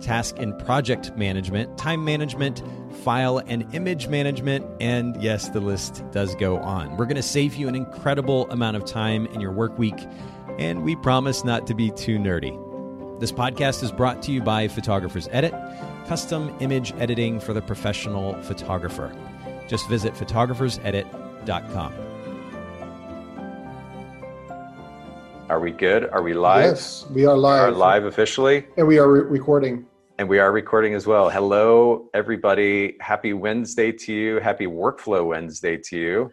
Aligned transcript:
task 0.00 0.36
and 0.38 0.58
project 0.64 1.16
management, 1.16 1.76
time 1.78 2.04
management, 2.04 2.62
file 3.04 3.38
and 3.38 3.72
image 3.74 4.08
management, 4.08 4.64
and 4.80 5.20
yes, 5.22 5.48
the 5.50 5.60
list 5.60 6.02
does 6.12 6.34
go 6.36 6.58
on. 6.58 6.96
We're 6.96 7.06
going 7.06 7.16
to 7.16 7.22
save 7.22 7.54
you 7.54 7.68
an 7.68 7.74
incredible 7.74 8.50
amount 8.50 8.76
of 8.76 8.84
time 8.84 9.26
in 9.26 9.40
your 9.40 9.52
work 9.52 9.78
week, 9.78 10.06
and 10.58 10.82
we 10.84 10.96
promise 10.96 11.44
not 11.44 11.66
to 11.66 11.74
be 11.74 11.90
too 11.90 12.18
nerdy. 12.18 12.62
This 13.20 13.32
podcast 13.32 13.82
is 13.82 13.90
brought 13.92 14.22
to 14.24 14.32
you 14.32 14.42
by 14.42 14.68
Photographers 14.68 15.28
Edit, 15.32 15.54
custom 16.06 16.54
image 16.60 16.92
editing 16.98 17.40
for 17.40 17.52
the 17.54 17.62
professional 17.62 18.40
photographer. 18.42 19.12
Just 19.68 19.88
visit 19.88 20.14
photographersedit.com. 20.14 22.05
Are 25.48 25.60
we 25.60 25.70
good? 25.70 26.08
Are 26.10 26.22
we 26.22 26.34
live? 26.34 26.64
Yes, 26.64 27.06
we 27.10 27.24
are 27.24 27.36
live. 27.36 27.68
We 27.68 27.74
are 27.74 27.78
live 27.78 28.04
officially. 28.04 28.66
And 28.76 28.84
we 28.84 28.98
are 28.98 29.08
re- 29.08 29.20
recording. 29.20 29.86
And 30.18 30.28
we 30.28 30.40
are 30.40 30.50
recording 30.50 30.94
as 30.94 31.06
well. 31.06 31.30
Hello, 31.30 32.10
everybody. 32.14 32.96
Happy 33.00 33.32
Wednesday 33.32 33.92
to 33.92 34.12
you. 34.12 34.40
Happy 34.40 34.66
Workflow 34.66 35.24
Wednesday 35.24 35.76
to 35.76 35.96
you. 35.96 36.32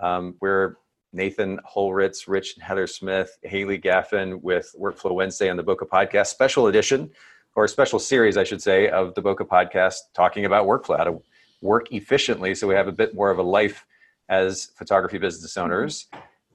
Um, 0.00 0.34
we're 0.40 0.74
Nathan 1.12 1.60
Holritz, 1.72 2.26
Rich 2.26 2.56
and 2.56 2.64
Heather 2.64 2.88
Smith, 2.88 3.38
Haley 3.44 3.78
Gaffin 3.78 4.42
with 4.42 4.74
Workflow 4.76 5.14
Wednesday 5.14 5.48
on 5.48 5.56
the 5.56 5.62
Bokeh 5.62 5.88
Podcast, 5.88 6.26
special 6.26 6.66
edition, 6.66 7.12
or 7.54 7.68
special 7.68 8.00
series, 8.00 8.36
I 8.36 8.42
should 8.42 8.60
say, 8.60 8.88
of 8.88 9.14
the 9.14 9.22
Bokeh 9.22 9.46
Podcast, 9.46 9.98
talking 10.14 10.46
about 10.46 10.66
workflow, 10.66 10.98
how 10.98 11.04
to 11.04 11.22
work 11.62 11.92
efficiently 11.92 12.56
so 12.56 12.66
we 12.66 12.74
have 12.74 12.88
a 12.88 12.92
bit 12.92 13.14
more 13.14 13.30
of 13.30 13.38
a 13.38 13.42
life 13.42 13.86
as 14.28 14.72
photography 14.76 15.18
business 15.18 15.56
owners. 15.56 16.08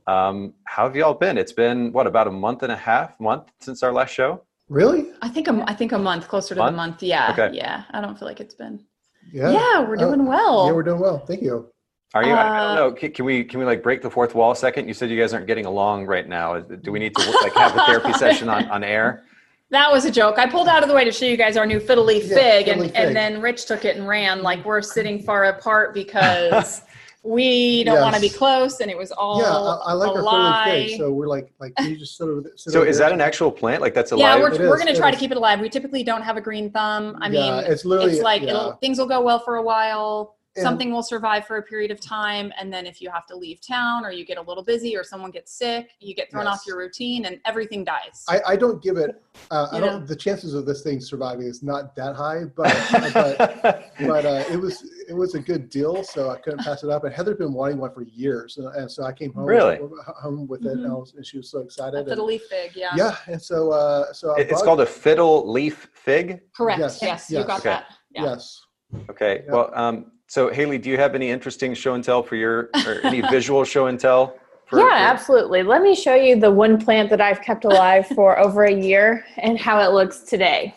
Um, 0.08 0.54
how 0.66 0.84
have 0.86 0.96
you 0.96 1.04
all 1.06 1.14
been? 1.14 1.38
It's 1.38 1.52
been 1.54 1.92
what 1.92 2.08
about 2.08 2.28
a 2.28 2.32
month 2.32 2.64
and 2.64 2.72
a 2.72 2.76
half 2.76 3.20
month 3.20 3.52
since 3.62 3.84
our 3.84 3.94
last 3.94 4.12
show? 4.14 4.44
Really? 4.70 5.12
I 5.22 5.30
think 5.30 5.48
a, 5.48 5.64
I 5.68 5.73
think 5.73 5.92
a 5.92 6.00
month, 6.00 6.28
closer 6.28 6.56
to 6.56 6.59
Month? 6.59 6.73
the 6.73 6.78
month. 6.78 7.04
Yeah, 7.04 7.32
Okay. 7.32 7.56
yeah. 7.56 7.84
I 7.92 8.02
don't 8.02 8.18
feel 8.18 8.28
like 8.28 8.40
it's 8.40 8.56
been. 8.56 8.84
Yeah. 9.31 9.52
Yeah, 9.52 9.80
we're 9.88 9.96
Uh, 9.96 10.00
doing 10.09 10.26
well. 10.26 10.66
Yeah, 10.68 10.74
we're 10.74 10.84
doing 10.84 11.00
well. 11.00 11.20
Thank 11.20 11.42
you. 11.42 11.70
Are 12.14 12.24
you? 12.24 12.34
I 12.34 12.44
don't 12.44 12.56
Uh, 12.58 12.76
know. 12.76 12.92
Can, 12.92 13.12
can 13.12 13.26
we 13.26 13.44
can 13.44 13.59
we 13.59 13.66
like 13.66 13.81
break 13.81 14.02
the 14.02 14.09
fourth 14.09 14.36
wall 14.36 14.52
a 14.52 14.56
second? 14.56 14.88
You 14.88 14.94
said 14.94 15.09
you 15.09 15.20
guys 15.20 15.34
aren't 15.34 15.48
getting 15.48 15.66
along 15.66 16.06
right 16.06 16.28
now. 16.28 16.59
Do 16.59 16.92
we 16.92 17.00
need 17.00 17.16
to 17.16 17.31
like 17.42 17.54
have 17.56 17.76
a 17.76 17.84
therapy 17.86 18.14
session 18.26 18.50
on, 18.50 18.70
on 18.70 18.84
air? 18.84 19.24
that 19.72 19.92
was 19.92 20.06
a 20.06 20.12
joke. 20.12 20.38
I 20.38 20.46
pulled 20.48 20.68
out 20.68 20.84
of 20.84 20.90
the 20.90 20.94
way 20.94 21.04
to 21.04 21.12
show 21.12 21.26
you 21.26 21.36
guys 21.38 21.58
our 21.58 21.66
new 21.66 21.80
fiddle 21.80 22.04
leaf 22.04 22.26
Yeah, 22.26 22.36
fig, 22.36 22.68
and, 22.68 22.81
leaf 22.81 22.92
and 22.94 23.16
then 23.16 23.42
Rich 23.42 23.66
took 23.66 23.86
it 23.86 23.98
and 23.98 24.08
ran 24.08 24.44
like 24.44 24.64
we're 24.64 24.84
sitting 24.84 25.24
far 25.24 25.46
apart 25.46 25.96
because 25.96 26.84
we 27.24 27.86
don't 27.86 28.02
want 28.02 28.16
to 28.16 28.22
be 28.22 28.30
close, 28.30 28.82
and 28.82 28.92
it 28.92 28.98
was 28.98 29.12
all 29.14 29.40
yeah, 29.42 29.48
I, 29.50 29.92
I 29.92 29.94
like 29.94 30.12
a 30.12 30.16
our 30.16 30.22
lie. 30.24 30.88
fiddly. 30.90 30.98
So 30.98 31.12
we're 31.12 31.28
like, 31.28 31.54
like, 31.60 31.74
can 31.76 31.90
you 31.90 31.98
just 31.98 32.18
sit 32.18 32.28
over 32.28 32.42
there? 32.42 32.52
Sit 32.58 32.74
So 32.74 32.80
over 32.82 32.90
is 32.90 32.98
there? 32.98 33.08
that 33.10 33.14
an 33.14 33.22
actual 33.22 33.50
plant? 33.50 33.82
Like 33.82 33.94
that's 33.94 34.12
a 34.12 34.18
yeah, 34.18 34.36
we're, 34.38 34.52
It 34.54 34.60
we're 34.60 34.76
going 34.78 34.88
to 34.88 34.94
it 34.94 34.98
try 34.98 35.10
to 35.10 35.16
is. 35.16 35.20
keep 35.22 35.32
it 35.32 35.38
alive. 35.38 35.62
We 35.62 35.70
typically 35.70 36.04
don't 36.04 36.22
have 36.22 36.36
a 36.36 36.42
green 36.42 36.70
thumb. 36.70 37.18
I 37.22 37.30
Yeah, 37.30 37.62
mean, 37.62 37.72
it's 37.72 37.86
literally 37.86 38.14
it's 38.14 38.22
like 38.22 38.42
yeah. 38.42 38.50
it'll, 38.50 38.72
things 38.74 39.00
will 39.00 39.08
go 39.08 39.22
well 39.22 39.40
for 39.40 39.56
a 39.56 39.62
while. 39.64 40.36
And- 40.56 40.62
Something 40.64 40.92
will 40.92 41.02
survive 41.02 41.48
for 41.48 41.58
a 41.58 41.64
period 41.64 41.90
of 41.90 42.00
time, 42.00 42.54
and 42.59 42.72
then 42.72 42.86
if 42.86 43.02
you 43.02 43.09
have 43.09 43.26
to 43.26 43.36
leave 43.36 43.59
town 43.59 44.06
or 44.06 44.12
you 44.12 44.23
get 44.23 44.38
a 44.38 44.42
little 44.42 44.64
busy 44.64 44.96
or 44.96 45.04
someone 45.04 45.32
gets 45.32 45.52
sick, 45.52 45.90
you 46.00 46.14
get 46.14 46.30
thrown 46.30 46.46
off 46.46 46.62
your 46.68 46.78
routine, 46.78 47.26
and 47.26 47.40
everything 47.46 47.84
dies. 47.84 48.24
I, 48.30 48.40
I 48.50 48.56
don't 48.56 48.80
give 48.80 48.97
it. 48.97 49.19
Uh, 49.50 49.68
I 49.72 49.75
You 49.80 49.81
don't. 49.84 50.02
know? 50.02 50.06
The 50.06 50.16
chances 50.16 50.53
of 50.53 50.68
this 50.68 50.84
thing 50.84 51.02
surviving 51.02 51.47
is 51.47 51.64
not 51.64 51.96
that 51.96 52.16
high, 52.16 52.44
but 52.56 52.72
but 53.14 53.91
but 54.00 54.25
uh, 54.28 54.44
it 54.52 54.58
was 54.58 54.84
it 55.09 55.14
was 55.14 55.34
a 55.34 55.40
good 55.40 55.69
deal, 55.72 56.03
so 56.03 56.30
I 56.30 56.38
couldn't 56.38 56.59
pass 56.59 56.84
it 56.84 56.91
up. 56.91 57.03
And 57.03 57.12
Heather'd 57.12 57.40
been 57.40 57.53
wanting 57.53 57.80
one 57.80 57.91
for 57.91 58.03
years, 58.03 58.58
and, 58.58 58.68
and 58.75 58.91
so 58.91 59.03
I 59.06 59.12
came 59.12 59.34
home 59.34 59.46
Really? 59.46 59.80
with, 59.81 59.91
home 60.22 60.47
with 60.47 60.66
it, 60.68 60.74
and, 60.74 60.85
I 60.85 60.90
Mhm. 60.90 61.00
was, 61.00 61.14
and 61.16 61.25
she 61.25 61.38
was 61.38 61.50
so 61.50 61.62
excited. 61.62 62.06
fiddle 62.08 62.25
And, 62.25 62.28
leaf 62.28 62.44
fig, 62.44 62.74
yeah. 62.75 62.91
yeah, 62.96 63.16
and 63.25 63.41
so 63.41 63.72
uh, 63.72 64.14
so 64.14 64.35
I 64.38 64.41
it's 64.41 64.52
brought- 64.52 64.64
called 64.66 64.81
a 64.81 64.85
fiddle 64.85 65.52
leaf 65.52 65.90
fig. 65.96 66.41
Correct. 66.56 66.80
Yes, 66.80 67.00
Yes, 67.02 67.31
you 67.31 67.44
got 67.44 67.62
Okay. 67.62 67.70
that. 67.70 67.85
Yeah. 68.12 68.24
yes. 68.25 68.62
Okay. 69.09 69.41
Yeah. 69.47 69.52
Well, 69.52 69.72
um, 69.74 70.12
so 70.34 70.50
Haley, 70.50 70.80
do 70.80 70.90
you 70.90 70.98
have 70.98 71.14
any 71.14 71.30
interesting 71.30 71.76
show 71.76 71.94
and 71.94 72.04
tell 72.04 72.24
for 72.24 72.36
your 72.36 72.72
or 72.88 73.00
any 73.04 73.22
visual 73.30 73.64
show 73.64 73.86
and 73.86 74.00
tell? 74.00 74.36
For, 74.66 74.80
yeah, 74.80 74.88
for- 74.90 75.14
absolutely. 75.14 75.62
Let 75.62 75.84
me 75.84 75.94
show 75.94 76.16
you 76.16 76.40
the 76.40 76.50
one 76.50 76.84
plant 76.84 77.12
that 77.12 77.22
I've 77.22 77.40
kept 77.44 77.66
alive 77.66 78.08
for 78.08 78.40
over 78.46 78.64
a 78.64 78.74
year 78.74 79.24
and 79.38 79.60
how 79.60 79.80
it 79.80 79.94
looks 79.94 80.22
today. 80.22 80.74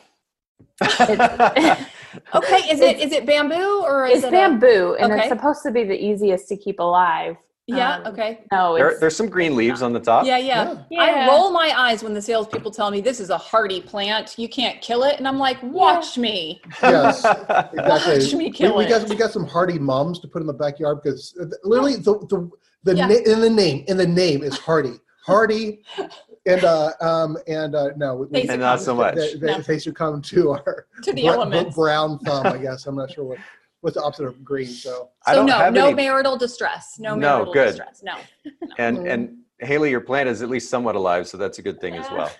Okay, 2.34 2.62
is 2.70 2.80
it 2.80 2.98
is 2.98 3.12
it 3.12 3.26
bamboo 3.26 3.82
or 3.82 4.06
is 4.06 4.18
it's 4.18 4.24
it 4.24 4.28
a- 4.28 4.30
bamboo, 4.30 4.96
and 4.98 5.12
okay. 5.12 5.20
it's 5.20 5.28
supposed 5.28 5.62
to 5.64 5.70
be 5.70 5.84
the 5.84 5.94
easiest 5.94 6.48
to 6.48 6.56
keep 6.56 6.80
alive. 6.80 7.36
Yeah. 7.66 7.96
Um, 7.96 8.06
Okay. 8.12 8.44
No, 8.52 8.76
there, 8.76 8.96
there's 9.00 9.16
some 9.16 9.28
green 9.28 9.56
leaves 9.56 9.82
on 9.82 9.92
the 9.92 9.98
top. 10.00 10.24
Yeah, 10.24 10.38
yeah. 10.38 10.82
Yeah. 10.90 11.00
I 11.02 11.26
roll 11.28 11.50
my 11.50 11.72
eyes 11.76 12.02
when 12.02 12.14
the 12.14 12.22
salespeople 12.22 12.70
tell 12.70 12.90
me 12.90 13.00
this 13.00 13.18
is 13.20 13.30
a 13.30 13.38
hardy 13.38 13.80
plant. 13.80 14.38
You 14.38 14.48
can't 14.48 14.80
kill 14.80 15.02
it, 15.02 15.18
and 15.18 15.26
I'm 15.26 15.38
like, 15.38 15.60
watch 15.62 16.16
me. 16.16 16.60
Yes. 16.82 17.24
exactly. 17.48 17.78
Watch 17.82 18.32
me 18.34 18.44
We, 18.46 18.50
kill 18.50 18.76
we 18.76 18.84
it. 18.84 18.88
got 18.88 19.08
we 19.08 19.16
got 19.16 19.32
some 19.32 19.46
hardy 19.46 19.78
mums 19.78 20.20
to 20.20 20.28
put 20.28 20.40
in 20.42 20.46
the 20.46 20.52
backyard 20.54 21.00
because 21.02 21.34
uh, 21.40 21.46
literally 21.64 21.96
the 21.96 22.18
the 22.30 22.50
the 22.84 22.96
Yeah. 22.96 23.08
na- 23.08 23.14
in 23.32 23.40
the 23.40 23.50
name 23.50 23.84
in 23.88 23.96
the 23.96 24.06
name 24.06 24.44
is 24.44 24.56
hardy 24.58 25.00
hardy 25.24 25.82
and 26.46 26.62
uh 26.62 26.92
um 27.00 27.36
and 27.48 27.74
uh 27.74 27.88
no 27.96 28.14
we, 28.30 28.42
And 28.48 28.60
not 28.60 28.80
so 28.80 28.94
much. 28.94 29.16
they, 29.16 29.34
they, 29.34 29.46
No. 29.48 29.58
they 29.60 29.78
should 29.80 29.96
come 29.96 30.22
to 30.22 30.50
our 30.52 30.86
to 31.02 31.12
the 31.12 31.22
bra- 31.24 31.32
elements. 31.32 31.74
brown 31.74 32.20
thumb 32.20 32.46
I 32.46 32.58
guess 32.66 32.86
I'm 32.86 32.94
not 32.94 33.10
sure 33.10 33.24
what 33.24 33.38
what's 33.80 33.96
the 33.96 34.02
opposite 34.02 34.24
of 34.26 34.44
green 34.44 34.66
so 34.66 35.10
I 35.26 35.32
So 35.32 35.38
don't 35.38 35.46
no, 35.46 35.58
have 35.58 35.72
no 35.74 35.86
any- 35.86 35.94
marital 35.94 36.36
distress. 36.36 36.96
No 36.98 37.14
No, 37.14 37.36
marital 37.38 37.52
good. 37.52 37.66
distress. 37.66 38.02
No. 38.02 38.14
no. 38.44 38.74
And 38.78 39.06
and 39.06 39.38
Haley, 39.60 39.90
your 39.90 40.00
plant 40.00 40.28
is 40.28 40.42
at 40.42 40.50
least 40.50 40.68
somewhat 40.68 40.96
alive, 40.96 41.26
so 41.26 41.38
that's 41.38 41.58
a 41.58 41.62
good 41.62 41.80
thing 41.80 41.94
as 41.94 42.10
well. 42.10 42.30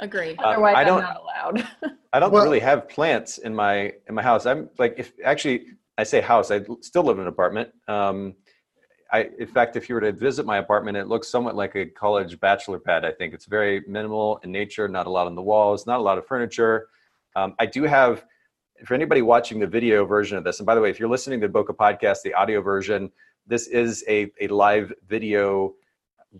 Agree. 0.00 0.34
Uh, 0.36 0.42
otherwise 0.48 0.74
I 0.76 0.80
I'm 0.80 0.86
don't- 0.86 1.02
not 1.02 1.20
allowed. 1.20 1.68
I 2.12 2.20
don't 2.20 2.32
Well- 2.32 2.44
really 2.44 2.60
have 2.60 2.88
plants 2.88 3.38
in 3.38 3.54
my 3.54 3.92
in 4.08 4.14
my 4.14 4.22
house. 4.22 4.46
I'm 4.46 4.68
like 4.78 4.94
if 4.98 5.12
actually 5.24 5.66
I 5.98 6.02
say 6.04 6.20
house, 6.20 6.50
I 6.50 6.60
still 6.80 7.04
live 7.04 7.18
in 7.18 7.22
an 7.22 7.28
apartment. 7.28 7.70
Um, 7.88 8.34
I 9.12 9.30
in 9.38 9.46
fact, 9.46 9.76
if 9.76 9.88
you 9.88 9.94
were 9.94 10.00
to 10.00 10.12
visit 10.12 10.44
my 10.46 10.58
apartment, 10.58 10.96
it 10.96 11.06
looks 11.06 11.28
somewhat 11.28 11.54
like 11.54 11.76
a 11.76 11.86
college 11.86 12.40
bachelor 12.40 12.78
pad. 12.80 13.04
I 13.04 13.12
think 13.12 13.34
it's 13.34 13.46
very 13.46 13.82
minimal 13.86 14.40
in 14.42 14.50
nature, 14.50 14.88
not 14.88 15.06
a 15.06 15.10
lot 15.10 15.26
on 15.26 15.34
the 15.36 15.42
walls, 15.42 15.86
not 15.86 15.98
a 16.00 16.02
lot 16.02 16.18
of 16.18 16.26
furniture. 16.26 16.88
Um, 17.36 17.54
I 17.60 17.66
do 17.66 17.84
have. 17.84 18.24
For 18.82 18.94
anybody 18.94 19.22
watching 19.22 19.60
the 19.60 19.68
video 19.68 20.04
version 20.04 20.36
of 20.36 20.42
this, 20.42 20.58
and 20.58 20.66
by 20.66 20.74
the 20.74 20.80
way, 20.80 20.90
if 20.90 20.98
you're 20.98 21.08
listening 21.08 21.40
to 21.40 21.48
the 21.48 21.52
Bokeh 21.52 21.76
podcast, 21.76 22.22
the 22.22 22.34
audio 22.34 22.60
version, 22.60 23.10
this 23.46 23.68
is 23.68 24.04
a, 24.08 24.32
a 24.40 24.48
live 24.48 24.92
video 25.06 25.74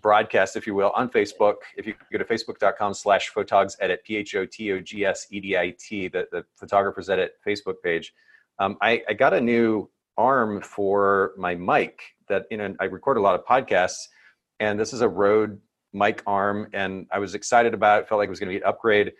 broadcast, 0.00 0.56
if 0.56 0.66
you 0.66 0.74
will, 0.74 0.90
on 0.96 1.08
Facebook. 1.08 1.54
If 1.76 1.86
you 1.86 1.94
go 2.10 2.18
to 2.18 2.24
facebook.com 2.24 2.92
slash 2.94 3.32
photogs 3.32 3.76
edit, 3.80 4.02
P 4.04 4.16
H 4.16 4.34
O 4.34 4.44
T 4.44 4.72
O 4.72 4.80
G 4.80 5.04
S 5.04 5.28
E 5.30 5.38
D 5.38 5.56
I 5.56 5.74
T, 5.78 6.08
the, 6.08 6.26
the 6.32 6.44
photographers 6.56 7.08
edit 7.08 7.34
Facebook 7.46 7.76
page. 7.84 8.12
Um, 8.58 8.76
I, 8.82 9.02
I 9.08 9.14
got 9.14 9.32
a 9.32 9.40
new 9.40 9.88
arm 10.18 10.60
for 10.60 11.34
my 11.38 11.54
mic 11.54 12.00
that, 12.28 12.46
you 12.50 12.56
know, 12.56 12.74
I 12.80 12.84
record 12.86 13.16
a 13.16 13.20
lot 13.20 13.36
of 13.36 13.46
podcasts, 13.46 14.08
and 14.58 14.78
this 14.78 14.92
is 14.92 15.02
a 15.02 15.08
Rode 15.08 15.60
mic 15.92 16.20
arm, 16.26 16.68
and 16.72 17.06
I 17.12 17.20
was 17.20 17.36
excited 17.36 17.74
about 17.74 18.02
it, 18.02 18.08
felt 18.08 18.18
like 18.18 18.26
it 18.26 18.30
was 18.30 18.40
going 18.40 18.50
to 18.52 18.58
be 18.58 18.62
an 18.62 18.68
upgrade. 18.68 19.12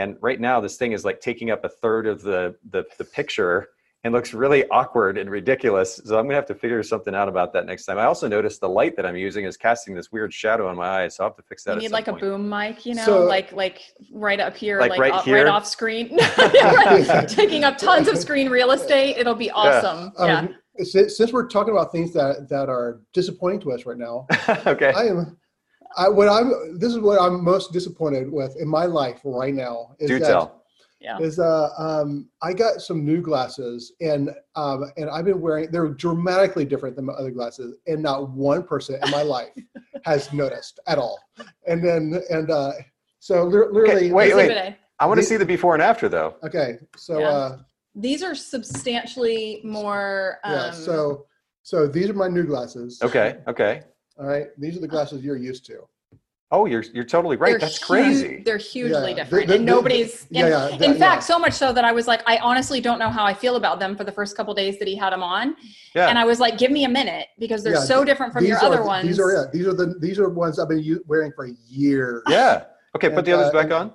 And 0.00 0.16
right 0.22 0.40
now, 0.40 0.60
this 0.60 0.76
thing 0.76 0.92
is 0.92 1.04
like 1.04 1.20
taking 1.20 1.50
up 1.50 1.62
a 1.64 1.68
third 1.68 2.06
of 2.06 2.22
the, 2.22 2.54
the, 2.70 2.84
the 2.96 3.04
picture 3.04 3.68
and 4.02 4.14
looks 4.14 4.32
really 4.32 4.66
awkward 4.70 5.18
and 5.18 5.28
ridiculous. 5.30 6.00
So 6.06 6.18
I'm 6.18 6.24
gonna 6.24 6.36
have 6.36 6.46
to 6.46 6.54
figure 6.54 6.82
something 6.82 7.14
out 7.14 7.28
about 7.28 7.52
that 7.52 7.66
next 7.66 7.84
time. 7.84 7.98
I 7.98 8.04
also 8.04 8.26
noticed 8.28 8.62
the 8.62 8.68
light 8.68 8.96
that 8.96 9.04
I'm 9.04 9.16
using 9.16 9.44
is 9.44 9.58
casting 9.58 9.94
this 9.94 10.10
weird 10.10 10.32
shadow 10.32 10.68
on 10.68 10.76
my 10.76 11.02
eyes, 11.02 11.16
so 11.16 11.24
I'll 11.24 11.30
have 11.30 11.36
to 11.36 11.42
fix 11.42 11.64
that. 11.64 11.72
You 11.72 11.76
at 11.76 11.80
need 11.82 11.86
some 11.88 11.92
like 11.92 12.08
a 12.08 12.12
boom 12.14 12.48
mic, 12.48 12.86
you 12.86 12.94
know, 12.94 13.04
So- 13.04 13.24
like 13.26 13.52
like 13.52 13.82
right 14.10 14.40
up 14.40 14.56
here, 14.56 14.80
Like 14.80 14.92
like, 14.92 15.00
right 15.00 15.12
off, 15.12 15.26
here? 15.26 15.44
right 15.44 15.46
off 15.48 15.66
screen, 15.66 16.08
taking 17.28 17.62
up 17.64 17.76
tons 17.76 18.08
of 18.08 18.16
screen 18.16 18.48
real 18.48 18.70
estate. 18.70 19.18
It'll 19.18 19.34
be 19.34 19.50
awesome. 19.50 20.12
Yeah. 20.18 20.38
um, 20.38 20.54
since, 20.78 21.18
since 21.18 21.30
we're 21.30 21.46
talking 21.48 21.72
about 21.74 21.92
things 21.92 22.14
that 22.14 22.48
that 22.48 22.70
are 22.70 23.00
disappointing 23.12 23.60
to 23.60 23.72
us 23.72 23.84
right 23.84 23.98
now 23.98 24.26
okay. 24.66 24.92
I 24.96 25.08
am 25.08 25.36
I 25.96 26.08
what 26.08 26.28
I'm 26.28 26.78
this 26.78 26.92
is 26.92 26.98
what 26.98 27.20
I'm 27.20 27.42
most 27.44 27.72
disappointed 27.72 28.30
with 28.30 28.56
in 28.60 28.68
my 28.68 28.86
life 28.86 29.20
right 29.24 29.54
now 29.54 29.96
is 29.98 30.08
Do 30.08 30.18
that 30.18 30.26
tell. 30.28 30.62
Yeah. 31.00 31.18
is 31.18 31.38
uh 31.38 31.70
um 31.78 32.28
I 32.42 32.52
got 32.52 32.80
some 32.82 33.04
new 33.04 33.22
glasses 33.22 33.92
and 34.00 34.30
um 34.54 34.92
and 34.96 35.08
I've 35.08 35.24
been 35.24 35.40
wearing 35.40 35.70
they're 35.70 35.88
dramatically 35.88 36.64
different 36.64 36.94
than 36.96 37.06
my 37.06 37.14
other 37.14 37.30
glasses 37.30 37.78
and 37.86 38.02
not 38.02 38.30
one 38.30 38.62
person 38.62 39.00
in 39.02 39.10
my 39.10 39.22
life 39.22 39.48
has 40.04 40.32
noticed 40.32 40.78
at 40.86 40.98
all 40.98 41.18
and 41.66 41.82
then 41.82 42.20
and 42.30 42.50
uh 42.50 42.72
so 43.18 43.44
li- 43.44 43.66
literally 43.72 44.12
wait, 44.12 44.28
Exhibit 44.32 44.56
wait. 44.56 44.76
I 44.98 45.06
want 45.06 45.18
to 45.18 45.24
see 45.24 45.36
the 45.38 45.46
before 45.46 45.72
and 45.74 45.82
after 45.82 46.08
though. 46.08 46.36
okay 46.44 46.78
so 46.96 47.18
Yeah. 47.20 47.28
uh 47.28 47.58
These 47.94 48.22
are 48.22 48.34
substantially 48.36 49.60
more. 49.64 50.38
Um, 50.44 50.52
yeah. 50.52 50.70
So 50.70 51.26
so 51.62 51.86
these 51.88 52.08
are 52.10 52.14
my 52.14 52.28
new 52.28 52.44
glasses. 52.44 53.00
Okay. 53.02 53.38
Okay. 53.48 53.82
All 54.20 54.26
right. 54.26 54.48
These 54.58 54.76
are 54.76 54.80
the 54.80 54.88
glasses 54.88 55.22
you're 55.24 55.36
used 55.36 55.64
to. 55.66 55.80
Oh, 56.52 56.66
you're 56.66 56.82
you're 56.92 57.04
totally 57.04 57.36
right. 57.36 57.50
they're 57.52 57.58
That's 57.60 57.80
hu- 57.80 57.86
crazy. 57.86 58.42
They're 58.44 58.58
hugely 58.58 59.10
Yeah, 59.12 59.14
different, 59.22 59.46
the- 59.46 59.54
and 59.54 59.62
the- 59.68 59.72
the- 59.72 59.76
nobody's. 59.76 60.26
yeah, 60.30 60.66
and 60.72 60.80
yeah, 60.80 60.88
in 60.90 60.94
fact, 60.98 61.22
yeah. 61.22 61.34
so 61.34 61.38
much 61.38 61.52
so 61.52 61.72
that 61.72 61.84
I 61.84 61.92
was 61.92 62.08
like, 62.08 62.22
I 62.26 62.38
honestly 62.38 62.80
don't 62.80 62.98
know 62.98 63.08
how 63.08 63.24
I 63.24 63.32
feel 63.32 63.54
about 63.54 63.78
them 63.78 63.96
for 63.96 64.02
the 64.02 64.10
first 64.10 64.36
couple 64.36 64.52
days 64.52 64.76
that 64.80 64.88
he 64.88 64.96
had 64.96 65.10
them 65.12 65.22
on, 65.22 65.54
Yeah. 65.94 66.08
and 66.08 66.18
I 66.18 66.24
was 66.24 66.40
like, 66.40 66.58
give 66.58 66.72
me 66.72 66.84
a 66.84 66.88
minute 66.88 67.28
because 67.38 67.62
they're 67.62 67.74
Yeah, 67.74 67.80
so 67.84 68.04
different 68.04 68.32
from 68.32 68.42
these 68.42 68.50
your 68.50 68.58
are, 68.58 68.64
other 68.64 68.82
ones. 68.82 69.06
These 69.06 69.20
are 69.20 69.32
yeah, 69.32 69.44
these 69.52 69.66
are 69.68 69.74
the 69.74 69.94
these 70.00 70.18
are 70.18 70.28
ones 70.28 70.58
I've 70.58 70.68
been 70.68 70.82
u- 70.82 71.04
wearing 71.06 71.30
for 71.36 71.46
years. 71.68 72.20
yeah. 72.28 72.64
Okay. 72.96 73.10
Put 73.10 73.24
the 73.24 73.32
others 73.32 73.50
uh, 73.50 73.52
back 73.52 73.64
and- 73.66 73.72
on. 73.72 73.92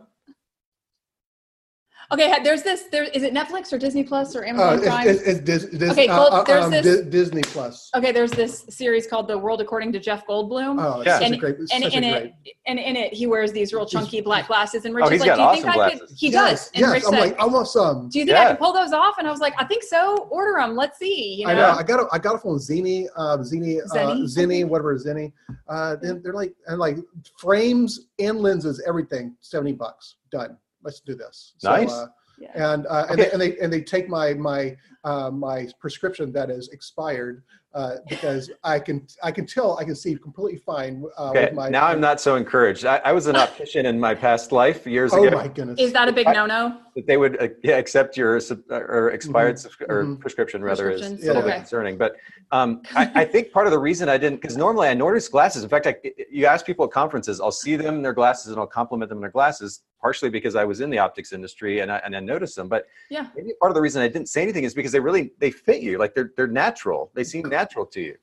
Okay, 2.13 2.33
there's 2.43 2.61
this. 2.61 2.83
There 2.91 3.03
is 3.03 3.23
it 3.23 3.33
Netflix 3.33 3.73
or 3.73 3.77
Disney 3.79 4.03
Plus 4.03 4.35
or 4.35 4.43
Uh, 4.45 4.49
Amazon 4.49 4.73
it's, 4.77 4.85
Prime? 4.87 5.07
it's, 5.07 5.21
it's 5.23 5.39
Dis, 5.39 5.65
Dis, 5.65 5.91
Okay, 5.91 6.07
uh, 6.07 6.17
well, 6.17 6.33
uh, 6.33 6.43
there's 6.43 6.65
um, 6.65 6.71
this- 6.71 7.01
Di- 7.01 7.09
Disney 7.09 7.41
Plus. 7.41 7.89
okay, 7.95 8.11
there's 8.11 8.31
this 8.31 8.65
series 8.69 9.07
called 9.07 9.27
The 9.27 9.37
World 9.37 9.59
According 9.61 9.91
to 9.93 9.99
Jeff 9.99 10.25
Goldblum. 10.27 10.77
Oh, 10.83 10.99
it's 11.01 11.07
Yeah. 11.07 11.13
such 11.17 11.23
and 11.25 11.35
a 11.35 11.37
great, 11.37 11.55
it's 11.59 11.73
and 11.73 11.83
such 11.83 11.93
in 11.95 12.03
a 12.03 12.07
it, 12.07 12.21
great. 12.21 12.33
and 12.67 12.79
in 12.79 12.95
it, 12.95 13.13
he 13.13 13.25
wears 13.25 13.51
these 13.51 13.73
real 13.73 13.85
chunky 13.87 14.21
black 14.21 14.47
glasses. 14.47 14.85
And 14.85 14.93
Rich 14.93 15.05
Oh, 15.05 15.11
is 15.13 15.21
like, 15.21 15.27
got 15.29 15.35
"Do 15.35 15.41
you 15.41 15.63
think 15.63 15.65
awesome 15.65 15.81
I 15.81 15.89
could?" 15.89 15.99
glasses. 15.99 16.19
He 16.19 16.29
yes, 16.29 16.49
does. 16.49 16.71
And 16.75 16.81
yes. 16.81 16.91
Rich 16.93 17.03
I'm 17.05 17.09
said, 17.13 17.19
like, 17.21 17.39
I 17.39 17.45
want 17.45 17.67
some. 17.67 18.09
"Do 18.09 18.19
you 18.19 18.25
think 18.25 18.37
I 18.37 18.45
can 18.47 18.57
pull 18.57 18.73
those 18.73 18.93
off?" 18.93 19.15
And 19.17 19.27
I 19.27 19.31
was 19.31 19.39
like, 19.39 19.53
"I 19.57 19.65
think 19.65 19.81
so. 19.83 20.27
Order 20.29 20.59
them. 20.59 20.75
Let's 20.75 20.99
see." 20.99 21.35
You 21.39 21.47
know? 21.47 21.51
I 21.53 21.55
know. 21.55 21.69
I 21.79 21.83
got 21.83 21.99
a, 22.01 22.07
I 22.11 22.19
got 22.19 22.35
it 22.35 22.41
from 22.41 22.59
Zini, 22.59 23.07
uh, 23.17 23.41
Zini, 23.43 23.81
uh, 23.81 23.85
Zenni? 23.85 24.23
Zenni, 24.25 24.67
whatever 24.67 24.95
Zenni. 24.97 25.31
Uh, 25.67 25.95
they're, 26.01 26.15
they're 26.19 26.33
like 26.33 26.53
and 26.67 26.77
like 26.79 26.97
frames 27.37 28.07
and 28.19 28.39
lenses, 28.41 28.81
everything, 28.87 29.35
seventy 29.41 29.71
bucks. 29.73 30.15
Done. 30.31 30.57
Let's 30.85 30.99
do 31.01 31.15
this. 31.15 31.55
So, 31.57 31.69
Nice. 31.71 31.91
Uh, 31.91 32.07
Yeah. 32.37 32.73
and 32.73 32.85
uh, 32.87 33.05
and, 33.09 33.17
they, 33.19 33.31
and 33.31 33.41
they 33.41 33.57
and 33.59 33.71
they 33.73 33.81
take 33.81 34.07
my 34.09 34.33
my 34.33 34.75
uh, 35.05 35.29
my 35.31 35.67
prescription 35.79 36.31
that 36.33 36.49
is 36.49 36.69
expired 36.69 37.43
uh, 37.75 37.97
because 38.09 38.49
I 38.63 38.79
can 38.79 39.05
I 39.21 39.31
can 39.31 39.45
tell 39.45 39.77
I 39.77 39.83
can 39.83 39.95
see 39.95 40.15
completely 40.15 40.57
fine 40.65 41.03
uh, 41.17 41.29
Okay. 41.31 41.45
with 41.45 41.53
my. 41.53 41.69
now 41.69 41.85
I'm 41.85 41.99
not 41.99 42.19
so 42.21 42.35
encouraged. 42.37 42.85
I, 42.85 42.97
I 43.03 43.11
was 43.11 43.27
an 43.27 43.35
optician 43.45 43.85
in 43.85 43.99
my 43.99 44.15
past 44.15 44.51
life 44.51 44.87
years 44.87 45.11
Oh 45.13 45.25
ago. 45.27 45.35
my 45.35 45.47
goodness! 45.49 45.79
Is 45.79 45.91
that 45.93 46.07
a 46.07 46.11
big 46.13 46.27
I- 46.27 46.33
no-no? 46.33 46.79
that 46.95 47.05
they 47.05 47.17
would 47.17 47.41
uh, 47.41 47.49
yeah, 47.61 47.75
accept 47.75 48.15
your 48.15 48.39
sub, 48.39 48.59
uh, 48.71 48.75
or 48.75 49.11
expired 49.11 49.57
subscri- 49.57 49.89
or 49.89 50.05
mhm. 50.05 50.19
prescription 50.19 50.63
rather 50.63 50.89
is 50.89 51.01
Prescriptions, 51.01 51.23
a 51.25 51.27
little 51.33 51.43
bit 51.43 51.55
concerning. 51.57 51.97
But 51.97 52.15
um, 52.51 52.81
I, 52.95 53.11
I 53.15 53.25
think 53.25 53.51
part 53.51 53.67
of 53.67 53.71
the 53.71 53.79
reason 53.79 54.07
I 54.07 54.17
didn't 54.17 54.41
because 54.41 54.55
normally 54.55 54.87
I 54.87 54.93
notice 54.93 55.27
glasses. 55.27 55.61
In 55.63 55.67
fact, 55.69 55.87
I, 55.87 55.97
you 56.31 56.45
ask 56.45 56.65
people 56.65 56.85
at 56.85 56.91
conferences, 56.91 57.41
I'll 57.41 57.51
see 57.51 57.75
them 57.75 57.95
in 57.95 58.01
their 58.01 58.13
glasses 58.13 58.51
and 58.51 58.59
I'll 58.61 58.65
compliment 58.67 59.09
them 59.09 59.17
in 59.17 59.21
their 59.21 59.29
glasses. 59.31 59.81
Partially 60.01 60.29
because 60.29 60.55
I 60.55 60.63
was 60.63 60.79
in 60.81 60.89
the 60.91 60.99
optics 60.99 61.33
industry 61.33 61.79
and 61.81 61.91
I, 61.91 61.97
and 62.05 62.15
I 62.15 62.19
noticed 62.21 62.55
them, 62.55 62.69
but 62.69 62.85
Yeah. 63.09 63.27
maybe 63.35 63.53
part 63.59 63.71
of 63.71 63.75
the 63.75 63.81
reason 63.81 64.03
I 64.03 64.07
didn't 64.07 64.29
say 64.29 64.43
anything 64.43 64.63
is 64.63 64.73
because 64.75 64.91
they 64.95 64.99
really 65.01 65.31
they 65.39 65.51
fit 65.51 65.81
you 65.81 65.97
like 65.97 66.15
they're 66.15 66.31
they're 66.37 66.47
natural. 66.47 67.11
They 67.15 67.25
seem 67.25 67.49
natural 67.49 67.85
to 67.87 67.99
you. 68.01 68.15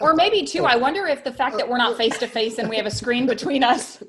Or 0.00 0.12
maybe 0.14 0.44
too. 0.44 0.64
I 0.66 0.76
wonder 0.76 1.06
if 1.06 1.24
the 1.24 1.32
fact 1.32 1.56
that 1.56 1.66
we're 1.66 1.78
not 1.78 1.96
face 1.96 2.18
to 2.18 2.26
face 2.26 2.58
and 2.58 2.68
we 2.68 2.76
have 2.76 2.84
a 2.84 2.90
screen 2.90 3.24
between 3.24 3.62
us 3.64 4.02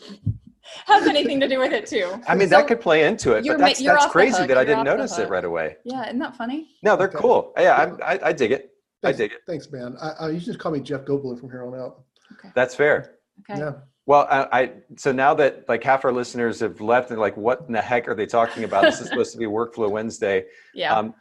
has 0.86 1.06
anything 1.06 1.38
to 1.40 1.48
do 1.48 1.58
with 1.58 1.72
it 1.72 1.84
too. 1.84 2.18
I 2.26 2.34
mean 2.34 2.48
So- 2.48 2.56
that 2.56 2.66
could 2.66 2.80
play 2.80 3.04
into 3.04 3.32
it, 3.32 3.44
but 3.46 3.58
that's 3.58 3.82
that's 3.82 4.06
crazy 4.06 4.38
hook, 4.38 4.48
that 4.48 4.56
I 4.56 4.62
you're 4.62 4.68
didn't 4.76 4.84
notice 4.84 5.18
it 5.18 5.28
right 5.28 5.44
away. 5.44 5.76
Yeah, 5.84 6.06
isn't 6.06 6.18
that 6.20 6.34
funny? 6.34 6.68
No, 6.82 6.96
they're 6.96 7.08
Okay. 7.08 7.18
cool. 7.18 7.52
Yeah, 7.58 7.76
I'm, 7.76 7.98
I 8.02 8.28
I 8.28 8.32
dig 8.32 8.52
it. 8.52 8.70
I 9.04 9.12
dig 9.12 9.32
it. 9.32 9.40
Thanks, 9.46 9.70
man. 9.70 9.96
I, 10.00 10.08
I 10.20 10.30
you 10.30 10.40
just 10.40 10.58
call 10.58 10.72
me 10.72 10.80
Jeff 10.80 11.02
Goldblum 11.04 11.38
from 11.38 11.50
here 11.50 11.64
on 11.66 11.74
out. 11.78 12.04
Okay. 12.38 12.50
that's 12.54 12.74
fair. 12.74 13.16
Okay. 13.40 13.60
Yeah. 13.60 13.72
Well, 14.06 14.26
I, 14.30 14.48
I 14.62 14.70
so 14.96 15.12
now 15.12 15.32
that 15.34 15.68
like 15.68 15.84
half 15.84 16.04
our 16.04 16.12
listeners 16.12 16.60
have 16.60 16.80
left 16.80 17.10
and 17.10 17.20
like, 17.20 17.36
what 17.36 17.64
in 17.68 17.72
the 17.72 17.80
heck 17.80 18.08
are 18.08 18.14
they 18.14 18.26
talking 18.26 18.64
about? 18.64 18.82
This 18.82 19.00
is 19.00 19.08
supposed 19.08 19.32
to 19.32 19.38
be 19.38 19.44
Workflow 19.46 19.90
Wednesday. 19.90 20.44
Yeah. 20.74 20.96
Um, 20.96 21.14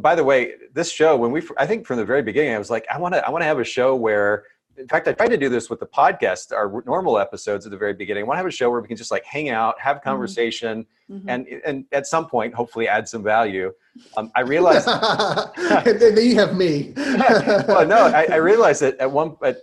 by 0.00 0.14
the 0.14 0.24
way, 0.24 0.54
this 0.74 0.90
show 0.92 1.16
when 1.16 1.30
we 1.32 1.40
I 1.56 1.66
think 1.66 1.86
from 1.86 1.96
the 1.98 2.04
very 2.04 2.22
beginning 2.22 2.52
I 2.54 2.58
was 2.58 2.68
like, 2.70 2.84
I 2.92 2.98
want 2.98 3.14
to 3.14 3.26
I 3.26 3.30
want 3.30 3.42
to 3.42 3.46
have 3.46 3.58
a 3.58 3.64
show 3.64 3.94
where. 3.94 4.44
In 4.76 4.86
fact, 4.86 5.08
I 5.08 5.12
tried 5.12 5.30
to 5.30 5.36
do 5.36 5.48
this 5.48 5.68
with 5.68 5.80
the 5.80 5.86
podcast, 5.86 6.52
our 6.52 6.84
normal 6.86 7.18
episodes 7.18 7.66
at 7.66 7.72
the 7.72 7.76
very 7.76 7.94
beginning. 7.94 8.22
I 8.22 8.26
want 8.28 8.36
to 8.36 8.42
have 8.44 8.46
a 8.46 8.50
show 8.52 8.70
where 8.70 8.80
we 8.80 8.86
can 8.86 8.96
just 8.96 9.10
like 9.10 9.24
hang 9.24 9.48
out, 9.48 9.74
have 9.80 10.00
conversation, 10.02 10.86
Mhm. 11.10 11.24
and 11.26 11.46
and 11.66 11.84
at 11.90 12.06
some 12.06 12.28
point, 12.28 12.54
hopefully, 12.54 12.86
add 12.86 13.08
some 13.08 13.24
value. 13.24 13.72
Um, 14.16 14.30
I 14.36 14.42
realized 14.42 14.86
and 15.88 15.98
then 16.00 16.16
you 16.24 16.36
have 16.36 16.54
me. 16.56 16.92
well, 16.96 17.84
no, 17.88 18.06
I, 18.06 18.28
I 18.30 18.36
realized 18.36 18.80
that 18.82 18.96
at 18.98 19.10
one, 19.10 19.36
at 19.42 19.56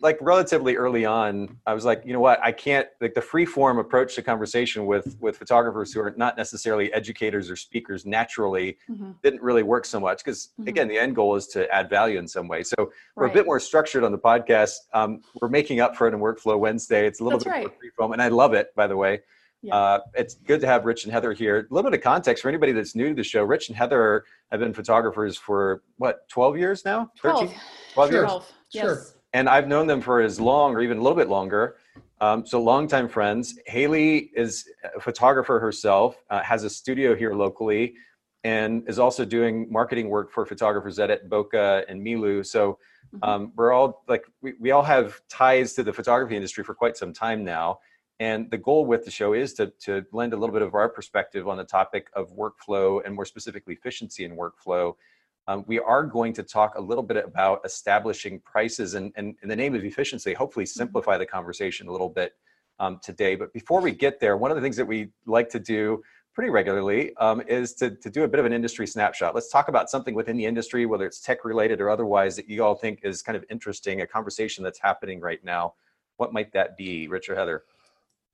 like 0.00 0.18
relatively 0.20 0.76
early 0.76 1.04
on, 1.06 1.56
I 1.66 1.72
was 1.72 1.84
like, 1.84 2.02
you 2.04 2.12
know 2.12 2.20
what, 2.20 2.38
I 2.42 2.52
can't 2.52 2.86
like 3.00 3.14
the 3.14 3.20
free 3.22 3.46
form 3.46 3.78
approach 3.78 4.14
to 4.16 4.22
conversation 4.22 4.86
with 4.86 5.16
with 5.20 5.36
photographers 5.38 5.92
who 5.92 6.00
are 6.00 6.12
not 6.16 6.36
necessarily 6.36 6.92
educators 6.92 7.50
or 7.50 7.56
speakers 7.56 8.04
naturally 8.04 8.78
Mhm. 8.90 9.14
didn't 9.22 9.42
really 9.42 9.62
work 9.62 9.84
so 9.86 9.98
much 9.98 10.18
because 10.24 10.50
Mhm. 10.60 10.68
again, 10.68 10.88
the 10.88 10.98
end 10.98 11.16
goal 11.16 11.34
is 11.36 11.46
to 11.48 11.70
add 11.74 11.88
value 11.88 12.18
in 12.18 12.28
some 12.28 12.46
way. 12.46 12.62
So 12.62 12.90
we're 13.14 13.26
a 13.26 13.32
bit 13.32 13.46
more 13.46 13.58
structured 13.58 14.04
on 14.04 14.12
the 14.12 14.18
podcast. 14.18 14.74
Um, 14.92 15.22
we're 15.40 15.48
making 15.48 15.80
up 15.80 15.96
for 15.96 16.06
it 16.06 16.14
in 16.14 16.20
Workflow 16.20 16.58
Wednesday. 16.58 17.06
It's 17.06 17.20
a 17.20 17.24
little 17.24 17.38
That's 17.38 17.44
bit 17.44 17.60
more 17.60 17.68
right. 17.70 17.78
free 17.78 17.90
form, 17.96 18.12
and 18.12 18.20
I 18.22 18.28
love 18.28 18.52
it. 18.54 18.74
By 18.74 18.86
the 18.86 18.96
way. 18.96 19.22
Yeah. 19.62 19.74
Uh, 19.74 20.00
it's 20.14 20.34
good 20.34 20.60
to 20.60 20.66
have 20.66 20.84
Rich 20.84 21.04
and 21.04 21.12
Heather 21.12 21.32
here. 21.32 21.66
A 21.70 21.74
little 21.74 21.90
bit 21.90 21.98
of 21.98 22.04
context 22.04 22.42
for 22.42 22.48
anybody 22.50 22.72
that's 22.72 22.94
new 22.94 23.08
to 23.08 23.14
the 23.14 23.24
show. 23.24 23.42
Rich 23.42 23.68
and 23.68 23.76
Heather 23.76 24.24
have 24.52 24.60
been 24.60 24.74
photographers 24.74 25.36
for 25.36 25.82
what, 25.96 26.28
12 26.28 26.56
years 26.58 26.84
now? 26.84 27.10
12. 27.16 27.52
12 27.94 28.10
Sure. 28.10 28.18
years? 28.20 28.30
12. 28.30 28.52
Sure. 28.68 28.98
And 29.36 29.50
I've 29.50 29.68
known 29.68 29.86
them 29.86 30.00
for 30.00 30.22
as 30.22 30.40
long 30.40 30.74
or 30.74 30.80
even 30.80 30.96
a 30.96 31.02
little 31.02 31.18
bit 31.18 31.28
longer. 31.28 31.76
Um, 32.22 32.46
so 32.46 32.58
longtime 32.58 33.06
friends. 33.06 33.58
Haley 33.66 34.30
is 34.34 34.66
a 34.96 34.98
photographer 34.98 35.60
herself, 35.60 36.16
uh, 36.30 36.42
has 36.42 36.64
a 36.64 36.70
studio 36.70 37.14
here 37.14 37.34
locally, 37.34 37.96
and 38.44 38.82
is 38.88 38.98
also 38.98 39.26
doing 39.26 39.70
marketing 39.70 40.08
work 40.08 40.32
for 40.32 40.46
photographers 40.46 40.98
at 40.98 41.28
Bokeh 41.28 41.84
and 41.86 42.00
Milu. 42.00 42.46
So 42.46 42.78
um, 43.22 43.52
we're 43.56 43.74
all 43.74 44.04
like 44.08 44.24
we, 44.40 44.54
we 44.58 44.70
all 44.70 44.82
have 44.82 45.20
ties 45.28 45.74
to 45.74 45.82
the 45.82 45.92
photography 45.92 46.34
industry 46.34 46.64
for 46.64 46.74
quite 46.74 46.96
some 46.96 47.12
time 47.12 47.44
now. 47.44 47.80
And 48.18 48.50
the 48.50 48.56
goal 48.56 48.86
with 48.86 49.04
the 49.04 49.10
show 49.10 49.34
is 49.34 49.52
to, 49.54 49.70
to 49.80 50.06
lend 50.12 50.32
a 50.32 50.36
little 50.38 50.54
bit 50.54 50.62
of 50.62 50.72
our 50.72 50.88
perspective 50.88 51.46
on 51.46 51.58
the 51.58 51.64
topic 51.64 52.08
of 52.14 52.34
workflow 52.34 53.02
and 53.04 53.14
more 53.14 53.26
specifically 53.26 53.74
efficiency 53.74 54.24
in 54.24 54.34
workflow. 54.34 54.94
Um, 55.48 55.64
we 55.66 55.78
are 55.78 56.04
going 56.04 56.32
to 56.34 56.42
talk 56.42 56.74
a 56.76 56.80
little 56.80 57.04
bit 57.04 57.24
about 57.24 57.60
establishing 57.64 58.40
prices 58.40 58.94
and, 58.94 59.12
and 59.16 59.36
in 59.42 59.48
the 59.48 59.56
name 59.56 59.74
of 59.74 59.84
efficiency, 59.84 60.34
hopefully 60.34 60.66
simplify 60.66 61.16
the 61.16 61.26
conversation 61.26 61.86
a 61.86 61.92
little 61.92 62.08
bit 62.08 62.32
um, 62.80 62.98
today. 63.02 63.36
But 63.36 63.52
before 63.52 63.80
we 63.80 63.92
get 63.92 64.18
there, 64.18 64.36
one 64.36 64.50
of 64.50 64.56
the 64.56 64.60
things 64.60 64.76
that 64.76 64.86
we 64.86 65.10
like 65.26 65.48
to 65.50 65.60
do 65.60 66.02
pretty 66.34 66.50
regularly 66.50 67.14
um, 67.16 67.40
is 67.48 67.72
to, 67.74 67.90
to 67.90 68.10
do 68.10 68.24
a 68.24 68.28
bit 68.28 68.40
of 68.40 68.44
an 68.44 68.52
industry 68.52 68.86
snapshot. 68.86 69.34
Let's 69.34 69.48
talk 69.48 69.68
about 69.68 69.88
something 69.88 70.14
within 70.14 70.36
the 70.36 70.44
industry, 70.44 70.84
whether 70.84 71.06
it's 71.06 71.20
tech 71.20 71.44
related 71.44 71.80
or 71.80 71.88
otherwise, 71.88 72.36
that 72.36 72.48
you 72.48 72.62
all 72.62 72.74
think 72.74 73.00
is 73.04 73.22
kind 73.22 73.36
of 73.36 73.44
interesting, 73.48 74.02
a 74.02 74.06
conversation 74.06 74.62
that's 74.62 74.78
happening 74.78 75.20
right 75.20 75.42
now. 75.42 75.74
What 76.18 76.32
might 76.32 76.52
that 76.52 76.76
be, 76.76 77.08
Rich 77.08 77.30
or 77.30 77.36
Heather? 77.36 77.62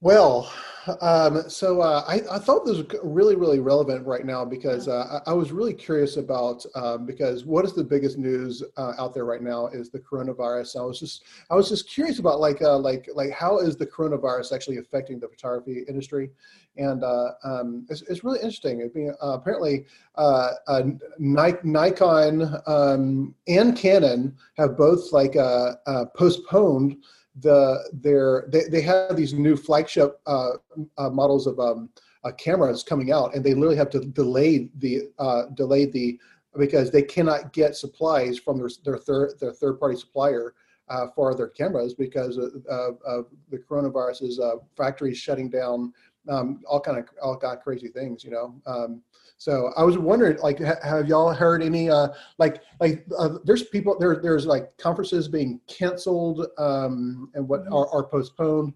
Well, 0.02 0.52
um, 1.00 1.48
so 1.48 1.80
uh, 1.80 2.02
I, 2.08 2.22
I 2.28 2.40
thought 2.40 2.66
this 2.66 2.76
was 2.76 2.86
really, 3.04 3.36
really 3.36 3.60
relevant 3.60 4.04
right 4.04 4.26
now 4.26 4.44
because 4.44 4.88
uh, 4.88 5.20
I, 5.24 5.30
I 5.30 5.32
was 5.32 5.52
really 5.52 5.74
curious 5.74 6.16
about 6.16 6.66
um, 6.74 7.06
because 7.06 7.44
what 7.44 7.64
is 7.64 7.72
the 7.72 7.84
biggest 7.84 8.18
news 8.18 8.64
uh, 8.76 8.94
out 8.98 9.14
there 9.14 9.24
right 9.24 9.42
now 9.42 9.68
is 9.68 9.90
the 9.90 10.00
coronavirus. 10.00 10.76
I 10.76 10.82
was 10.82 10.98
just 10.98 11.22
I 11.50 11.54
was 11.54 11.68
just 11.68 11.88
curious 11.88 12.18
about 12.18 12.40
like 12.40 12.60
uh, 12.62 12.76
like 12.78 13.08
like 13.14 13.30
how 13.30 13.58
is 13.58 13.76
the 13.76 13.86
coronavirus 13.86 14.52
actually 14.52 14.78
affecting 14.78 15.20
the 15.20 15.28
photography 15.28 15.84
industry, 15.88 16.30
and 16.76 17.04
uh, 17.04 17.30
um, 17.44 17.86
it's, 17.88 18.02
it's 18.02 18.24
really 18.24 18.40
interesting. 18.40 18.82
I 18.82 18.98
mean, 18.98 19.14
uh, 19.22 19.34
apparently 19.34 19.86
uh, 20.16 20.48
uh, 20.66 20.82
Ni- 21.20 21.62
Nikon 21.62 22.60
um, 22.66 23.36
and 23.46 23.76
Canon 23.76 24.34
have 24.56 24.76
both 24.76 25.12
like 25.12 25.36
uh, 25.36 25.74
uh, 25.86 26.06
postponed 26.06 26.96
the 27.40 27.88
their 27.92 28.46
they, 28.48 28.64
they 28.64 28.82
have 28.82 29.16
these 29.16 29.32
new 29.32 29.56
flagship 29.56 30.20
uh, 30.26 30.52
uh, 30.98 31.10
models 31.10 31.46
of 31.46 31.58
um, 31.58 31.88
uh, 32.24 32.32
cameras 32.32 32.82
coming 32.82 33.12
out, 33.12 33.34
and 33.34 33.44
they 33.44 33.54
literally 33.54 33.76
have 33.76 33.90
to 33.90 34.00
delay 34.00 34.68
the 34.78 35.10
uh, 35.18 35.44
delay 35.54 35.86
the 35.86 36.18
because 36.58 36.90
they 36.90 37.02
cannot 37.02 37.52
get 37.52 37.76
supplies 37.76 38.38
from 38.38 38.58
their 38.58 38.70
their 38.84 38.98
third 38.98 39.38
their 39.40 39.52
third 39.52 39.80
party 39.80 39.96
supplier 39.96 40.54
uh, 40.88 41.06
for 41.14 41.34
their 41.34 41.48
cameras 41.48 41.94
because 41.94 42.36
of, 42.36 42.52
of, 42.66 42.98
of 43.06 43.26
the 43.50 43.58
coronavirus's 43.58 44.38
uh, 44.38 44.56
factories 44.76 45.16
shutting 45.16 45.48
down, 45.48 45.92
um, 46.28 46.60
all 46.68 46.80
kind 46.80 46.98
of 46.98 47.06
all 47.22 47.36
kind 47.36 47.56
of 47.56 47.62
crazy 47.64 47.88
things, 47.88 48.24
you 48.24 48.30
know. 48.30 48.54
Um, 48.66 49.02
so 49.42 49.72
I 49.76 49.82
was 49.82 49.98
wondering, 49.98 50.38
like, 50.38 50.60
ha- 50.62 50.76
have 50.84 51.08
y'all 51.08 51.34
heard 51.34 51.64
any, 51.64 51.90
uh, 51.90 52.10
like, 52.38 52.62
like 52.78 53.04
uh, 53.18 53.38
there's 53.42 53.64
people 53.64 53.98
there, 53.98 54.14
there's 54.22 54.46
like 54.46 54.76
conferences 54.78 55.26
being 55.26 55.60
canceled 55.66 56.46
um, 56.58 57.28
and 57.34 57.48
what 57.48 57.64
Mhm. 57.64 57.72
are, 57.74 57.88
are 57.92 58.04
postponed. 58.04 58.74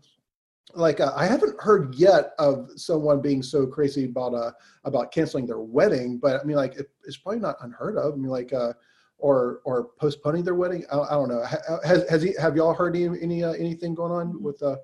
Like, 0.74 0.98
uh, 0.98 1.12
I 1.14 1.24
haven't 1.24 1.54
heard 1.60 1.94
yet 1.94 2.32
of 2.40 2.68
someone 2.74 3.20
being 3.20 3.44
so 3.44 3.64
crazy 3.64 4.06
about 4.06 4.34
uh 4.34 4.50
about 4.82 5.12
canceling 5.12 5.46
their 5.46 5.60
wedding, 5.60 6.18
but 6.18 6.40
I 6.40 6.44
mean, 6.44 6.56
like, 6.56 6.74
it, 6.74 6.90
it's 7.04 7.16
probably 7.16 7.38
not 7.40 7.56
unheard 7.60 7.96
of. 7.96 8.14
I 8.14 8.16
mean, 8.16 8.26
like, 8.30 8.52
uh, 8.52 8.72
or 9.18 9.60
or 9.64 9.90
postponing 10.00 10.42
their 10.42 10.56
wedding. 10.56 10.84
I, 10.90 10.98
I 10.98 11.10
don't 11.12 11.28
know. 11.28 11.44
Has 11.84 12.08
has 12.10 12.22
he, 12.22 12.34
have 12.40 12.56
y'all 12.56 12.74
heard 12.74 12.96
any 12.96 13.06
any 13.22 13.44
uh, 13.44 13.52
anything 13.52 13.94
going 13.94 14.10
on 14.10 14.42
with 14.42 14.60
uh, 14.64 14.76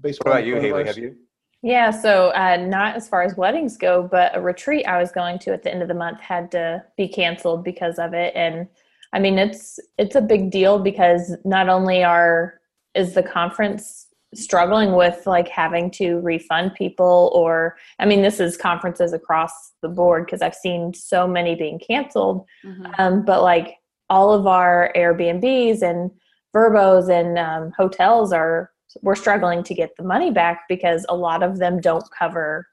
baseball? 0.00 0.32
What 0.32 0.38
about 0.40 0.46
you, 0.48 0.56
Haley? 0.56 0.84
Have 0.84 0.98
you? 0.98 1.16
Yeah, 1.62 1.90
so 1.92 2.30
uh, 2.30 2.56
not 2.56 2.96
as 2.96 3.08
far 3.08 3.22
as 3.22 3.36
weddings 3.36 3.76
go, 3.76 4.02
but 4.10 4.36
a 4.36 4.40
retreat 4.40 4.84
I 4.86 4.98
was 5.00 5.12
going 5.12 5.38
to 5.40 5.52
at 5.52 5.62
the 5.62 5.72
end 5.72 5.80
of 5.80 5.88
the 5.88 5.94
month 5.94 6.20
had 6.20 6.50
to 6.52 6.82
be 6.96 7.06
canceled 7.06 7.62
because 7.62 7.98
of 8.00 8.14
it. 8.14 8.32
And 8.34 8.66
I 9.12 9.20
mean, 9.20 9.38
it's 9.38 9.78
it's 9.96 10.16
a 10.16 10.20
big 10.20 10.50
deal 10.50 10.78
because 10.80 11.36
not 11.44 11.68
only 11.68 12.02
are 12.02 12.60
is 12.94 13.14
the 13.14 13.22
conference 13.22 14.06
struggling 14.34 14.94
with 14.94 15.26
like 15.26 15.46
having 15.46 15.90
to 15.90 16.16
refund 16.20 16.74
people 16.74 17.30
or 17.34 17.76
i 17.98 18.06
mean 18.06 18.22
this 18.22 18.40
is 18.40 18.56
conferences 18.56 19.12
across 19.12 19.72
the 19.82 19.88
board 19.90 20.24
because 20.24 20.40
i've 20.40 20.54
seen 20.54 20.94
so 20.94 21.26
many 21.28 21.54
being 21.54 21.78
canceled 21.78 22.46
Mhm. 22.64 22.94
um, 22.98 23.24
but 23.26 23.42
like 23.42 23.76
all 24.08 24.32
of 24.32 24.46
our 24.46 24.90
airbnbs 24.96 25.82
and 25.82 26.10
verbos 26.54 27.10
and 27.10 27.38
um, 27.38 27.72
hotels 27.76 28.32
are 28.32 28.70
we're 29.00 29.14
struggling 29.14 29.62
to 29.64 29.74
get 29.74 29.96
the 29.96 30.02
money 30.02 30.30
back 30.30 30.64
because 30.68 31.06
a 31.08 31.16
lot 31.16 31.42
of 31.42 31.58
them 31.58 31.80
don't 31.80 32.04
cover 32.16 32.66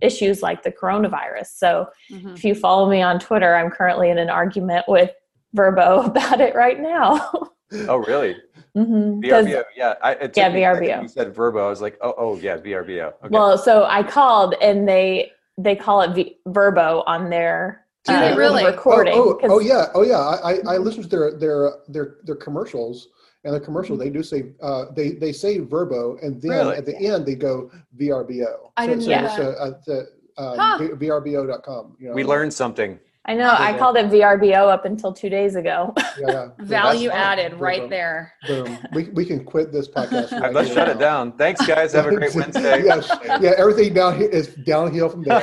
issues 0.00 0.42
like 0.42 0.62
the 0.62 0.70
coronavirus 0.70 1.46
so 1.56 1.86
Mhm. 2.12 2.34
if 2.36 2.44
you 2.44 2.54
follow 2.54 2.88
me 2.88 3.00
on 3.00 3.18
twitter 3.18 3.54
i'm 3.56 3.70
currently 3.70 4.10
in 4.10 4.18
an 4.18 4.28
argument 4.28 4.84
with 4.88 5.10
verbo 5.54 6.00
about 6.04 6.40
it 6.40 6.54
right 6.54 6.80
now 6.80 7.30
Oh, 7.88 7.96
really? 7.96 8.36
Mhm. 8.76 9.28
'Cause- 9.28 9.44
VRBO. 9.46 9.64
Yeah. 9.76 9.94
I, 10.00 10.30
Yeah, 10.36 10.50
me 10.50 10.62
a 10.62 10.68
VRBO. 10.72 11.02
You 11.02 11.08
said 11.08 11.34
Verbo. 11.34 11.66
I 11.66 11.68
was 11.68 11.80
like, 11.82 11.98
oh, 12.00 12.14
oh, 12.16 12.36
yeah, 12.36 12.58
VRBO. 12.58 13.06
Okay. 13.08 13.28
Well, 13.28 13.58
so 13.58 13.86
I 13.86 14.04
called 14.04 14.54
and 14.62 14.88
they 14.88 15.32
they 15.58 15.74
call 15.74 16.00
it 16.02 16.12
v- 16.14 16.38
Verbo 16.46 17.02
on 17.08 17.28
their 17.28 17.84
Do 18.04 18.12
they 18.12 18.30
uh, 18.34 18.36
really? 18.36 18.64
recording. 18.64 19.14
Oh, 19.16 19.30
oh, 19.30 19.34
'cause- 19.34 19.50
oh, 19.50 19.58
yeah, 19.58 19.86
oh 19.96 20.02
yeah. 20.02 20.16
I, 20.20 20.52
I, 20.52 20.74
I 20.74 20.76
listened 20.76 21.02
to 21.04 21.08
their 21.10 21.32
their 21.36 21.72
their 21.88 22.14
their 22.22 22.36
commercials, 22.36 23.08
and 23.46 23.54
the 23.54 23.60
commercial 23.60 23.96
they 23.96 24.10
do 24.10 24.22
say 24.22 24.52
uh, 24.60 24.86
they 24.94 25.12
they 25.12 25.32
say 25.32 25.58
Verbo, 25.60 26.18
and 26.22 26.42
then 26.42 26.50
Really? 26.50 26.76
at 26.76 26.84
the 26.84 26.96
end 26.96 27.24
they 27.24 27.36
go 27.36 27.70
VRBO. 27.98 28.72
I 28.76 28.84
So- 28.84 28.90
didn't 28.90 29.04
so, 29.04 29.10
know 29.20 29.28
so, 29.36 29.50
uh, 29.52 29.70
the, 29.86 29.98
um, 30.36 30.58
Huh. 30.58 30.78
VRBO.com. 30.96 31.96
You 31.98 32.08
know, 32.08 32.14
we 32.14 32.24
learned 32.24 32.52
something. 32.52 32.98
I 33.28 33.34
know 33.34 33.48
I 33.48 33.70
Okay. 33.70 33.78
called 33.80 33.96
it 33.96 34.06
VRBO 34.06 34.68
up 34.68 34.84
until 34.84 35.12
two 35.12 35.28
days 35.28 35.56
ago. 35.56 35.92
Yeah, 35.96 36.04
yeah. 36.28 36.48
Value 36.60 37.08
That's 37.08 37.20
fine. 37.20 37.38
added 37.38 37.60
right 37.60 37.80
Boom, 37.80 37.90
there. 37.90 38.32
Boom. 38.46 38.78
We, 38.92 39.04
we 39.18 39.24
can 39.24 39.44
quit 39.44 39.72
this 39.72 39.88
podcast. 39.88 40.30
Right 40.40 40.52
Let's 40.54 40.68
here 40.68 40.76
shut 40.76 40.88
it 40.88 40.98
down. 41.00 41.32
Thanks, 41.36 41.66
guys. 41.66 41.92
Have 41.94 42.06
a 42.06 42.14
great 42.14 42.34
Wednesday. 42.40 42.84
yes. 42.84 43.10
Yeah, 43.40 43.54
everything 43.58 43.94
down 43.94 44.16
here 44.18 44.28
is 44.28 44.54
downhill 44.64 45.08
from 45.08 45.22
there. 45.24 45.42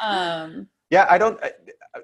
Um, 0.00 0.68
yeah, 0.90 1.06
I 1.10 1.18
don't. 1.18 1.42
I, 1.42 1.50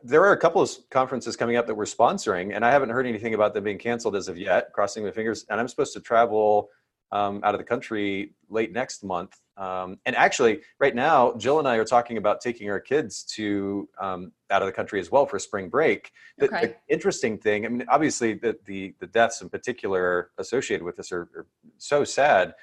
there 0.02 0.23
are 0.25 0.32
a 0.32 0.37
couple 0.37 0.62
of 0.62 0.70
conferences 0.90 1.37
coming 1.37 1.56
up 1.56 1.66
that 1.66 1.75
we're 1.75 1.85
sponsoring, 1.85 2.54
and 2.54 2.64
I 2.64 2.70
haven't 2.70 2.90
heard 2.90 3.06
anything 3.06 3.35
about 3.35 3.54
them 3.54 3.64
being 3.64 3.78
canceled 3.78 4.16
as 4.16 4.28
of 4.28 4.38
yet. 4.38 4.73
Crossing 4.73 5.04
my 5.04 5.11
fingers. 5.11 5.47
And 5.50 5.61
I'm 5.61 5.68
supposed 5.68 5.92
to 5.94 6.00
travel 6.00 6.68
um, 7.12 7.40
out 7.42 7.54
of 7.54 7.59
the 7.59 7.64
country 7.64 8.35
late 8.49 8.73
next 8.73 9.02
month. 9.02 9.37
Um, 9.56 9.99
and 10.06 10.16
actually, 10.16 10.61
right 10.78 10.94
now, 10.94 11.35
Jill 11.35 11.59
and 11.59 11.68
I 11.68 11.76
are 11.76 11.85
talking 11.85 12.16
about 12.16 12.40
taking 12.40 12.70
our 12.70 12.80
kids 12.80 13.25
to 13.35 13.88
um, 14.00 14.32
out 14.50 14.62
of 14.62 14.66
the 14.66 14.73
country 14.73 15.00
as 15.00 15.11
well 15.11 15.26
for 15.26 15.38
spring 15.38 15.68
break. 15.68 16.12
The, 16.38 16.49
the 16.49 16.76
interesting 16.88 17.37
thing, 17.37 17.66
I 17.66 17.68
mean, 17.68 17.85
obviously, 17.88 18.35
the, 18.35 18.56
the 18.64 18.94
the 19.00 19.06
deaths 19.06 19.42
in 19.42 19.49
particular 19.49 20.30
associated 20.38 20.85
with 20.85 20.97
this 20.97 21.12
are, 21.12 21.28
are 21.35 21.47
so 21.78 22.04
sad. 22.04 22.54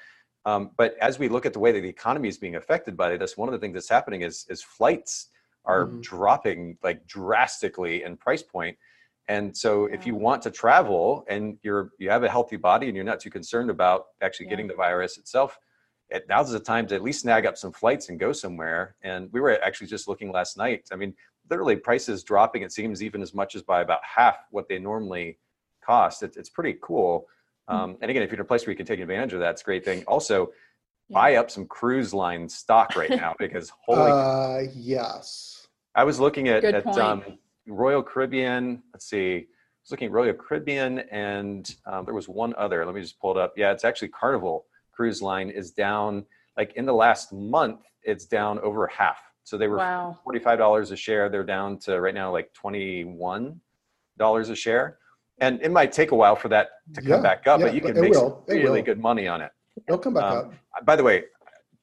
Um, 0.44 0.70
but 0.76 0.96
as 1.00 1.18
we 1.18 1.28
look 1.28 1.44
at 1.44 1.52
the 1.52 1.58
way 1.58 1.72
that 1.72 1.80
the 1.80 1.88
economy 1.88 2.28
is 2.28 2.38
being 2.38 2.56
affected 2.56 2.96
by 2.96 3.16
this, 3.16 3.36
one 3.36 3.48
of 3.48 3.52
the 3.52 3.58
things 3.58 3.74
that's 3.74 3.88
happening 3.88 4.22
is 4.22 4.46
is 4.48 4.62
flights 4.62 5.28
are 5.68 5.86
Mhm. 5.86 6.00
dropping 6.02 6.78
like 6.82 7.06
drastically 7.06 8.02
in 8.02 8.16
price 8.16 8.42
point. 8.42 8.76
And 9.28 9.54
so 9.56 9.84
if 9.86 10.06
you 10.06 10.14
want 10.14 10.40
to 10.42 10.50
travel 10.50 11.24
and 11.28 11.58
you're 11.62 11.90
you 11.98 12.08
have 12.10 12.24
a 12.24 12.30
healthy 12.30 12.56
body 12.56 12.86
and 12.88 12.96
you're 12.96 13.04
not 13.04 13.20
too 13.20 13.30
concerned 13.30 13.70
about 13.70 14.06
actually 14.22 14.46
Yeah. 14.46 14.50
getting 14.50 14.68
the 14.68 14.74
virus 14.74 15.18
itself, 15.18 15.58
it, 16.08 16.26
now's 16.28 16.50
the 16.50 16.58
time 16.58 16.86
to 16.88 16.94
at 16.94 17.02
least 17.02 17.20
snag 17.20 17.44
up 17.44 17.58
some 17.58 17.70
flights 17.72 18.08
and 18.08 18.18
go 18.18 18.32
somewhere. 18.32 18.96
And 19.02 19.30
we 19.30 19.40
were 19.40 19.62
actually 19.62 19.88
just 19.88 20.08
looking 20.08 20.32
last 20.32 20.56
night. 20.56 20.88
I 20.90 20.96
mean, 20.96 21.14
literally 21.50 21.76
prices 21.76 22.24
dropping, 22.24 22.62
it 22.62 22.72
seems 22.72 23.02
even 23.02 23.20
as 23.20 23.34
much 23.34 23.54
as 23.54 23.62
by 23.62 23.82
about 23.82 24.00
half 24.02 24.38
what 24.50 24.66
they 24.68 24.78
normally 24.78 25.38
cost. 25.84 26.22
It, 26.22 26.36
it's 26.38 26.48
pretty 26.48 26.78
cool. 26.80 27.28
Um, 27.68 27.98
and 28.00 28.10
again, 28.10 28.22
if 28.22 28.30
you're 28.30 28.36
in 28.38 28.40
a 28.40 28.44
place 28.46 28.64
where 28.66 28.72
you 28.72 28.76
can 28.78 28.86
take 28.86 29.00
advantage 29.00 29.34
of 29.34 29.40
that, 29.40 29.50
it's 29.50 29.60
a 29.60 29.64
great 29.64 29.84
thing. 29.84 30.02
Also, 30.06 30.52
Yeah. 31.10 31.14
buy 31.14 31.34
up 31.36 31.50
some 31.50 31.66
cruise 31.66 32.12
line 32.14 32.48
stock 32.48 32.94
right 32.96 33.10
now 33.10 33.34
because 33.38 33.70
holy 33.86 34.12
Uh, 34.12 34.62
yes. 34.74 35.57
I 35.98 36.04
was 36.04 36.20
looking 36.20 36.46
at, 36.48 36.62
at 36.62 36.86
um, 36.96 37.24
Royal 37.66 38.04
Caribbean. 38.04 38.84
Let's 38.92 39.10
see. 39.10 39.34
I 39.34 39.46
was 39.82 39.90
looking 39.90 40.06
at 40.06 40.12
Royal 40.12 40.32
Caribbean, 40.32 41.00
and 41.10 41.74
um, 41.86 42.04
there 42.04 42.14
was 42.14 42.28
one 42.28 42.54
other. 42.56 42.86
Let 42.86 42.94
me 42.94 43.00
just 43.00 43.18
pull 43.18 43.32
it 43.32 43.36
up. 43.36 43.54
Yeah, 43.56 43.72
it's 43.72 43.84
actually 43.84 44.08
Carnival 44.08 44.66
Cruise 44.92 45.20
Line 45.20 45.50
is 45.50 45.72
down. 45.72 46.24
Like 46.56 46.72
in 46.74 46.86
the 46.86 46.92
last 46.92 47.32
month, 47.32 47.80
it's 48.04 48.26
down 48.26 48.60
over 48.60 48.86
half. 48.86 49.18
So 49.42 49.58
they 49.58 49.66
were 49.66 49.78
wow. 49.78 50.16
forty-five 50.22 50.56
dollars 50.56 50.92
a 50.92 50.96
share. 50.96 51.28
They're 51.28 51.42
down 51.42 51.78
to 51.80 52.00
right 52.00 52.14
now 52.14 52.30
like 52.30 52.52
twenty-one 52.52 53.60
dollars 54.16 54.50
a 54.50 54.56
share. 54.56 54.98
And 55.40 55.60
it 55.62 55.72
might 55.72 55.90
take 55.90 56.12
a 56.12 56.14
while 56.14 56.36
for 56.36 56.48
that 56.50 56.68
to 56.94 57.00
come 57.00 57.10
Yeah, 57.10 57.20
back 57.20 57.48
up, 57.48 57.58
yeah, 57.58 57.66
but 57.66 57.74
you 57.74 57.80
can 57.80 57.96
it 57.96 58.00
make 58.00 58.12
will, 58.12 58.44
it 58.46 58.54
really 58.54 58.80
will. 58.80 58.86
good 58.86 59.00
money 59.00 59.26
on 59.26 59.40
it. 59.40 59.50
It'll 59.88 59.98
come 59.98 60.14
back 60.14 60.24
Um, 60.24 60.52
By 60.84 60.94
the 60.94 61.02
way, 61.02 61.24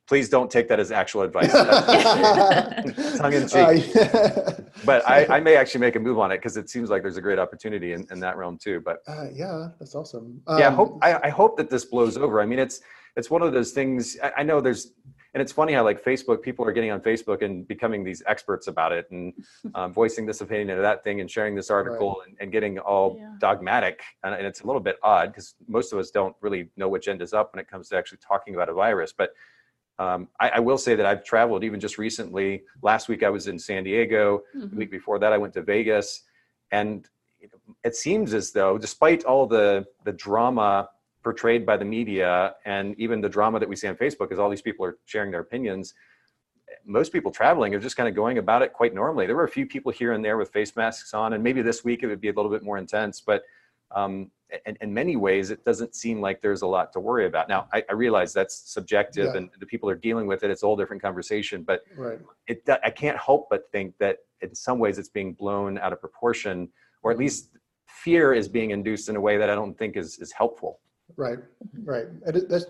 please 0.07 0.29
don't 0.29 0.51
take 0.51 0.67
that 0.69 0.79
as 0.79 0.91
actual 0.91 1.21
advice. 1.23 1.51
Tongue 3.17 3.33
in 3.33 3.47
cheek. 3.47 3.95
Uh, 3.95 4.53
but 4.85 5.07
I, 5.07 5.25
I 5.29 5.39
may 5.39 5.55
actually 5.55 5.81
make 5.81 5.95
a 5.95 5.99
move 5.99 6.19
on 6.19 6.31
it 6.31 6.37
because 6.37 6.57
it 6.57 6.69
seems 6.69 6.89
like 6.89 7.01
there's 7.01 7.17
a 7.17 7.21
great 7.21 7.39
opportunity 7.39 7.93
in, 7.93 8.05
in 8.11 8.19
that 8.19 8.37
realm 8.37 8.57
too. 8.57 8.81
But 8.83 8.99
uh, 9.07 9.27
yeah, 9.33 9.69
that's 9.79 9.95
awesome. 9.95 10.41
yeah, 10.49 10.55
I 10.55 10.67
Um, 10.67 10.75
hope 10.75 10.99
I, 11.01 11.19
I 11.23 11.29
hope 11.29 11.57
that 11.57 11.69
this 11.69 11.85
blows 11.85 12.17
over. 12.17 12.41
I 12.41 12.45
mean, 12.45 12.59
it's 12.59 12.81
it's 13.15 13.29
one 13.29 13.41
of 13.41 13.53
those 13.53 13.71
things. 13.71 14.17
I, 14.21 14.31
I 14.37 14.43
know 14.43 14.59
there's, 14.61 14.91
and 15.33 15.41
it's 15.41 15.51
funny 15.51 15.73
how 15.73 15.83
like 15.83 16.03
Facebook 16.03 16.41
people 16.41 16.65
are 16.67 16.71
getting 16.73 16.91
on 16.91 16.99
Facebook 17.01 17.41
and 17.41 17.67
becoming 17.67 18.03
these 18.03 18.21
experts 18.27 18.67
about 18.67 18.91
it 18.91 19.07
and 19.09 19.33
um, 19.75 19.91
voicing 19.93 20.25
this 20.25 20.41
opinion 20.41 20.69
and 20.71 20.83
that 20.83 21.03
thing 21.03 21.21
and 21.21 21.31
sharing 21.31 21.55
this 21.55 21.69
article 21.71 22.21
and, 22.27 22.35
and 22.39 22.51
getting 22.51 22.77
all 22.79 23.15
Yeah. 23.17 23.33
dogmatic. 23.39 24.01
And, 24.23 24.35
and 24.35 24.45
it's 24.45 24.61
a 24.61 24.67
little 24.67 24.81
bit 24.81 24.97
odd 25.01 25.29
because 25.31 25.55
most 25.67 25.93
of 25.93 25.99
us 25.99 26.11
don't 26.11 26.35
really 26.41 26.69
know 26.77 26.89
which 26.89 27.07
end 27.07 27.21
is 27.21 27.33
up 27.33 27.53
when 27.53 27.59
it 27.61 27.67
comes 27.69 27.89
to 27.89 27.97
actually 27.97 28.19
talking 28.19 28.53
about 28.53 28.69
a 28.69 28.73
virus. 28.73 29.13
But 29.17 29.31
um, 29.97 30.27
I, 30.39 30.49
I 30.55 30.59
will 30.59 30.77
say 30.77 30.95
that 30.95 31.05
I've 31.05 31.23
traveled 31.23 31.63
even 31.63 31.79
just 31.79 31.97
recently. 31.97 32.63
Last 32.81 33.07
week 33.07 33.23
I 33.23 33.29
was 33.29 33.47
in 33.47 33.57
San 33.57 33.83
Diego. 33.83 34.41
The 34.53 34.67
Mhm. 34.67 34.75
week 34.77 34.91
before 34.91 35.19
that, 35.19 35.31
I 35.31 35.37
went 35.37 35.53
to 35.53 35.61
Vegas, 35.61 36.23
and 36.71 37.07
it 37.83 37.95
seems 37.95 38.33
as 38.33 38.51
though, 38.51 38.77
despite 38.77 39.23
all 39.23 39.45
the 39.47 39.85
the 40.03 40.11
drama 40.13 40.89
portrayed 41.23 41.65
by 41.65 41.77
the 41.77 41.85
media 41.85 42.55
and 42.65 42.93
even 42.99 43.21
the 43.21 43.29
drama 43.29 43.59
that 43.59 43.69
we 43.69 43.75
see 43.75 43.87
on 43.87 43.95
Facebook, 43.95 44.31
as 44.31 44.37
all 44.39 44.49
these 44.49 44.61
people 44.61 44.85
are 44.85 44.97
sharing 45.05 45.31
their 45.31 45.41
opinions, 45.41 45.93
most 46.83 47.11
people 47.11 47.31
traveling 47.31 47.73
are 47.73 47.79
just 47.79 47.97
kind 47.97 48.07
of 48.09 48.13
going 48.15 48.37
about 48.37 48.61
it 48.61 48.73
quite 48.73 48.93
normally. 48.93 49.25
There 49.25 49.35
were 49.35 49.45
a 49.45 49.49
few 49.49 49.65
people 49.65 49.91
here 49.91 50.11
and 50.11 50.23
there 50.23 50.37
with 50.37 50.51
face 50.51 50.75
masks 50.75 51.13
on, 51.13 51.33
and 51.33 51.43
maybe 51.43 51.61
this 51.61 51.83
week 51.83 52.03
it 52.03 52.07
would 52.07 52.21
be 52.21 52.29
a 52.29 52.33
little 52.33 52.51
bit 52.51 52.63
more 52.63 52.77
intense, 52.77 53.21
but. 53.21 53.43
Um, 53.91 54.31
in, 54.65 54.77
in 54.81 54.93
many 54.93 55.15
ways, 55.15 55.49
it 55.49 55.65
doesn't 55.65 55.95
seem 55.95 56.21
like 56.21 56.41
there's 56.41 56.61
a 56.61 56.67
lot 56.67 56.93
to 56.93 56.99
worry 56.99 57.25
about. 57.25 57.49
Now, 57.49 57.67
I, 57.73 57.83
I 57.89 57.93
realize 57.93 58.33
that's 58.33 58.71
subjective, 58.71 59.25
Yeah. 59.25 59.37
and 59.37 59.49
the 59.59 59.65
people 59.65 59.89
are 59.89 59.95
dealing 59.95 60.27
with 60.27 60.43
it. 60.43 60.51
It's 60.51 60.63
a 60.63 60.65
whole 60.65 60.75
different 60.75 61.01
conversation, 61.01 61.63
but 61.63 61.81
right. 61.95 62.19
it 62.47 62.61
I 62.83 62.89
can't 62.89 63.17
help 63.17 63.47
but 63.49 63.71
think 63.71 63.95
that 63.99 64.19
in 64.41 64.53
some 64.53 64.79
ways 64.79 64.97
it's 64.97 65.09
being 65.09 65.33
blown 65.33 65.77
out 65.77 65.93
of 65.93 65.99
proportion, 65.99 66.69
or 67.03 67.11
at 67.11 67.17
least 67.17 67.57
fear 67.87 68.33
is 68.33 68.47
being 68.47 68.71
induced 68.71 69.09
in 69.09 69.15
a 69.15 69.21
way 69.21 69.37
that 69.37 69.49
I 69.49 69.55
don't 69.55 69.77
think 69.77 69.97
is 69.97 70.19
is 70.19 70.31
helpful. 70.31 70.79
Right, 71.17 71.39
right. 71.83 72.05
And 72.25 72.49
that's 72.49 72.65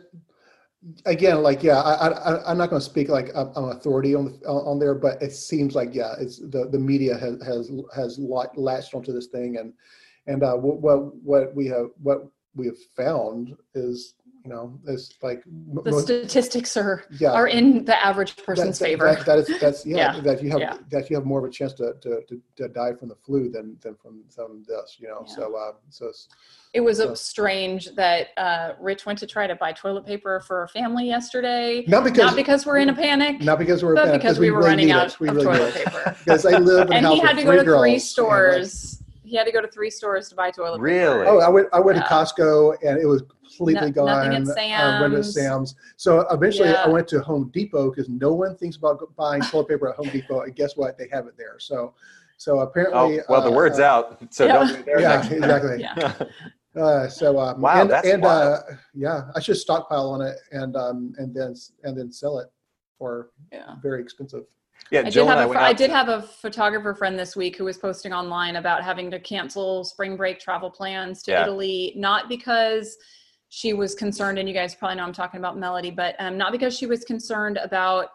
again, 1.06 1.42
like, 1.42 1.64
yeah, 1.64 1.82
I, 1.82 2.10
I, 2.10 2.52
I'm 2.52 2.58
not 2.58 2.70
going 2.70 2.80
to 2.80 2.86
speak 2.86 3.10
like 3.10 3.30
I'm 3.36 3.52
I'm 3.56 3.66
authority 3.66 4.16
on 4.16 4.26
the, 4.26 4.48
on 4.48 4.80
there, 4.80 4.96
but 4.96 5.22
it 5.22 5.32
seems 5.34 5.76
like, 5.76 5.94
yeah, 5.94 6.14
it's 6.20 6.40
the, 6.40 6.70
the 6.72 6.80
media 6.80 7.18
has 7.18 7.42
has 7.44 7.72
has 7.96 8.20
latched 8.20 8.94
onto 8.94 9.12
this 9.12 9.28
thing, 9.28 9.58
and 9.58 9.74
and 10.28 10.44
uh, 10.44 10.54
what 10.56 10.80
what 10.80 11.16
what 11.24 11.56
we 11.56 11.68
have 11.68 11.88
what 12.02 12.28
we 12.56 12.66
have 12.68 12.78
found 12.96 13.54
is, 13.74 14.14
you 14.46 14.50
know, 14.50 14.80
is 14.88 15.14
like 15.22 15.44
The 15.84 15.92
most- 15.92 16.04
statistics 16.06 16.78
are 16.78 17.04
yeah, 17.20 17.32
are 17.34 17.48
in 17.48 17.84
the 17.84 18.02
average 18.04 18.38
person's 18.38 18.80
that- 18.80 18.86
favor. 18.86 19.06
that- 19.14 19.26
that 19.26 19.40
is 19.40 19.60
that's 19.60 19.86
yeah, 19.92 20.16
Yeah, 20.16 20.22
that 20.22 20.42
you 20.42 20.50
have 20.52 20.60
yeah. 20.62 20.78
that 20.90 21.10
you 21.10 21.16
have 21.18 21.26
more 21.26 21.40
of 21.40 21.46
a 21.46 21.50
chance 21.52 21.74
to 21.74 21.94
to, 22.02 22.22
to, 22.30 22.42
to 22.56 22.68
die 22.70 22.94
from 22.94 23.10
the 23.10 23.16
flu 23.26 23.50
than 23.50 23.78
than 23.82 23.96
from 23.96 24.24
some 24.30 24.64
this, 24.68 24.98
you 25.00 25.08
know. 25.10 25.24
So 25.28 25.56
uh, 25.58 25.74
so 25.90 26.08
it's, 26.08 26.30
It 26.74 26.80
was 26.82 26.98
So- 26.98 27.14
strange 27.14 27.94
that 27.96 28.28
uh, 28.38 28.74
Rich 28.80 29.06
went 29.06 29.20
to 29.20 29.28
try 29.28 29.48
to 29.48 29.56
buy 29.56 29.74
toilet 29.74 30.06
paper 30.06 30.40
for 30.48 30.60
our 30.62 30.68
family 30.70 31.08
yesterday. 31.08 31.84
not 31.88 32.04
because 32.06 32.26
Not 32.28 32.36
because 32.38 32.66
we're 32.66 32.78
in 32.78 32.90
a 32.90 32.96
panic, 32.96 33.42
not 33.42 33.60
because 33.60 33.84
we're 33.84 33.96
but 33.96 34.06
bad, 34.06 34.14
because 34.22 34.40
we 34.40 34.50
were 34.50 34.60
really 34.60 34.70
running 34.70 34.92
out 34.92 35.08
it. 35.08 35.20
We 35.20 35.28
of 35.28 35.36
really 35.36 35.46
toilet 35.58 35.74
paper. 35.76 36.16
because 36.26 36.46
I 36.46 36.58
live 36.58 36.90
and 36.90 37.06
he 37.06 37.20
had 37.20 37.36
to 37.38 37.44
go 37.44 37.52
to 37.58 37.64
girls, 37.66 37.82
three 37.84 37.92
like, 37.94 38.02
stores. 38.02 39.02
He 39.26 39.36
had 39.36 39.46
to 39.46 39.52
go 39.52 39.62
to 39.62 39.68
three 39.68 39.90
stores 39.90 40.30
to 40.30 40.36
buy 40.36 40.52
toilet 40.52 40.74
paper. 40.78 40.84
Really? 40.84 41.26
paper. 41.26 41.30
Oh, 41.30 41.40
I 41.40 41.50
went. 41.50 41.68
I 41.74 41.80
went 41.80 41.98
Yeah. 41.98 42.04
to 42.04 42.10
Costco 42.14 42.78
and 42.86 43.00
it 43.00 43.06
was 43.06 43.24
completely 43.24 43.88
No- 43.92 44.06
gone. 44.06 44.44
nothing 44.44 44.72
at 44.72 44.84
I 44.98 45.02
went 45.02 45.14
to 45.16 45.24
Sam's. 45.24 45.72
Sam's. 45.72 45.76
So 45.98 46.22
eventually, 46.32 46.70
I 46.70 46.88
went 46.88 47.08
to 47.10 47.22
Home 47.22 47.50
Depot 47.54 47.90
because 47.90 48.08
no 48.10 48.34
one 48.34 48.56
thinks 48.56 48.78
about 48.78 49.00
buying 49.16 49.42
toilet 49.42 49.68
paper 49.68 49.90
at 49.90 49.96
Home 49.96 50.10
Depot. 50.10 50.42
And 50.42 50.56
guess 50.56 50.78
what? 50.78 50.98
They 50.98 51.08
have 51.12 51.26
it 51.28 51.36
there. 51.38 51.58
So, 51.60 51.94
so 52.38 52.60
apparently, 52.60 52.98
Oh, 53.00 53.06
apparently. 53.06 53.24
well, 53.30 53.42
the 53.42 53.50
uh, 53.50 53.56
word's 53.56 53.80
uh, 53.80 53.84
out, 53.84 54.34
so 54.34 54.46
Yeah. 54.46 54.54
don't 54.54 54.76
be 54.78 54.82
there 54.84 55.00
Yeah, 55.02 55.10
next 55.16 55.28
time. 55.30 55.38
exactly. 55.38 55.78
Yeah. 55.82 56.14
Uh, 56.76 57.08
so 57.08 57.40
um, 57.40 57.62
Wow, 57.62 57.80
and, 57.84 57.90
that's 57.90 58.06
and 58.06 58.22
wild. 58.22 58.64
uh, 58.70 58.74
yeah, 58.94 59.32
I 59.34 59.40
should 59.40 59.56
stockpile 59.56 60.10
on 60.10 60.20
it 60.22 60.36
and 60.52 60.76
um, 60.76 61.14
and 61.18 61.34
then 61.34 61.56
and 61.86 61.98
then 61.98 62.12
sell 62.12 62.40
it 62.40 62.52
for 62.98 63.30
Yeah. 63.50 63.76
very 63.82 64.02
expensive. 64.02 64.44
Yeah, 64.92 65.00
I 65.00 65.04
did, 65.04 65.14
Jill 65.14 65.28
have 65.28 65.50
a, 65.50 65.60
I 65.60 65.70
out 65.72 65.78
did 65.78 65.88
to- 65.88 65.94
have 65.94 66.10
a 66.10 66.22
photographer 66.22 66.94
friend 66.94 67.18
this 67.18 67.36
week 67.36 67.58
who 67.58 67.64
was 67.66 67.78
posting 67.78 68.14
online 68.14 68.58
about 68.58 68.84
having 68.84 69.10
to 69.12 69.20
cancel 69.20 69.84
spring 69.84 70.16
break 70.16 70.40
travel 70.40 70.70
plans 70.70 71.24
to 71.24 71.32
Yeah. 71.32 71.44
Italy, 71.44 71.94
not 71.96 72.30
because 72.30 72.98
she 73.50 73.74
was 73.74 73.96
concerned, 73.96 74.38
and 74.38 74.48
you 74.48 74.54
guys 74.54 74.76
probably 74.76 74.98
know 74.98 75.04
I'm 75.04 75.14
talking 75.14 75.40
about 75.40 75.58
Melody, 75.58 75.92
but 75.92 76.16
um, 76.20 76.38
not 76.38 76.52
because 76.52 76.78
she 76.78 76.86
was 76.86 77.04
concerned 77.04 77.58
about 77.58 78.10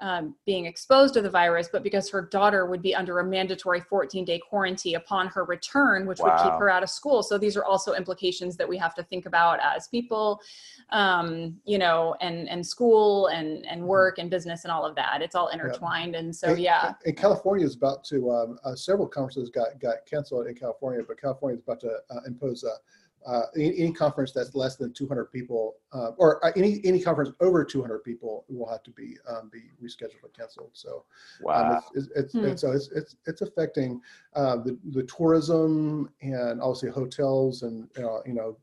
um, 0.00 0.34
being 0.44 0.66
exposed 0.66 1.14
to 1.14 1.22
the 1.22 1.30
virus, 1.30 1.68
but 1.72 1.82
because 1.82 2.10
her 2.10 2.20
daughter 2.20 2.66
would 2.66 2.82
be 2.82 2.94
under 2.94 3.18
a 3.20 3.24
mandatory 3.24 3.80
14 3.80 4.24
day 4.24 4.38
quarantine 4.38 4.96
upon 4.96 5.28
her 5.28 5.44
return, 5.44 6.06
which 6.06 6.18
would 6.20 6.36
keep 6.36 6.52
her 6.52 6.68
out 6.68 6.82
of 6.82 6.90
school. 6.90 7.22
So 7.22 7.38
these 7.38 7.56
are 7.56 7.64
also 7.64 7.94
implications 7.94 8.56
that 8.58 8.68
we 8.68 8.76
have 8.76 8.94
to 8.96 9.02
think 9.02 9.24
about 9.24 9.58
as 9.60 9.88
people, 9.88 10.40
um, 10.90 11.56
you 11.64 11.78
know, 11.78 12.14
and 12.20 12.48
and 12.48 12.66
school 12.66 13.28
and 13.28 13.64
and 13.66 13.82
work 13.82 14.18
and 14.18 14.30
business 14.30 14.64
and 14.64 14.72
all 14.72 14.84
of 14.84 14.94
that. 14.96 15.22
It's 15.22 15.34
all 15.34 15.48
intertwined, 15.48 16.14
and 16.14 16.34
so 16.34 16.48
And- 16.48 16.58
yeah. 16.58 16.92
And 17.06 17.16
California 17.16 17.64
is 17.64 17.74
about 17.74 18.04
to 18.04 18.30
um, 18.30 18.58
uh, 18.64 18.74
several 18.74 19.08
conferences 19.08 19.48
got 19.48 19.80
got 19.80 20.04
canceled 20.04 20.46
in 20.46 20.54
California, 20.54 21.02
but 21.06 21.18
California 21.18 21.56
is 21.56 21.62
about 21.62 21.80
to 21.80 21.98
uh, 22.10 22.20
impose 22.26 22.64
a. 22.64 22.74
Uh, 23.26 23.42
any, 23.56 23.76
any 23.78 23.92
conference 23.92 24.30
that's 24.30 24.54
less 24.54 24.76
than 24.76 24.92
200 24.92 25.24
people, 25.32 25.74
uh, 25.92 26.10
or 26.16 26.44
uh, 26.46 26.52
any 26.54 26.80
any 26.84 27.00
conference 27.02 27.30
over 27.40 27.64
200 27.64 27.98
people, 28.04 28.44
will 28.48 28.68
have 28.68 28.84
to 28.84 28.92
be 28.92 29.16
um, 29.28 29.50
be 29.52 29.62
rescheduled 29.82 30.22
or 30.22 30.28
canceled. 30.28 30.70
So 30.74 31.02
um, 31.40 31.42
Wow. 31.42 31.82
it's, 31.94 32.06
it's, 32.06 32.16
it's, 32.16 32.32
Hmm. 32.34 32.44
it's, 32.44 32.60
so 32.60 32.70
it's, 32.70 32.88
it's, 32.94 33.16
it's 33.26 33.40
affecting 33.42 34.00
uh, 34.36 34.56
the, 34.58 34.78
the 34.92 35.02
tourism 35.04 36.08
and 36.22 36.60
obviously 36.62 36.90
hotels 36.90 37.62
and, 37.62 37.88
uh, 37.98 38.20
you 38.24 38.34
know, 38.34 38.56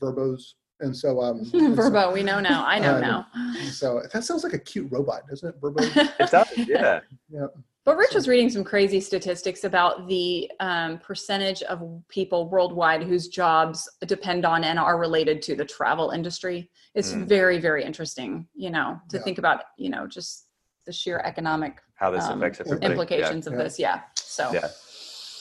verbos. 0.00 0.56
And 0.80 0.96
so, 0.96 1.20
um, 1.22 1.38
and 1.54 1.76
so- 1.76 2.12
we 2.12 2.24
know 2.24 2.40
now. 2.40 2.64
I 2.66 2.80
know 2.80 2.96
Um, 2.96 3.00
now. 3.00 3.26
So 3.70 4.02
that 4.12 4.24
sounds 4.24 4.42
like 4.42 4.52
a 4.52 4.58
cute 4.58 4.90
robot, 4.90 5.28
doesn't 5.28 5.48
it? 5.48 5.54
Verbo. 5.60 5.82
It 5.84 6.30
does, 6.30 6.48
Yeah. 6.56 7.00
yeah. 7.30 7.46
But 7.84 7.96
Rich 7.96 8.14
was 8.14 8.28
reading 8.28 8.50
some 8.50 8.64
crazy 8.64 9.00
statistics 9.00 9.64
about 9.64 10.08
the 10.08 10.50
um, 10.60 10.98
percentage 10.98 11.62
of 11.62 11.80
people 12.08 12.48
worldwide 12.50 13.02
whose 13.02 13.28
jobs 13.28 13.88
depend 14.06 14.44
on 14.44 14.64
and 14.64 14.78
are 14.78 14.98
related 14.98 15.40
to 15.42 15.56
the 15.56 15.64
travel 15.64 16.10
industry. 16.10 16.70
It's 16.94 17.12
Mm. 17.12 17.26
very, 17.26 17.58
very 17.58 17.82
interesting, 17.84 18.46
you 18.54 18.70
know, 18.70 19.00
to 19.08 19.16
Yeah. 19.16 19.22
think 19.22 19.38
about, 19.38 19.62
you 19.78 19.88
know, 19.90 20.06
just 20.06 20.48
the 20.84 20.92
sheer 20.92 21.20
economic 21.24 21.80
How 21.94 22.10
this 22.10 22.24
um, 22.26 22.38
affects 22.42 22.60
everybody. 22.60 22.84
Yeah. 22.84 22.90
implications 22.90 23.46
of 23.46 23.54
Yeah. 23.54 23.58
this. 23.62 23.78
Yeah. 23.78 24.00
So, 24.16 24.52
Yeah. 24.52 24.68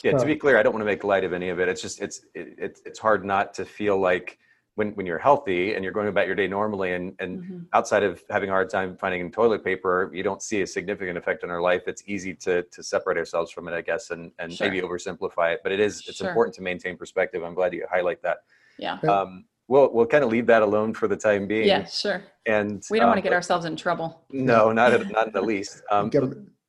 Yeah, 0.03 0.12
to 0.17 0.25
be 0.25 0.36
clear, 0.36 0.58
I 0.60 0.63
don't 0.63 0.74
want 0.74 0.82
to 0.82 0.86
make 0.86 1.03
light 1.03 1.24
of 1.24 1.34
any 1.34 1.50
of 1.50 1.60
it. 1.60 1.67
It's 1.67 1.82
just 1.82 2.00
it's 2.01 2.22
it, 2.36 2.53
it's 2.60 2.82
it's 2.86 3.00
hard 3.00 3.25
not 3.25 3.53
to 3.56 3.65
feel 3.65 3.98
like 3.98 4.38
when 4.77 4.91
when 4.91 5.07
you're 5.07 5.17
healthy 5.17 5.74
and 5.74 5.84
you're 5.84 5.91
going 5.91 6.07
about 6.07 6.27
your 6.27 6.36
day 6.36 6.48
normally 6.48 6.93
and 6.93 7.15
and 7.17 7.41
mhm. 7.43 7.65
outside 7.74 8.03
of 8.03 8.24
having 8.29 8.50
a 8.50 8.51
hard 8.51 8.69
time 8.69 8.96
finding 8.96 9.31
toilet 9.31 9.63
paper, 9.63 10.12
you 10.13 10.22
don't 10.22 10.41
see 10.43 10.62
a 10.62 10.67
significant 10.67 11.17
effect 11.17 11.43
on 11.43 11.50
our 11.50 11.62
life. 11.62 11.81
It's 11.88 12.03
easy 12.05 12.36
to 12.46 12.62
to 12.62 12.84
separate 12.84 13.17
ourselves 13.17 13.51
from 13.51 13.67
it, 13.67 13.74
I 13.74 13.81
guess, 13.81 14.12
and 14.12 14.31
and 14.38 14.53
Sure. 14.53 14.69
maybe 14.69 14.86
oversimplify 14.88 15.53
it. 15.53 15.62
But 15.63 15.72
it 15.72 15.79
is 15.79 16.03
it's 16.07 16.17
Sure. 16.19 16.29
important 16.29 16.55
to 16.57 16.62
maintain 16.62 16.96
perspective. 16.96 17.43
I'm 17.43 17.55
glad 17.55 17.74
you 17.74 17.88
highlight 17.91 18.22
that. 18.22 18.38
yeah. 18.77 19.00
Yeah. 19.03 19.10
Um, 19.22 19.46
we'll 19.67 19.91
we'll 19.91 20.05
kind 20.05 20.24
of 20.24 20.29
leave 20.29 20.46
that 20.46 20.62
alone 20.62 20.93
for 20.93 21.07
the 21.07 21.17
time 21.17 21.48
being. 21.48 21.67
Yeah, 21.67 21.84
sure. 21.86 22.22
And 22.46 22.84
We 22.91 23.00
don't 23.00 23.07
want 23.07 23.17
um, 23.17 23.24
to 23.24 23.27
get 23.29 23.34
ourselves 23.34 23.65
in 23.65 23.75
trouble. 23.75 24.25
no, 24.29 24.72
not 24.72 24.93
at, 24.93 25.10
not 25.10 25.27
in 25.27 25.34
the 25.34 25.41
least. 25.41 25.81
Um, 25.91 26.12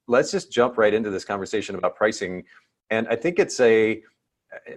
let's 0.06 0.30
just 0.30 0.50
jump 0.50 0.78
right 0.78 0.94
into 0.94 1.10
this 1.10 1.26
conversation 1.26 1.74
about 1.74 1.94
pricing. 1.94 2.44
And 2.88 3.06
I 3.08 3.16
think 3.16 3.38
it's 3.38 3.60
a 3.60 4.02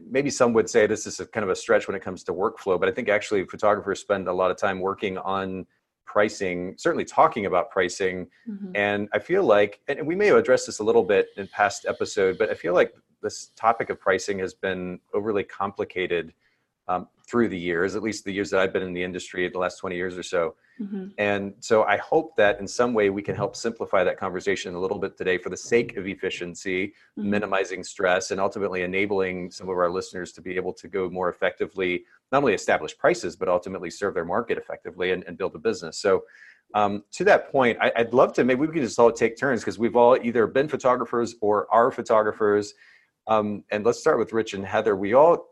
maybe 0.09 0.29
some 0.29 0.53
would 0.53 0.69
say 0.69 0.87
this 0.87 1.05
is 1.07 1.19
a 1.19 1.25
kind 1.25 1.43
of 1.43 1.49
a 1.49 1.55
stretch 1.55 1.87
when 1.87 1.95
it 1.95 2.01
comes 2.01 2.23
to 2.25 2.33
workflow, 2.33 2.79
but 2.79 2.89
I 2.89 2.91
think 2.91 3.09
actually 3.09 3.45
photographers 3.45 3.99
spend 3.99 4.27
a 4.27 4.33
lot 4.33 4.51
of 4.51 4.57
time 4.57 4.79
working 4.79 5.17
on 5.17 5.65
pricing, 6.05 6.75
certainly 6.77 7.05
talking 7.05 7.45
about 7.45 7.71
pricing. 7.71 8.27
Mhm. 8.49 8.71
And 8.75 9.09
I 9.13 9.19
feel 9.19 9.43
like, 9.43 9.79
and 9.87 10.05
we 10.05 10.15
may 10.15 10.27
have 10.27 10.37
addressed 10.37 10.65
this 10.65 10.79
a 10.79 10.83
little 10.83 11.03
bit 11.03 11.29
in 11.37 11.47
past 11.47 11.85
episode, 11.87 12.37
but 12.37 12.49
I 12.49 12.53
feel 12.53 12.73
like 12.73 12.93
this 13.21 13.51
topic 13.55 13.89
of 13.89 13.99
pricing 13.99 14.39
has 14.39 14.53
been 14.53 14.99
overly 15.13 15.43
complicated 15.43 16.33
um, 16.87 17.07
through 17.29 17.47
the 17.47 17.57
years, 17.57 17.95
at 17.95 18.03
least 18.03 18.25
the 18.25 18.31
years 18.33 18.49
that 18.49 18.59
I've 18.59 18.73
been 18.73 18.83
in 18.83 18.93
the 18.93 19.03
industry, 19.03 19.47
the 19.47 19.57
last 19.57 19.77
20 19.77 19.95
years 19.95 20.17
or 20.17 20.23
so. 20.23 20.55
Mhm. 20.81 21.13
And 21.17 21.53
so 21.59 21.83
I 21.83 21.97
hope 21.97 22.35
that 22.37 22.59
in 22.59 22.67
some 22.67 22.93
way 22.93 23.09
we 23.09 23.21
can 23.21 23.35
help 23.35 23.55
simplify 23.55 24.03
that 24.03 24.17
conversation 24.17 24.73
a 24.75 24.79
little 24.79 24.99
bit 24.99 25.15
today 25.17 25.37
for 25.37 25.49
the 25.49 25.57
sake 25.57 25.95
of 25.95 26.07
efficiency, 26.07 26.93
Mhm. 27.17 27.23
minimizing 27.23 27.83
stress, 27.83 28.31
and 28.31 28.41
ultimately 28.41 28.81
enabling 28.81 29.51
some 29.51 29.69
of 29.69 29.77
our 29.77 29.89
listeners 29.89 30.31
to 30.33 30.41
be 30.41 30.55
able 30.55 30.73
to 30.73 30.87
go 30.87 31.09
more 31.09 31.29
effectively, 31.29 32.05
not 32.31 32.39
only 32.39 32.53
establish 32.53 32.97
prices, 32.97 33.35
but 33.35 33.47
ultimately 33.47 33.89
serve 33.89 34.13
their 34.13 34.25
market 34.25 34.57
effectively 34.57 35.11
and, 35.11 35.23
and 35.25 35.37
build 35.37 35.55
a 35.55 35.59
business. 35.59 35.97
So 35.97 36.23
um, 36.73 37.03
to 37.11 37.25
that 37.25 37.51
point, 37.51 37.77
I, 37.81 37.91
I'd 37.97 38.13
love 38.13 38.31
to, 38.33 38.45
maybe 38.45 38.61
we 38.61 38.67
can 38.69 38.81
just 38.81 38.97
all 38.97 39.11
take 39.11 39.37
turns 39.37 39.59
because 39.59 39.77
we've 39.77 39.97
all 39.97 40.17
either 40.21 40.47
been 40.47 40.69
photographers 40.69 41.35
or 41.41 41.67
are 41.69 41.91
photographers. 41.91 42.73
Um, 43.27 43.65
and 43.71 43.85
let's 43.85 43.99
start 43.99 44.17
with 44.17 44.31
Rich 44.31 44.53
and 44.53 44.65
Heather. 44.65 44.95
We 44.95 45.13
all 45.13 45.50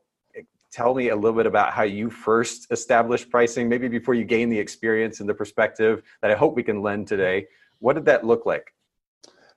tell 0.72 0.94
me 0.94 1.10
a 1.10 1.16
little 1.16 1.38
bit 1.38 1.46
about 1.46 1.74
how 1.74 1.84
you 1.84 2.10
first 2.10 2.68
established 2.72 3.30
pricing, 3.30 3.68
maybe 3.68 3.88
before 3.88 4.14
you 4.14 4.24
gain 4.24 4.50
the 4.50 4.60
experience 4.60 5.20
and 5.20 5.28
the 5.28 5.34
perspective 5.34 6.04
that 6.22 6.32
I 6.32 6.36
hope 6.36 6.56
we 6.56 6.64
can 6.64 6.82
lend 6.82 7.08
today. 7.08 7.48
What 7.80 7.94
did 7.94 8.06
that 8.06 8.26
look 8.26 8.46
like? 8.46 8.74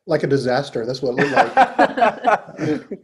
like 0.06 0.22
a 0.22 0.26
disaster. 0.26 0.84
That's 0.84 1.00
what 1.02 1.18
it 1.18 1.30
looked 1.30 1.56
like. 1.56 2.98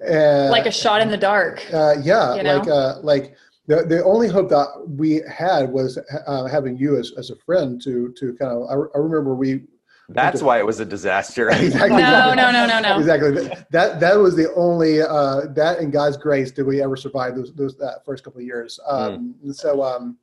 And, 0.00 0.50
like 0.50 0.66
a 0.66 0.70
shot 0.70 1.00
in 1.00 1.10
the 1.10 1.16
dark. 1.16 1.66
uh, 1.72 1.96
yeah, 2.02 2.34
you 2.36 2.42
know? 2.42 2.58
like 2.58 2.68
uh, 2.68 3.00
like 3.02 3.36
the 3.66 3.84
the 3.84 4.04
only 4.04 4.28
hope 4.28 4.48
that 4.50 4.68
we 4.86 5.22
had 5.28 5.70
was 5.70 5.98
uh, 6.26 6.44
having 6.46 6.76
you 6.76 6.98
as, 6.98 7.12
as 7.16 7.30
a 7.30 7.36
friend 7.36 7.80
to 7.82 8.12
to 8.18 8.34
kind 8.34 8.52
of. 8.52 8.62
I, 8.68 8.74
I 8.74 9.00
remember 9.00 9.34
we 9.34 9.62
That's 10.08 10.42
why 10.42 10.58
it 10.58 10.66
was 10.66 10.80
a 10.80 10.84
disaster. 10.84 11.48
Exactly. 11.54 12.02
No, 12.02 12.34
no, 12.34 12.50
no, 12.50 12.66
no, 12.66 12.80
no. 12.80 12.98
exactly 12.98 13.30
that 13.70 14.00
that 14.00 14.14
was 14.18 14.36
the 14.36 14.52
only 14.54 15.00
uh, 15.00 15.46
that 15.54 15.78
in 15.78 15.90
God's 15.90 16.16
grace 16.16 16.50
did 16.50 16.64
we 16.66 16.82
ever 16.82 16.96
survive 16.96 17.34
those 17.36 17.52
those 17.54 17.76
that 17.78 18.04
first 18.04 18.24
couple 18.24 18.40
of 18.40 18.46
years. 18.46 18.78
Um, 18.86 19.34
Hmm. 19.42 19.52
So 19.52 19.82
um, 19.82 20.18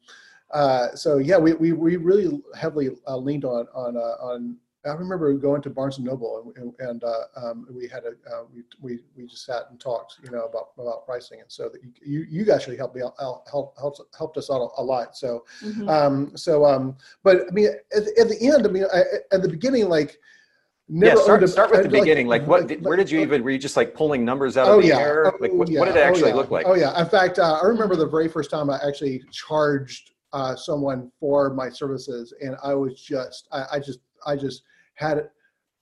uh, 0.52 0.96
so 0.96 1.18
yeah, 1.18 1.38
we, 1.38 1.54
we, 1.54 1.72
we 1.72 1.96
really 1.96 2.42
heavily 2.56 2.90
uh, 3.08 3.18
leaned 3.18 3.46
on 3.46 3.68
on 3.74 3.98
uh, 3.98 4.00
on. 4.00 4.58
I 4.86 4.94
remember 4.94 5.32
going 5.34 5.62
to 5.62 5.70
Barnes 5.70 5.98
and 5.98 6.08
Noble 6.08 6.52
and, 6.56 6.74
and 6.80 7.04
uh, 7.04 7.24
um, 7.36 7.68
we 7.72 7.88
had 7.88 8.04
a 8.04 8.10
uh, 8.34 8.44
we, 8.54 8.64
we 8.82 9.00
we 9.16 9.28
just 9.28 9.46
sat 9.46 9.64
and 9.70 9.80
talked, 9.80 10.18
you 10.24 10.32
know, 10.32 10.46
about 10.46 10.70
about 10.78 11.06
pricing, 11.06 11.40
and 11.40 11.52
so 11.52 11.70
that 11.70 11.82
you 11.84 11.92
you, 12.04 12.26
you 12.46 12.52
actually 12.52 12.78
helped 12.78 12.96
me 12.96 13.04
out, 13.04 13.14
help 13.50 13.78
helped 13.80 14.02
helped 14.18 14.38
us 14.38 14.50
out 14.50 14.72
a 14.78 14.84
lot. 14.84 15.16
So 15.16 15.46
Mhm. 15.64 15.88
um, 15.90 16.32
so 16.36 16.66
um, 16.66 16.98
but 17.24 17.42
I 17.48 17.52
mean, 17.52 17.68
at, 17.96 18.06
the- 18.06 18.20
at 18.22 18.30
the 18.30 18.42
end, 18.42 18.66
I 18.66 18.70
mean, 18.70 18.86
I, 18.92 19.02
at 19.32 19.42
the 19.44 19.50
beginning, 19.50 19.88
like. 19.88 20.18
yeah, 20.90 21.14
start, 21.16 21.44
a- 21.44 21.48
start 21.48 21.70
with 21.72 21.84
the 21.84 21.90
like- 21.90 22.02
beginning. 22.02 22.28
Like, 22.28 22.48
what? 22.48 22.62
like- 22.62 22.68
Did, 22.70 22.84
where 22.86 22.98
did 22.98 23.10
you 23.12 23.20
even? 23.22 23.44
Were 23.44 23.52
you 23.52 23.60
just 23.60 23.78
like 23.78 23.94
pulling 23.94 24.26
numbers 24.26 24.58
out 24.58 24.68
Oh 24.68 24.78
of 24.78 24.82
the 24.82 24.88
yeah. 24.90 24.98
air? 25.00 25.32
Like, 25.40 25.52
Oh, 25.54 25.58
what, 25.58 25.70
yeah. 25.70 25.80
what 25.80 25.86
did 25.86 25.96
it 25.96 26.00
Oh, 26.00 26.04
actually 26.10 26.30
yeah. 26.30 26.36
look 26.36 26.50
like? 26.50 26.66
Oh 26.66 26.74
yeah. 26.74 27.00
In 27.00 27.08
fact, 27.08 27.38
uh, 27.38 27.60
I 27.62 27.66
remember 27.68 27.96
the 27.96 28.08
very 28.08 28.28
first 28.28 28.50
time 28.50 28.70
I 28.72 28.80
actually 28.86 29.22
charged 29.32 30.12
uh, 30.34 30.56
someone 30.56 31.12
for 31.20 31.52
my 31.54 31.70
services, 31.70 32.34
and 32.42 32.56
I 32.64 32.74
was 32.74 33.00
just, 33.00 33.48
I, 33.52 33.66
I 33.74 33.80
just, 33.80 34.00
I 34.26 34.36
just 34.38 34.64
had, 35.02 35.30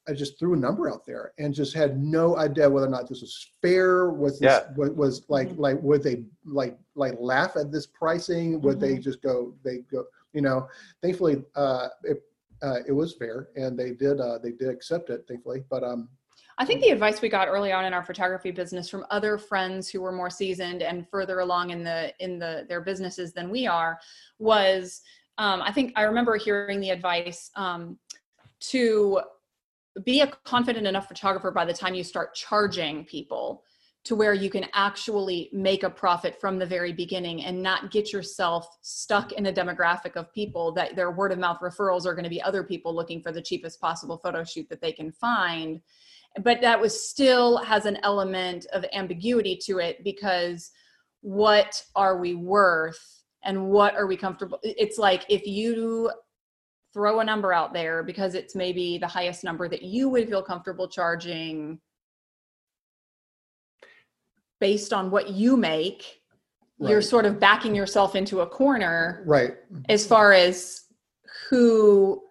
I 0.07 0.13
just 0.13 0.39
threw 0.39 0.53
a 0.53 0.57
number 0.57 0.89
out 0.89 1.05
there 1.05 1.33
and 1.37 1.53
just 1.53 1.75
had 1.75 2.01
no 2.01 2.37
idea 2.37 2.69
whether 2.69 2.87
or 2.87 2.89
not 2.89 3.07
this 3.07 3.21
was 3.21 3.51
fair. 3.61 4.09
Was 4.09 4.39
this, 4.39 4.47
Yeah. 4.47 4.73
was, 4.75 4.89
was 4.91 5.29
like, 5.29 5.49
Mhm. 5.49 5.59
like, 5.59 5.81
would 5.83 6.01
they 6.01 6.23
like, 6.45 6.77
like 6.95 7.15
laugh 7.19 7.55
at 7.57 7.71
this 7.71 7.85
pricing? 7.85 8.61
Would 8.61 8.79
they 8.79 8.95
Mhm. 8.95 9.01
just 9.01 9.21
go, 9.21 9.53
they 9.63 9.79
go, 9.79 10.05
you 10.33 10.41
know? 10.41 10.67
Thankfully, 11.03 11.43
uh, 11.55 11.89
it, 12.03 12.23
uh, 12.61 12.79
it 12.87 12.91
was 12.91 13.15
fair, 13.15 13.49
and 13.55 13.77
they 13.77 13.91
did, 13.91 14.19
uh, 14.19 14.37
they 14.39 14.51
did 14.51 14.69
accept 14.69 15.09
it. 15.09 15.25
Thankfully, 15.27 15.63
but 15.69 15.83
um, 15.83 16.09
I 16.57 16.65
think 16.65 16.81
the 16.81 16.89
advice 16.89 17.21
we 17.21 17.29
got 17.29 17.47
early 17.47 17.71
on 17.71 17.85
in 17.85 17.93
our 17.93 18.03
photography 18.03 18.51
business 18.51 18.89
from 18.89 19.05
other 19.11 19.37
friends 19.37 19.89
who 19.89 20.01
were 20.01 20.11
more 20.11 20.29
seasoned 20.29 20.81
and 20.81 21.07
further 21.07 21.39
along 21.39 21.69
in 21.69 21.83
the 21.85 22.13
in 22.19 22.37
the 22.37 22.65
their 22.67 22.81
businesses 22.81 23.31
than 23.31 23.49
we 23.49 23.65
are 23.65 23.97
was 24.39 25.01
um, 25.37 25.61
I 25.61 25.71
think 25.71 25.93
I 25.95 26.01
remember 26.03 26.35
hearing 26.35 26.81
the 26.81 26.89
advice 26.89 27.49
um, 27.55 27.97
to 28.59 29.21
be 30.05 30.21
a 30.21 30.27
confident 30.43 30.87
enough 30.87 31.07
photographer 31.07 31.51
by 31.51 31.65
the 31.65 31.73
time 31.73 31.93
you 31.93 32.03
start 32.03 32.35
charging 32.35 33.05
people 33.05 33.63
to 34.05 34.15
where 34.15 34.33
you 34.33 34.49
can 34.49 34.65
actually 34.73 35.49
make 35.51 35.83
a 35.83 35.89
profit 35.89 36.39
from 36.39 36.57
the 36.57 36.65
very 36.65 36.93
beginning 36.93 37.43
and 37.43 37.61
not 37.61 37.91
get 37.91 38.13
yourself 38.13 38.77
stuck 38.81 39.33
in 39.33 39.47
a 39.47 39.53
demographic 39.53 40.15
of 40.15 40.33
people 40.33 40.71
that 40.71 40.95
their 40.95 41.11
word 41.11 41.31
of 41.31 41.39
mouth 41.39 41.59
referrals 41.61 42.05
are 42.05 42.13
going 42.13 42.23
to 42.23 42.29
be 42.29 42.41
other 42.41 42.63
people 42.63 42.95
looking 42.95 43.21
for 43.21 43.31
the 43.31 43.41
cheapest 43.41 43.79
possible 43.81 44.17
photo 44.17 44.43
shoot 44.43 44.67
that 44.69 44.81
they 44.81 44.93
can 44.93 45.11
find. 45.11 45.81
But 46.41 46.61
that 46.61 46.79
was 46.79 47.09
still 47.09 47.57
has 47.57 47.85
an 47.85 47.97
element 48.03 48.67
of 48.71 48.85
ambiguity 48.93 49.59
to 49.65 49.79
it 49.79 50.03
because 50.03 50.71
what 51.21 51.83
are 51.95 52.17
we 52.17 52.35
worth 52.35 53.23
and 53.43 53.69
what 53.69 53.95
are 53.95 54.07
we 54.07 54.15
comfortable 54.15 54.59
it's 54.63 54.97
like 54.97 55.25
if 55.29 55.45
you 55.45 56.11
throw 56.93 57.19
a 57.19 57.23
number 57.23 57.53
out 57.53 57.73
there 57.73 58.03
because 58.03 58.35
it's 58.35 58.55
maybe 58.55 58.97
the 58.97 59.07
highest 59.07 59.43
number 59.43 59.67
that 59.67 59.83
you 59.83 60.09
would 60.09 60.27
feel 60.27 60.41
comfortable 60.41 60.87
charging 60.87 61.79
based 64.59 64.91
on 64.91 65.11
what 65.11 65.29
you 65.29 65.55
make 65.55 66.19
you're 66.79 67.01
sort 67.01 67.25
of 67.25 67.39
backing 67.39 67.75
yourself 67.75 68.15
into 68.15 68.39
a 68.39 68.47
corner 68.47 69.23
right. 69.25 69.55
as 69.89 70.07
far 70.07 70.31
as 70.31 70.85
who 71.49 72.21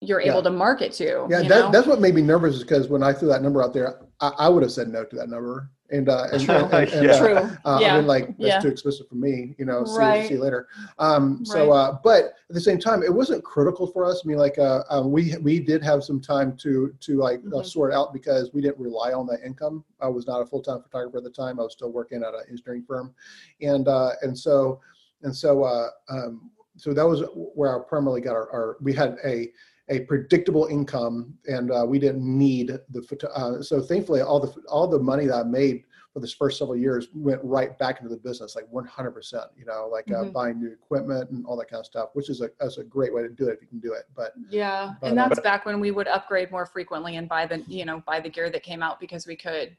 you're 0.00 0.22
Yeah. 0.22 0.32
able 0.32 0.42
to 0.44 0.50
market 0.50 0.92
to. 0.94 1.26
Yeah, 1.28 1.42
that, 1.42 1.72
that's 1.72 1.86
what 1.86 2.00
made 2.00 2.14
me 2.14 2.22
nervous 2.22 2.58
because 2.62 2.88
when 2.88 3.02
I 3.02 3.12
threw 3.12 3.28
that 3.28 3.42
number 3.42 3.62
out 3.62 3.74
there, 3.74 4.00
I, 4.20 4.28
I 4.38 4.48
would 4.48 4.62
have 4.62 4.72
said 4.72 4.88
no 4.88 5.04
to 5.04 5.16
that 5.16 5.28
number. 5.28 5.70
And, 5.90 6.08
uh, 6.08 6.26
and, 6.32 6.42
True. 6.44 6.54
and, 6.72 6.88
and, 6.88 7.04
Yeah. 7.06 7.10
uh, 7.12 7.18
True. 7.18 7.36
Uh, 7.64 7.78
yeah. 7.80 7.94
I 7.94 7.98
mean, 7.98 8.06
like 8.06 8.26
that's 8.38 8.38
Yeah. 8.38 8.60
too 8.60 8.68
expensive 8.68 9.08
for 9.08 9.16
me, 9.16 9.54
you 9.58 9.64
know. 9.64 9.84
See, 9.84 9.98
Right. 10.00 10.24
see 10.26 10.34
you 10.34 10.40
later. 10.40 10.68
Um, 10.98 11.44
so, 11.44 11.72
uh, 11.72 11.98
but 12.04 12.24
at 12.48 12.54
the 12.54 12.60
same 12.60 12.78
time, 12.78 13.02
it 13.02 13.12
wasn't 13.12 13.42
critical 13.42 13.86
for 13.86 14.04
us. 14.04 14.22
I 14.24 14.28
mean, 14.28 14.38
like 14.38 14.58
uh, 14.58 14.84
uh, 14.88 15.02
we 15.04 15.34
we 15.42 15.58
did 15.60 15.82
have 15.82 16.04
some 16.04 16.20
time 16.20 16.56
to 16.58 16.94
to 17.00 17.16
like 17.18 17.40
uh, 17.40 17.58
Mhm. 17.60 17.66
sort 17.66 17.92
out 17.92 18.12
because 18.12 18.52
we 18.52 18.60
didn't 18.60 18.78
rely 18.78 19.12
on 19.12 19.26
that 19.28 19.40
income. 19.44 19.84
I 20.00 20.08
was 20.08 20.26
not 20.26 20.40
a 20.40 20.46
full 20.46 20.62
time 20.62 20.80
photographer 20.82 21.18
at 21.18 21.24
the 21.24 21.30
time. 21.30 21.58
I 21.58 21.64
was 21.64 21.72
still 21.72 21.90
working 21.92 22.22
at 22.22 22.34
an 22.34 22.42
engineering 22.48 22.84
firm, 22.86 23.12
and 23.60 23.88
uh, 23.88 24.12
and 24.22 24.36
so 24.38 24.80
and 25.22 25.34
so 25.34 25.64
uh, 25.64 25.88
um, 26.08 26.50
so 26.76 26.94
that 26.94 27.06
was 27.06 27.22
where 27.34 27.76
I 27.78 27.82
primarily 27.86 28.20
got 28.20 28.34
our, 28.36 28.50
our 28.52 28.76
we 28.80 28.92
had 28.94 29.18
a 29.24 29.50
a 29.90 30.00
predictable 30.00 30.66
income 30.66 31.34
and 31.46 31.70
uh, 31.72 31.84
we 31.86 31.98
didn't 31.98 32.22
need 32.24 32.70
the 32.90 33.02
photo- 33.02 33.28
uh, 33.32 33.60
so 33.60 33.82
thankfully 33.82 34.20
all 34.22 34.38
the 34.40 34.52
all 34.68 34.86
the 34.86 34.98
money 34.98 35.26
that 35.26 35.34
I 35.34 35.42
made 35.42 35.82
for 36.12 36.20
this 36.20 36.32
first 36.32 36.58
several 36.58 36.76
years 36.76 37.08
went 37.14 37.40
right 37.44 37.76
back 37.78 37.98
into 38.00 38.08
the 38.08 38.16
business 38.16 38.56
like 38.56 38.66
100% 38.72 39.46
you 39.56 39.64
know 39.64 39.88
like 39.92 40.10
uh, 40.10 40.24
Mhm. 40.24 40.32
buying 40.32 40.60
new 40.60 40.72
equipment 40.72 41.30
and 41.30 41.44
all 41.44 41.56
that 41.56 41.68
kind 41.68 41.80
of 41.80 41.86
stuff 41.86 42.10
which 42.14 42.30
is 42.30 42.40
a 42.40 42.50
that's 42.60 42.78
a 42.78 42.84
great 42.84 43.12
way 43.12 43.22
to 43.22 43.28
do 43.28 43.48
it 43.48 43.54
if 43.54 43.62
you 43.62 43.68
can 43.68 43.80
do 43.80 43.92
it 43.92 44.04
but 44.14 44.32
Yeah, 44.48 44.94
But, 45.00 45.10
and 45.10 45.18
uh, 45.18 45.28
that's 45.28 45.40
back 45.40 45.66
when 45.66 45.80
we 45.80 45.90
would 45.90 46.08
upgrade 46.08 46.50
more 46.52 46.66
frequently 46.66 47.16
and 47.16 47.28
buy 47.28 47.46
the 47.46 47.58
you 47.66 47.84
know 47.84 48.02
buy 48.06 48.20
the 48.20 48.30
gear 48.30 48.48
that 48.50 48.62
came 48.62 48.82
out 48.82 49.00
because 49.00 49.26
we 49.26 49.36
could. 49.36 49.76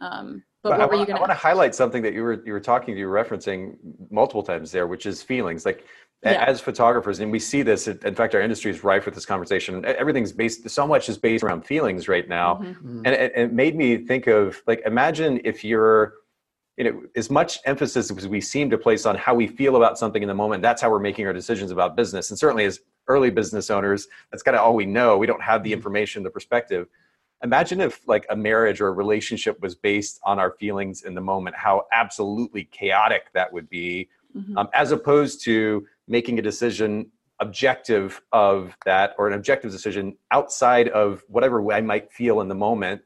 Um, 0.00 0.44
but, 0.62 0.72
I 0.74 0.78
what 0.78 0.90
were 0.90 0.94
you 0.94 1.00
want, 1.00 1.10
I 1.10 1.18
want 1.20 1.30
to 1.30 1.34
highlight 1.36 1.74
something 1.74 2.02
that 2.02 2.12
you 2.14 2.22
were 2.22 2.42
you 2.46 2.52
were 2.52 2.60
talking 2.60 2.96
you 2.96 3.08
were 3.08 3.24
referencing 3.24 3.76
multiple 4.10 4.42
times 4.44 4.70
there, 4.70 4.86
which 4.86 5.06
is 5.06 5.22
feelings. 5.22 5.64
Like 5.66 5.80
a- 5.80 5.84
Yeah. 6.24 6.44
as 6.46 6.60
photographers, 6.60 7.20
and 7.20 7.30
we 7.30 7.38
see 7.38 7.62
this. 7.62 7.86
In 7.86 8.14
fact, 8.14 8.34
our 8.34 8.40
industry 8.40 8.70
is 8.72 8.82
rife 8.82 9.04
with 9.04 9.14
this 9.14 9.24
conversation. 9.24 9.84
Everything's 9.84 10.32
based. 10.32 10.68
So 10.68 10.84
much 10.86 11.08
is 11.08 11.16
based 11.16 11.44
around 11.44 11.62
feelings 11.64 12.08
right 12.08 12.28
now, 12.28 12.56
Mm-hmm. 12.56 13.02
and 13.04 13.14
it, 13.14 13.32
it 13.36 13.52
made 13.52 13.76
me 13.76 13.98
think 13.98 14.26
of 14.26 14.60
like 14.66 14.82
imagine 14.84 15.40
if 15.44 15.62
you're 15.64 16.14
you 16.76 16.84
know 16.84 17.02
as 17.16 17.30
much 17.30 17.60
emphasis 17.66 18.10
as 18.10 18.26
we 18.26 18.40
seem 18.40 18.68
to 18.70 18.78
place 18.78 19.06
on 19.06 19.14
how 19.16 19.32
we 19.34 19.46
feel 19.46 19.76
about 19.76 19.96
something 19.98 20.22
in 20.22 20.28
the 20.28 20.34
moment 20.34 20.62
that's 20.62 20.80
how 20.82 20.88
we're 20.90 21.00
making 21.00 21.26
our 21.26 21.32
decisions 21.32 21.70
about 21.72 21.96
business 21.96 22.30
and 22.30 22.38
certainly 22.38 22.64
as 22.64 22.78
early 23.08 23.30
business 23.30 23.68
owners 23.68 24.06
that's 24.30 24.44
kind 24.44 24.56
of 24.56 24.62
all 24.62 24.76
we 24.76 24.86
know 24.86 25.18
we 25.18 25.26
don't 25.26 25.42
have 25.42 25.64
the 25.64 25.72
information 25.72 26.22
the 26.22 26.30
perspective 26.30 26.86
imagine 27.42 27.80
if 27.80 28.06
like 28.06 28.24
a 28.30 28.36
marriage 28.36 28.80
or 28.80 28.86
a 28.88 28.92
relationship 28.92 29.60
was 29.60 29.74
based 29.74 30.20
on 30.22 30.38
our 30.38 30.52
feelings 30.52 31.02
in 31.02 31.14
the 31.16 31.20
moment 31.20 31.56
how 31.56 31.84
absolutely 31.90 32.62
chaotic 32.64 33.24
that 33.34 33.52
would 33.52 33.68
be 33.68 34.08
Mhm. 34.36 34.56
um, 34.58 34.68
as 34.72 34.92
opposed 34.92 35.42
to 35.46 35.84
making 36.08 36.38
a 36.38 36.42
decision 36.42 37.10
objective 37.40 38.20
of 38.32 38.76
that 38.84 39.14
or 39.16 39.28
an 39.28 39.34
objective 39.34 39.70
decision 39.70 40.16
outside 40.32 40.88
of 40.88 41.22
whatever 41.28 41.72
i 41.72 41.80
might 41.80 42.10
feel 42.10 42.40
in 42.40 42.48
the 42.48 42.54
moment 42.54 43.00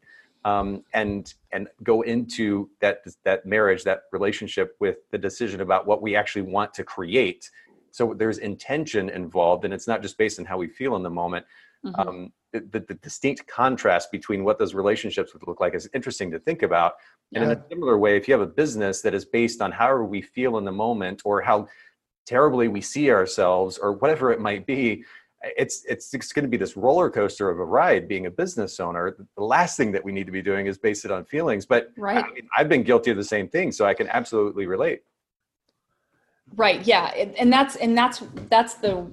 um, 0.44 0.82
and 0.92 1.34
and 1.52 1.68
go 1.82 2.02
into 2.02 2.68
that 2.80 3.02
that 3.24 3.46
marriage 3.46 3.84
that 3.84 4.02
relationship 4.12 4.76
with 4.80 4.96
the 5.10 5.18
decision 5.18 5.60
about 5.60 5.86
what 5.86 6.02
we 6.02 6.16
actually 6.16 6.42
want 6.42 6.74
to 6.74 6.84
create. 6.84 7.50
So 7.90 8.14
there's 8.14 8.38
intention 8.38 9.08
involved 9.08 9.64
and 9.64 9.72
it's 9.72 9.86
not 9.86 10.02
just 10.02 10.18
based 10.18 10.38
on 10.38 10.44
how 10.44 10.58
we 10.58 10.68
feel 10.68 10.96
in 10.96 11.02
the 11.02 11.10
moment. 11.10 11.46
Mhm. 11.84 12.06
um, 12.06 12.32
the, 12.52 12.60
the, 12.60 12.80
the 12.80 12.94
distinct 12.94 13.46
contrast 13.48 14.12
between 14.12 14.44
what 14.44 14.58
those 14.58 14.72
relationships 14.72 15.32
would 15.32 15.44
look 15.48 15.58
like 15.58 15.74
is 15.74 15.88
interesting 15.94 16.30
to 16.30 16.38
think 16.38 16.62
about. 16.62 16.92
And 17.34 17.42
in 17.42 17.50
a 17.50 17.64
similar 17.70 17.96
way 17.98 18.16
if 18.16 18.28
you 18.28 18.34
have 18.34 18.42
a 18.42 18.46
business 18.46 19.00
that 19.02 19.14
is 19.14 19.24
based 19.24 19.60
on 19.62 19.72
how 19.72 19.96
we 20.02 20.20
feel 20.20 20.58
in 20.58 20.64
the 20.64 20.72
moment 20.72 21.22
or 21.24 21.40
how 21.40 21.66
terribly 22.26 22.68
we 22.68 22.80
see 22.80 23.10
ourselves 23.10 23.78
or 23.78 23.92
whatever 23.92 24.32
it 24.32 24.40
might 24.40 24.66
be 24.66 25.04
it's 25.56 25.84
it's, 25.88 26.14
it's 26.14 26.32
going 26.32 26.44
to 26.44 26.48
be 26.48 26.56
this 26.56 26.76
roller 26.76 27.10
coaster 27.10 27.50
of 27.50 27.58
a 27.58 27.64
ride 27.64 28.06
being 28.06 28.26
a 28.26 28.30
business 28.30 28.78
owner 28.78 29.16
the 29.36 29.42
last 29.42 29.76
thing 29.76 29.90
that 29.90 30.04
we 30.04 30.12
need 30.12 30.26
to 30.26 30.32
be 30.32 30.42
doing 30.42 30.66
is 30.66 30.78
base 30.78 31.04
it 31.04 31.10
on 31.10 31.24
feelings 31.24 31.66
but 31.66 31.90
Right. 31.96 32.24
I 32.24 32.32
mean, 32.32 32.48
i've 32.56 32.68
been 32.68 32.82
guilty 32.84 33.10
of 33.10 33.16
the 33.16 33.24
same 33.24 33.48
thing 33.48 33.72
so 33.72 33.84
i 33.84 33.94
can 33.94 34.08
absolutely 34.08 34.66
relate 34.66 35.02
Right. 36.54 36.86
Yeah. 36.86 37.06
And 37.16 37.34
and 37.36 37.52
that's 37.52 37.76
and 37.76 37.96
that's 37.96 38.22
that's 38.50 38.74
the 38.74 39.06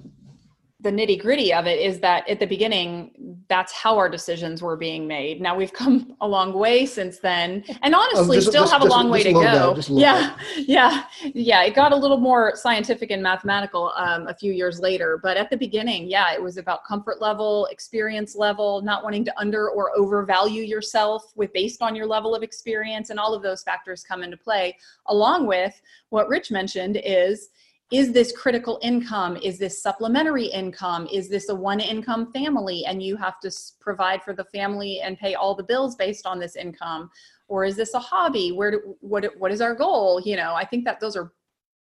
the 0.82 0.90
nitty 0.90 1.22
gritty 1.22 1.54
of 1.54 1.68
it 1.68 1.78
is 1.80 2.00
that 2.00 2.28
at 2.30 2.40
the 2.40 2.46
beginning, 2.48 3.12
that's 3.50 3.74
how 3.74 3.98
our 3.98 4.08
decisions 4.08 4.62
were 4.62 4.78
being 4.78 5.06
made. 5.08 5.42
Now 5.42 5.54
we've 5.54 5.74
come 5.74 6.16
a 6.22 6.28
long 6.28 6.54
way 6.54 6.86
since 6.86 7.20
then, 7.20 7.66
and 7.82 7.94
honestly, 7.94 8.38
just- 8.38 8.48
still 8.48 8.64
just- 8.64 8.72
have 8.72 8.82
a 8.82 8.86
just- 8.86 8.96
long 8.96 9.10
way 9.10 9.22
to 9.24 9.34
go. 9.34 9.42
bit, 9.74 9.76
just 9.76 9.90
a 9.90 9.94
little 9.94 10.00
yeah, 10.00 10.36
yeah, 10.56 11.04
yeah. 11.34 11.64
It 11.64 11.76
got 11.76 11.92
a 11.92 11.96
little 11.98 12.18
more 12.18 12.56
scientific 12.56 13.12
and 13.12 13.22
mathematical 13.22 13.92
um, 13.98 14.28
a 14.28 14.34
few 14.34 14.54
years 14.54 14.80
later, 14.80 15.20
but 15.22 15.36
at 15.36 15.50
the 15.50 15.58
beginning, 15.58 16.08
yeah, 16.10 16.32
it 16.34 16.42
was 16.42 16.56
about 16.56 16.86
comfort 16.86 17.20
level, 17.22 17.66
experience 17.72 18.38
level, 18.38 18.82
not 18.82 19.04
wanting 19.04 19.26
to 19.26 19.38
under 19.38 19.70
or 19.70 19.92
overvalue 19.98 20.64
yourself 20.64 21.34
with 21.36 21.52
based 21.52 21.82
on 21.82 21.94
your 21.94 22.06
level 22.06 22.34
of 22.34 22.42
experience, 22.42 23.10
and 23.10 23.20
all 23.20 23.34
of 23.34 23.44
those 23.44 23.64
factors 23.64 24.02
come 24.04 24.24
into 24.24 24.38
play. 24.38 24.78
Along 25.08 25.46
with 25.46 25.82
what 26.08 26.30
Rich 26.30 26.52
mentioned 26.52 27.02
is 27.04 27.50
is 27.92 28.12
this 28.12 28.32
critical 28.32 28.80
income? 28.84 29.36
Is 29.38 29.58
this 29.58 29.82
supplementary 29.82 30.46
income? 30.46 31.08
Is 31.12 31.28
this 31.28 31.50
a 31.50 31.56
one 31.56 31.80
income 31.80 32.32
family? 32.32 32.86
And 32.86 33.02
you 33.02 33.18
have 33.18 33.40
to 33.40 33.52
provide 33.80 34.22
for 34.22 34.34
the 34.34 34.44
family 34.46 35.02
and 35.02 35.18
pay 35.18 35.34
all 35.34 35.56
the 35.56 35.64
bills 35.64 35.96
based 35.96 36.28
on 36.28 36.40
this 36.40 36.56
income. 36.56 37.10
Or 37.48 37.66
is 37.66 37.76
this 37.76 37.96
a 37.96 38.00
hobby? 38.00 38.52
Where 38.52 38.72
do, 38.72 38.96
what 39.02 39.26
what 39.40 39.52
is 39.52 39.60
our 39.60 39.74
goal? 39.74 40.22
You 40.24 40.36
know 40.36 40.54
i 40.54 40.64
think 40.64 40.86
that 40.86 41.00
those 41.00 41.16
are 41.16 41.34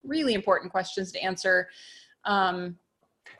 really 0.04 0.34
important 0.34 0.70
questions 0.70 1.10
to 1.12 1.20
answer. 1.20 1.68
Um, 2.24 2.76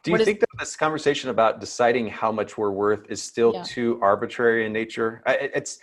Do 0.03 0.11
you 0.11 0.17
is- 0.17 0.25
think 0.25 0.41
that 0.41 0.49
this 0.59 0.77
conversation 0.77 1.31
about 1.31 1.61
deciding 1.61 2.09
how 2.09 2.33
much 2.33 2.59
we're 2.59 2.71
worth 2.71 3.09
is 3.09 3.23
still 3.23 3.53
Yeah. 3.55 3.63
too 3.63 3.99
arbitrary 4.03 4.67
in 4.67 4.73
nature? 4.73 5.23
I, 5.27 5.35
it's, 5.55 5.79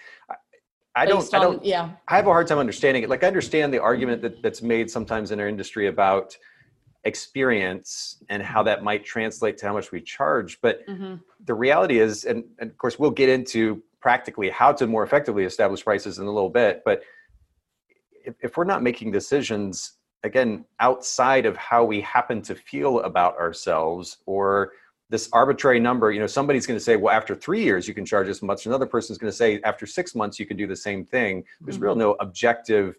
I, 0.95 1.05
don't, 1.05 1.19
based 1.19 1.33
I 1.33 1.39
don't, 1.39 1.63
yeah. 1.65 1.91
I 2.07 2.17
have 2.17 2.27
a 2.27 2.29
hard 2.29 2.47
time 2.47 2.59
understanding 2.59 3.03
it. 3.03 3.09
Like 3.09 3.23
I 3.23 3.27
understand 3.27 3.73
the 3.73 3.79
argument 3.79 4.21
that, 4.21 4.43
that's 4.43 4.61
made 4.61 4.91
sometimes 4.91 5.31
in 5.31 5.39
our 5.39 5.47
industry 5.47 5.87
about 5.87 6.37
experience 7.05 8.23
and 8.29 8.41
how 8.41 8.63
that 8.63 8.83
might 8.83 9.03
translate 9.03 9.57
to 9.57 9.65
how 9.67 9.73
much 9.73 9.91
we 9.91 10.01
charge. 10.01 10.59
But 10.61 10.85
Mhm. 10.87 11.21
the 11.45 11.53
reality 11.53 11.99
is, 11.99 12.25
and, 12.25 12.43
and 12.59 12.69
of 12.71 12.77
course 12.77 12.97
we'll 12.97 13.11
get 13.11 13.29
into 13.29 13.83
practically 13.99 14.49
how 14.49 14.71
to 14.73 14.87
more 14.87 15.03
effectively 15.03 15.43
establish 15.45 15.83
prices 15.83 16.19
in 16.19 16.25
a 16.25 16.31
little 16.31 16.49
bit, 16.49 16.81
but 16.85 17.03
if, 18.25 18.35
if 18.41 18.57
we're 18.57 18.63
not 18.63 18.81
making 18.81 19.11
decisions 19.11 19.93
again 20.23 20.63
outside 20.79 21.45
of 21.45 21.57
how 21.57 21.83
we 21.83 21.99
happen 21.99 22.41
to 22.41 22.55
feel 22.55 23.01
about 23.01 23.37
ourselves 23.37 24.17
or 24.25 24.71
this 25.09 25.27
arbitrary 25.33 25.79
number 25.81 26.11
you 26.13 26.19
know 26.21 26.25
somebody's 26.27 26.65
going 26.65 26.77
to 26.79 26.83
say 26.83 26.95
well 26.95 27.13
after 27.13 27.35
three 27.35 27.61
years 27.61 27.87
you 27.89 27.93
can 27.93 28.05
charge 28.05 28.25
this 28.27 28.41
much 28.41 28.65
another 28.65 28.85
person's 28.85 29.17
going 29.17 29.29
to 29.29 29.35
say 29.35 29.59
after 29.63 29.85
six 29.85 30.15
months 30.15 30.39
you 30.39 30.45
can 30.45 30.55
do 30.55 30.65
the 30.65 30.75
same 30.75 31.03
thing 31.05 31.43
there's 31.61 31.77
real 31.77 31.93
no 31.95 32.13
objective 32.21 32.95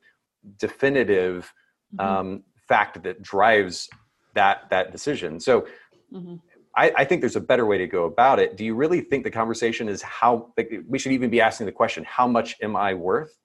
definitive 0.59 1.53
Mhm. 1.95 2.05
um, 2.05 2.45
fact 2.69 3.03
that 3.03 3.23
drives 3.23 3.89
that 4.35 4.69
that 4.71 4.93
decision 4.93 5.41
so 5.41 5.67
Mhm. 6.13 6.41
I, 6.77 6.93
I 6.99 7.05
think 7.05 7.23
there's 7.23 7.37
a 7.37 7.41
better 7.41 7.67
way 7.67 7.79
to 7.79 7.87
go 7.87 8.05
about 8.05 8.39
it 8.39 8.57
do 8.57 8.65
you 8.65 8.75
really 8.75 9.01
think 9.01 9.25
the 9.25 9.31
conversation 9.31 9.89
is 9.89 10.03
how 10.03 10.53
like, 10.57 10.71
we 10.89 10.99
should 10.99 11.13
even 11.13 11.31
be 11.31 11.41
asking 11.41 11.67
the 11.67 11.73
question 11.73 12.05
how 12.05 12.27
much 12.27 12.57
am 12.63 12.77
i 12.77 12.95
worth 12.95 13.37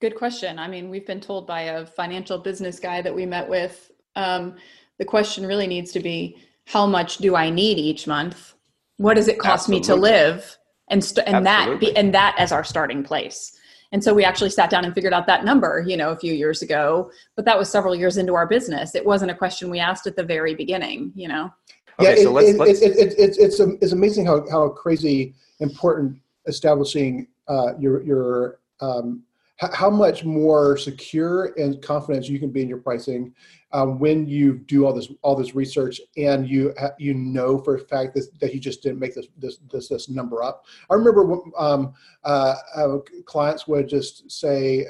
Good 0.00 0.14
question. 0.14 0.58
I 0.58 0.68
mean, 0.68 0.90
we've 0.90 1.06
been 1.06 1.20
told 1.20 1.46
by 1.46 1.62
a 1.62 1.86
financial 1.86 2.36
business 2.38 2.78
guy 2.78 3.00
that 3.00 3.14
we 3.14 3.24
met 3.24 3.48
with. 3.48 3.90
Um, 4.14 4.56
the 4.98 5.06
question 5.06 5.46
really 5.46 5.66
needs 5.66 5.90
to 5.92 6.00
be, 6.00 6.36
how 6.66 6.86
much 6.86 7.18
do 7.18 7.34
I 7.34 7.48
need 7.48 7.78
each 7.78 8.06
month? 8.06 8.54
What 8.98 9.14
does 9.14 9.28
it 9.28 9.38
cost 9.38 9.68
me 9.68 9.80
to 9.80 9.94
live? 9.94 10.58
And 10.88 11.02
st- 11.02 11.26
and 11.26 11.46
that 11.46 11.80
be, 11.80 11.96
and 11.96 12.14
that 12.14 12.34
as 12.38 12.52
our 12.52 12.62
starting 12.62 13.04
place. 13.04 13.56
And 13.92 14.02
so 14.02 14.12
we 14.14 14.24
actually 14.24 14.50
sat 14.50 14.70
down 14.70 14.84
and 14.84 14.94
figured 14.94 15.12
out 15.12 15.26
that 15.26 15.44
number, 15.44 15.84
you 15.86 15.96
know, 15.96 16.10
a 16.10 16.16
few 16.16 16.32
years 16.32 16.62
ago. 16.62 17.10
But 17.36 17.44
that 17.44 17.58
was 17.58 17.70
several 17.70 17.94
years 17.94 18.16
into 18.16 18.34
our 18.34 18.46
business. 18.46 18.94
It 18.94 19.04
wasn't 19.04 19.30
a 19.30 19.34
question 19.34 19.70
we 19.70 19.78
asked 19.78 20.06
at 20.06 20.16
the 20.16 20.24
very 20.24 20.54
beginning, 20.54 21.12
you 21.14 21.28
know. 21.28 21.52
Okay, 21.98 22.16
yeah, 22.18 22.22
so 22.24 22.30
it, 22.30 22.32
let's- 22.32 22.48
it, 22.50 22.58
let's- 22.58 22.80
it, 22.82 22.96
it, 22.96 23.18
it, 23.18 23.36
it's 23.38 23.60
um, 23.60 23.78
it's 23.80 23.92
amazing 23.92 24.26
how, 24.26 24.48
how 24.50 24.68
crazy 24.68 25.34
important 25.60 26.18
establishing 26.46 27.26
uh, 27.48 27.72
your 27.78 28.02
your 28.02 28.58
um, 28.80 29.22
h- 29.24 29.25
how 29.58 29.88
much 29.88 30.24
more 30.24 30.76
secure 30.76 31.54
and 31.56 31.82
confidence 31.82 32.28
you 32.28 32.38
can 32.38 32.50
be 32.50 32.62
in 32.62 32.68
your 32.68 32.78
pricing 32.78 33.34
um, 33.72 33.98
when 33.98 34.26
you 34.26 34.58
do 34.58 34.86
all 34.86 34.92
this 34.92 35.10
all 35.22 35.34
this 35.34 35.54
research 35.54 36.00
and 36.16 36.48
you 36.48 36.74
you 36.98 37.14
know 37.14 37.58
for 37.58 37.76
a 37.76 37.78
fact 37.78 38.14
that, 38.14 38.28
that 38.40 38.54
you 38.54 38.60
just 38.60 38.82
didn't 38.82 38.98
make 38.98 39.14
this 39.14 39.28
this 39.38 39.58
this, 39.70 39.88
this 39.88 40.08
number 40.08 40.42
up. 40.42 40.64
I 40.90 40.94
remember 40.94 41.24
when, 41.24 41.52
um, 41.56 41.94
uh, 42.24 42.54
uh, 42.74 42.98
clients 43.24 43.66
would 43.66 43.88
just 43.88 44.30
say, 44.30 44.86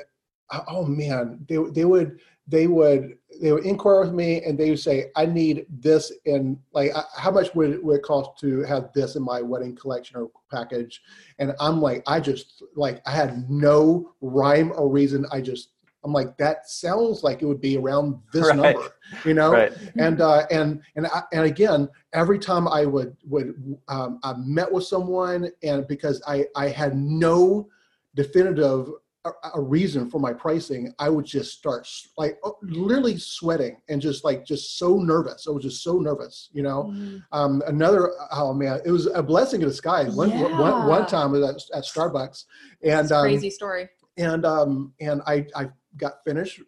"Oh 0.69 0.85
man," 0.85 1.45
they 1.49 1.57
they 1.73 1.85
would 1.85 2.21
they 2.47 2.67
would 2.67 3.19
they 3.41 3.53
would 3.53 3.65
inquire 3.65 4.01
with 4.01 4.13
me 4.13 4.43
and 4.43 4.59
they 4.59 4.71
would 4.71 4.81
say 4.81 5.11
i 5.17 5.27
need 5.27 5.67
this 5.69 6.13
in 6.25 6.59
like 6.73 6.91
how 7.17 7.31
much 7.31 7.55
would 7.55 7.71
it, 7.71 7.85
would 7.85 7.97
it 7.97 8.03
cost 8.03 8.39
to 8.39 8.63
have 8.63 8.91
this 8.95 9.17
in 9.17 9.23
my 9.23 9.43
wedding 9.43 9.75
collection 9.75 10.17
or 10.17 10.31
package 10.51 11.03
and 11.39 11.53
i'm 11.61 11.81
like 11.81 12.03
i 12.07 12.21
just 12.21 12.63
like 12.75 13.03
i 13.07 13.11
had 13.11 13.51
no 13.51 14.13
rhyme 14.21 14.73
or 14.77 14.89
reason 14.89 15.27
i 15.33 15.41
just 15.41 15.71
I'm 16.07 16.13
like, 16.13 16.37
that 16.37 16.71
sounds 16.71 17.25
like 17.25 17.43
it 17.43 17.47
would 17.47 17.61
be 17.61 17.77
around 17.77 18.21
this 18.33 18.47
Right. 18.47 18.57
number, 18.57 18.95
you 19.25 19.35
know? 19.35 19.53
Right. 19.53 19.73
And 19.99 20.21
uh, 20.21 20.47
and 20.53 20.81
and 20.95 21.09
I, 21.09 21.23
and 21.33 21.45
again, 21.45 21.89
every 22.13 22.39
time 22.39 22.69
I 22.69 22.87
would 22.87 23.17
would 23.25 23.77
um, 23.89 24.21
I 24.23 24.35
met 24.35 24.71
with 24.71 24.85
someone, 24.85 25.51
and 25.65 25.85
because 25.89 26.23
I 26.25 26.47
I 26.55 26.69
had 26.69 26.97
no 26.97 27.69
definitive 28.15 28.89
a, 29.27 29.51
a 29.55 29.61
reason 29.61 30.09
for 30.11 30.19
my 30.21 30.33
pricing, 30.33 30.93
I 30.99 31.09
would 31.09 31.25
just 31.25 31.57
start 31.59 31.89
like 32.17 32.39
oh, 32.45 32.57
literally 32.63 33.19
sweating 33.19 33.77
and 33.89 34.01
just 34.01 34.25
like 34.25 34.45
just 34.45 34.79
so 34.79 34.97
nervous. 34.97 35.47
I 35.47 35.51
was 35.51 35.63
just 35.63 35.83
so 35.83 35.99
nervous, 35.99 36.49
you 36.53 36.63
know. 36.63 36.85
Mm. 36.95 37.23
Um, 37.33 37.63
another, 37.67 38.13
oh 38.33 38.53
man, 38.55 38.81
it 38.85 38.91
was 38.91 39.07
a 39.07 39.23
blessing 39.23 39.63
in 39.63 39.69
disguise. 39.69 40.15
One 40.15 40.31
Yeah. 40.31 41.05
time 41.07 41.29
I 41.35 41.39
was 41.39 41.43
at, 41.73 41.79
at 41.79 41.85
Starbucks, 41.85 42.45
and 42.83 43.11
um, 43.13 43.23
crazy 43.23 43.51
story. 43.51 43.89
and 44.17 44.45
um, 44.47 44.93
and 45.01 45.23
I, 45.27 45.47
I 45.55 45.71
got 45.97 46.25
finished 46.25 46.61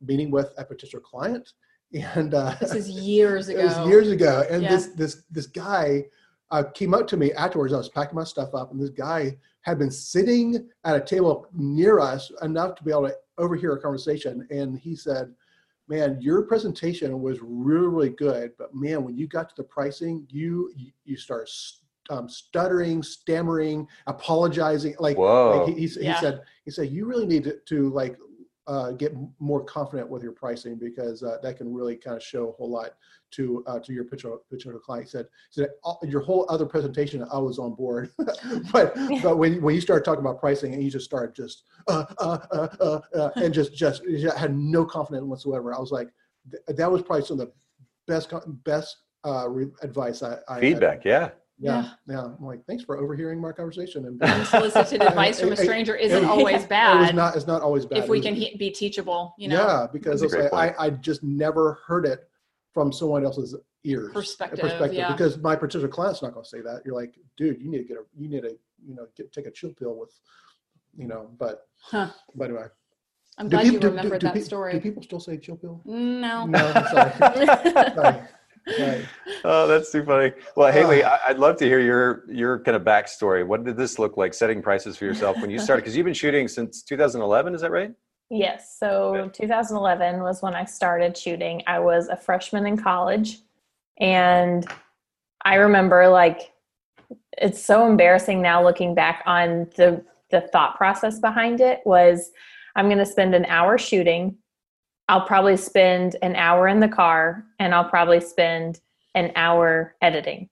meeting 0.00 0.30
with 0.30 0.52
a 0.58 0.64
particular 0.64 1.02
client, 1.02 1.52
and 1.92 2.34
uh, 2.34 2.54
This 2.60 2.74
is 2.74 2.88
years 2.90 3.48
ago. 3.48 3.60
it 3.62 3.64
was 3.64 3.78
years 3.88 4.08
ago, 4.10 4.44
and 4.50 4.62
Yeah. 4.62 4.68
this 4.70 4.86
this 4.88 5.22
this 5.30 5.46
guy 5.46 6.04
uh, 6.50 6.62
came 6.74 6.94
up 6.94 7.06
to 7.08 7.16
me 7.16 7.32
afterwards. 7.32 7.72
I 7.72 7.78
was 7.78 7.88
packing 7.88 8.14
my 8.14 8.24
stuff 8.24 8.54
up, 8.54 8.70
and 8.70 8.80
this 8.80 8.90
guy 8.90 9.36
had 9.66 9.78
been 9.78 9.90
sitting 9.90 10.68
at 10.84 10.96
a 10.96 11.00
table 11.00 11.46
near 11.52 11.98
us 11.98 12.30
enough 12.42 12.76
to 12.76 12.84
be 12.84 12.92
able 12.92 13.08
to 13.08 13.14
overhear 13.36 13.72
a 13.74 13.80
conversation, 13.80 14.46
and 14.50 14.78
he 14.78 14.96
said. 14.96 15.34
Man, 15.88 16.20
your 16.20 16.42
presentation 16.42 17.22
was 17.22 17.38
really, 17.40 17.86
really 17.86 18.08
good, 18.08 18.50
but 18.58 18.74
man, 18.74 19.04
when 19.04 19.16
you 19.16 19.28
got 19.28 19.48
to 19.50 19.54
the 19.56 19.62
pricing, 19.62 20.26
you 20.28 20.72
you, 20.74 20.90
you 21.04 21.16
start 21.16 21.48
um, 22.10 22.28
stuttering, 22.28 23.04
stammering, 23.04 23.86
apologizing. 24.08 24.96
Like, 24.98 25.16
Whoa. 25.16 25.64
like 25.64 25.68
he, 25.68 25.86
he, 25.86 26.00
Yeah. 26.00 26.14
he 26.14 26.20
said, 26.20 26.40
he 26.64 26.70
said 26.72 26.90
you 26.90 27.06
really 27.06 27.24
need 27.24 27.44
to, 27.44 27.58
to 27.66 27.90
like 27.90 28.16
uh, 28.66 28.92
get 28.92 29.14
more 29.38 29.62
confident 29.64 30.08
with 30.08 30.22
your 30.22 30.32
pricing 30.32 30.76
because 30.76 31.22
uh, 31.22 31.38
that 31.42 31.56
can 31.56 31.72
really 31.72 31.96
kind 31.96 32.16
of 32.16 32.22
show 32.22 32.48
a 32.48 32.52
whole 32.52 32.70
lot 32.70 32.90
to 33.30 33.62
uh, 33.66 33.78
to 33.78 33.92
your 33.92 34.04
potential 34.04 34.42
potential 34.50 34.80
client. 34.80 35.04
He 35.04 35.10
said, 35.10 35.26
he 35.52 35.62
said 35.62 35.70
your 36.10 36.20
whole 36.20 36.46
other 36.48 36.66
presentation, 36.66 37.24
I 37.32 37.38
was 37.38 37.58
on 37.58 37.74
board, 37.74 38.10
but 38.72 38.94
but 39.22 39.38
when 39.38 39.62
when 39.62 39.74
you 39.74 39.80
start 39.80 40.04
talking 40.04 40.20
about 40.20 40.40
pricing 40.40 40.74
and 40.74 40.82
you 40.82 40.90
just 40.90 41.04
start 41.04 41.34
just 41.36 41.64
uh, 41.88 42.04
uh, 42.18 42.38
uh, 42.50 42.68
uh, 42.80 43.00
uh, 43.14 43.30
and 43.36 43.54
just 43.54 43.74
just 43.74 44.04
you 44.04 44.30
had 44.30 44.56
no 44.56 44.84
confidence 44.84 45.24
whatsoever, 45.24 45.74
I 45.74 45.78
was 45.78 45.92
like, 45.92 46.08
th- 46.50 46.62
that 46.76 46.90
was 46.90 47.02
probably 47.02 47.24
some 47.24 47.40
of 47.40 47.46
the 47.46 47.52
best 48.06 48.32
best 48.64 48.96
uh, 49.24 49.48
re- 49.48 49.72
advice 49.82 50.22
I, 50.22 50.38
I 50.48 50.54
had. 50.54 50.60
Feedback. 50.60 51.04
Yeah. 51.04 51.30
Yeah, 51.58 51.90
yeah. 52.06 52.20
I'm 52.38 52.44
like, 52.44 52.64
thanks 52.66 52.84
for 52.84 52.98
overhearing 52.98 53.40
my 53.40 53.50
conversation 53.52 54.04
and 54.04 54.22
Unsolicited 54.22 55.00
advice 55.08 55.40
from 55.40 55.48
a 55.48 55.52
It- 55.52 55.60
it- 55.60 55.64
stranger 55.64 55.94
isn't 55.96 56.20
was- 56.20 56.28
always 56.38 56.54
It 56.54 56.58
was 56.58 56.66
bad. 56.66 57.14
not. 57.16 57.34
It's 57.36 57.46
not 57.46 57.62
always 57.62 57.86
bad. 57.86 57.98
if 57.98 58.08
we 58.08 58.18
was- 58.18 58.26
can 58.26 58.34
he- 58.34 58.56
be 58.56 58.70
teachable, 58.70 59.34
you 59.38 59.48
know, 59.48 59.56
yeah, 59.66 59.86
because 59.90 60.20
it's 60.22 60.34
great 60.34 60.52
like, 60.52 60.78
I 60.78 60.86
I 60.86 60.90
just 60.90 61.22
never 61.22 61.78
heard 61.86 62.04
it 62.04 62.28
from 62.74 62.92
someone 62.92 63.24
else's 63.24 63.54
ears. 63.84 64.12
Perspective, 64.12 64.58
Perspective, 64.60 64.94
yeah. 64.98 65.10
Because 65.12 65.38
my 65.38 65.56
particular 65.56 65.88
client's 65.88 66.20
not 66.22 66.34
going 66.34 66.44
to 66.44 66.48
say 66.48 66.60
that. 66.60 66.82
You're 66.84 66.94
like, 66.94 67.14
dude, 67.38 67.60
you 67.62 67.70
need 67.70 67.78
to 67.78 67.84
get 67.84 67.96
a, 67.96 68.02
you 68.18 68.28
need 68.28 68.42
to, 68.42 68.54
you 68.86 68.94
know, 68.94 69.06
get 69.16 69.32
take 69.32 69.46
a 69.46 69.50
chill 69.50 69.72
pill 69.72 69.96
with, 69.98 70.12
you 70.94 71.06
know. 71.08 71.30
But, 71.38 71.66
Huh. 71.80 72.08
but 72.34 72.44
anyway. 72.50 72.66
I'm 73.38 73.48
Do 73.48 73.56
glad 73.56 73.62
peop- 73.64 73.72
you 73.74 73.80
do- 73.80 73.88
remembered 73.88 74.20
do 74.20 74.26
that 74.26 74.34
pe- 74.34 74.40
Do 74.40 74.44
story. 74.46 74.80
people 74.80 75.02
still 75.02 75.20
say 75.20 75.36
chill 75.38 75.56
pill? 75.56 75.80
No. 75.86 76.44
No, 76.46 76.72
I'm 76.74 76.86
sorry. 76.88 77.46
sorry. 77.94 78.20
Right. 78.78 79.04
Oh, 79.48 79.68
that's 79.68 79.92
too 79.92 80.04
funny. 80.04 80.32
Well, 80.56 80.72
Haley, 80.72 81.04
I- 81.04 81.20
I'd 81.28 81.38
love 81.38 81.56
to 81.58 81.66
hear 81.66 81.78
your 81.78 82.24
your 82.28 82.58
kind 82.60 82.74
of 82.74 82.82
backstory. 82.82 83.46
What 83.46 83.62
did 83.64 83.76
this 83.76 83.96
look 83.96 84.16
like 84.16 84.34
setting 84.34 84.60
prices 84.60 84.96
for 84.96 85.04
yourself 85.04 85.36
when 85.40 85.50
you 85.50 85.58
started? 85.60 85.82
Because 85.82 85.94
you've 85.96 86.04
been 86.06 86.14
shooting 86.14 86.48
since 86.48 86.82
2011, 86.82 87.54
is 87.54 87.60
that 87.60 87.70
right? 87.70 87.92
Yes. 88.28 88.76
So 88.76 89.30
2011 89.32 90.20
was 90.20 90.42
when 90.42 90.54
I 90.56 90.64
started 90.64 91.16
shooting. 91.16 91.62
I 91.68 91.78
was 91.78 92.08
a 92.08 92.16
freshman 92.16 92.66
in 92.66 92.76
college. 92.76 93.38
And 94.00 94.66
I 95.44 95.56
remember 95.56 96.08
like 96.08 96.52
it's 97.38 97.62
so 97.62 97.86
embarrassing 97.88 98.42
now 98.42 98.64
looking 98.64 98.94
back 98.96 99.22
on 99.26 99.68
the 99.76 100.04
the 100.30 100.40
thought 100.52 100.76
process 100.76 101.20
behind 101.20 101.60
it 101.60 101.82
was 101.84 102.32
I'm 102.74 102.86
going 102.86 102.98
to 102.98 103.06
spend 103.06 103.32
an 103.34 103.44
hour 103.44 103.78
shooting. 103.78 104.38
I'll 105.08 105.26
probably 105.26 105.56
spend 105.56 106.16
an 106.22 106.34
hour 106.36 106.66
in 106.68 106.80
the 106.80 106.88
car 106.88 107.44
and 107.58 107.74
I'll 107.74 107.88
probably 107.88 108.20
spend 108.20 108.80
an 109.14 109.32
hour 109.36 109.94
editing. 110.02 110.48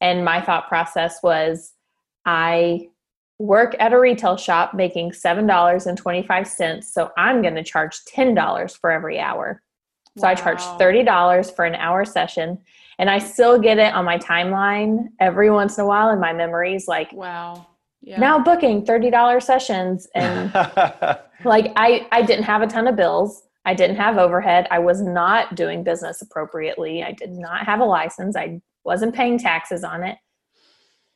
And 0.00 0.24
my 0.24 0.40
thought 0.40 0.68
process 0.68 1.22
was 1.22 1.72
I 2.24 2.88
work 3.38 3.74
at 3.78 3.92
a 3.94 3.98
retail 3.98 4.36
shop 4.36 4.74
making 4.74 5.10
$7.25 5.12 6.84
so 6.84 7.10
i'm 7.16 7.40
going 7.40 7.54
to 7.54 7.62
charge 7.62 7.98
$10 8.04 8.78
for 8.78 8.90
every 8.90 9.18
hour 9.18 9.62
so 10.18 10.28
i 10.28 10.34
charge 10.34 10.60
$30 10.60 11.56
for 11.56 11.64
an 11.64 11.74
hour 11.74 12.04
session 12.04 12.58
and 12.98 13.08
i 13.08 13.18
still 13.18 13.58
get 13.58 13.78
it 13.78 13.94
on 13.94 14.04
my 14.04 14.18
timeline 14.18 15.06
every 15.20 15.50
once 15.50 15.78
in 15.78 15.84
a 15.84 15.86
while 15.86 16.10
in 16.10 16.20
my 16.20 16.34
memories 16.34 16.86
like 16.86 17.10
Wow. 17.14 17.66
Yeah. 18.02 18.20
now 18.20 18.38
booking 18.38 18.84
$30 18.84 19.42
sessions 19.42 20.06
and 20.14 20.52
like 21.44 21.72
I, 21.76 22.06
I 22.12 22.20
didn't 22.20 22.44
have 22.44 22.60
a 22.60 22.66
ton 22.66 22.88
of 22.88 22.96
bills 22.96 23.42
i 23.64 23.74
didn't 23.74 23.96
have 23.96 24.18
overhead. 24.18 24.66
I 24.70 24.78
was 24.78 25.02
not 25.02 25.54
doing 25.54 25.84
business 25.84 26.22
appropriately. 26.22 27.02
I 27.02 27.12
did 27.12 27.32
not 27.32 27.66
have 27.66 27.80
a 27.80 27.84
license. 27.84 28.36
I 28.36 28.60
wasn't 28.84 29.14
paying 29.14 29.38
taxes 29.38 29.84
on 29.84 30.02
it. 30.02 30.16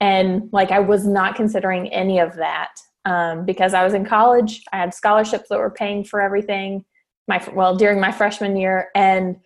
And 0.00 0.48
like 0.52 0.70
i 0.70 0.80
was 0.80 1.06
not 1.06 1.36
considering 1.36 1.88
any 1.88 2.18
of 2.18 2.36
that 2.36 2.72
um, 3.04 3.44
because 3.44 3.74
i 3.74 3.84
was 3.84 3.94
in 3.94 4.04
college. 4.04 4.62
I 4.72 4.78
had 4.78 4.94
scholarships 4.94 5.48
that 5.48 5.58
were 5.58 5.70
paying 5.70 6.04
for 6.04 6.20
everything 6.20 6.84
my 7.28 7.42
well 7.54 7.76
during 7.76 8.00
my 8.00 8.12
freshman 8.12 8.56
year. 8.56 8.88
And 8.94 9.36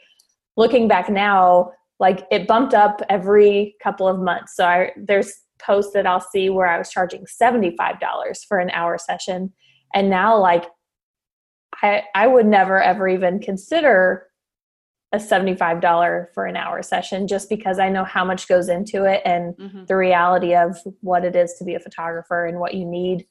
looking 0.56 0.88
back 0.88 1.08
now 1.08 1.72
like 2.00 2.26
it 2.30 2.46
bumped 2.46 2.74
up 2.74 3.02
every 3.08 3.74
couple 3.82 4.08
of 4.08 4.20
months. 4.20 4.56
So 4.56 4.64
i 4.64 4.92
there's 4.96 5.32
posts 5.60 5.92
that 5.92 6.06
i'll 6.06 6.20
see 6.20 6.50
where 6.50 6.68
i 6.68 6.78
was 6.78 6.88
charging 6.88 7.24
$75 7.24 7.76
for 8.46 8.58
an 8.58 8.70
hour 8.70 8.98
session. 8.98 9.52
And 9.94 10.10
now 10.10 10.38
like 10.38 10.64
i 11.82 12.02
i 12.14 12.26
would 12.26 12.46
never 12.46 12.82
ever 12.82 13.08
even 13.08 13.38
consider 13.40 14.24
a 15.14 15.16
$75 15.16 16.26
for 16.34 16.44
an 16.44 16.54
hour 16.54 16.82
session 16.82 17.26
just 17.26 17.48
because 17.48 17.78
i 17.78 17.88
know 17.88 18.04
how 18.04 18.24
much 18.24 18.46
goes 18.46 18.68
into 18.68 19.04
it 19.04 19.22
and 19.24 19.54
Mhm. 19.56 19.86
the 19.86 19.96
reality 19.96 20.54
of 20.54 20.76
what 21.00 21.24
it 21.24 21.34
is 21.34 21.54
to 21.54 21.64
be 21.64 21.74
a 21.74 21.80
photographer 21.80 22.44
and 22.46 22.58
what 22.60 22.74
you 22.74 22.84
need 22.84 23.26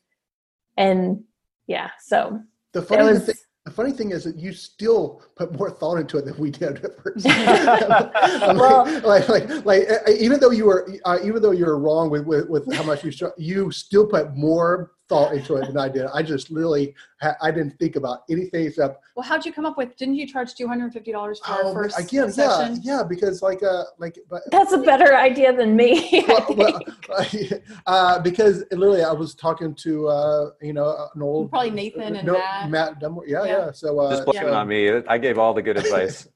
and 0.78 1.24
yeah 1.68 1.90
so 2.00 2.40
The 2.74 2.82
funny 2.82 3.04
was 3.04 3.26
thing, 3.28 3.36
the 3.66 3.72
funny 3.72 3.92
thing 3.92 4.12
is 4.12 4.24
that 4.24 4.38
you 4.38 4.54
still 4.54 5.22
put 5.36 5.54
more 5.60 5.70
thought 5.70 5.98
into 5.98 6.18
it 6.18 6.26
than 6.26 6.38
we 6.38 6.50
did 6.52 6.84
at 6.86 6.92
first. 7.04 7.26
Well- 8.58 8.86
like, 9.06 9.28
like, 9.30 9.50
like, 9.66 9.90
like, 9.90 10.10
even 10.18 10.40
though 10.40 10.52
you 10.52 10.66
were, 10.66 10.88
uh, 11.06 11.20
even 11.24 11.42
though 11.42 11.52
you 11.52 11.66
were 11.66 11.78
wrong 11.78 12.10
with, 12.10 12.26
with, 12.26 12.48
with 12.50 12.72
how 12.74 12.84
much 12.84 13.04
you, 13.04 13.12
you 13.38 13.70
still 13.72 14.08
put 14.08 14.36
more 14.36 14.92
thought 15.10 15.34
into 15.34 15.56
it 15.56 15.68
than 15.68 15.78
I 15.78 15.90
did. 15.90 16.06
I 16.14 16.22
just 16.22 16.52
literally, 16.52 16.94
ha- 17.22 17.36
I 17.42 17.52
didn't 17.52 17.78
think 17.80 17.96
about 17.96 18.20
anything 18.30 18.66
except, 18.66 19.04
Well, 19.16 19.26
how'd 19.26 19.46
you 19.46 19.54
come 19.54 19.66
up 19.66 19.78
with? 19.78 19.96
Didn't 19.98 20.16
you 20.16 20.28
charge 20.28 20.54
two 20.56 20.68
hundred 20.68 20.92
fifty 20.94 21.12
dollars 21.12 21.40
for 21.40 21.52
our 21.52 21.74
first 21.74 21.98
again, 22.00 22.26
yeah, 22.26 22.30
session? 22.32 22.80
yeah, 22.84 23.04
because 23.08 23.42
like, 23.42 23.64
uh, 23.64 23.84
like, 23.98 24.18
but 24.30 24.42
that's 24.52 24.74
a 24.74 24.78
better 24.78 25.16
idea 25.16 25.56
than 25.56 25.76
me 25.76 26.26
well, 26.28 26.46
well, 26.58 26.82
uh, 27.88 28.20
because 28.20 28.64
literally 28.72 29.04
I 29.04 29.12
was 29.14 29.34
talking 29.36 29.74
to 29.76 30.08
uh, 30.08 30.50
you 30.62 30.74
know 30.74 31.10
an 31.16 31.22
old 31.22 31.50
Probably 31.52 31.72
Nathan 31.72 32.16
and 32.18 32.28
no, 32.28 32.34
Matt. 32.34 32.70
Matt 32.70 33.00
Dunmore. 33.00 33.26
Yeah, 33.28 33.44
Yeah. 33.46 33.58
yeah. 33.68 33.72
So 33.72 34.00
uh, 34.00 34.10
Just 34.12 34.26
blame 34.26 34.44
it 34.48 34.54
on 34.54 34.68
me. 34.68 34.90
I 35.08 35.18
gave 35.18 35.38
all 35.38 35.54
the 35.54 35.62
good 35.62 35.78
advice. 35.84 36.28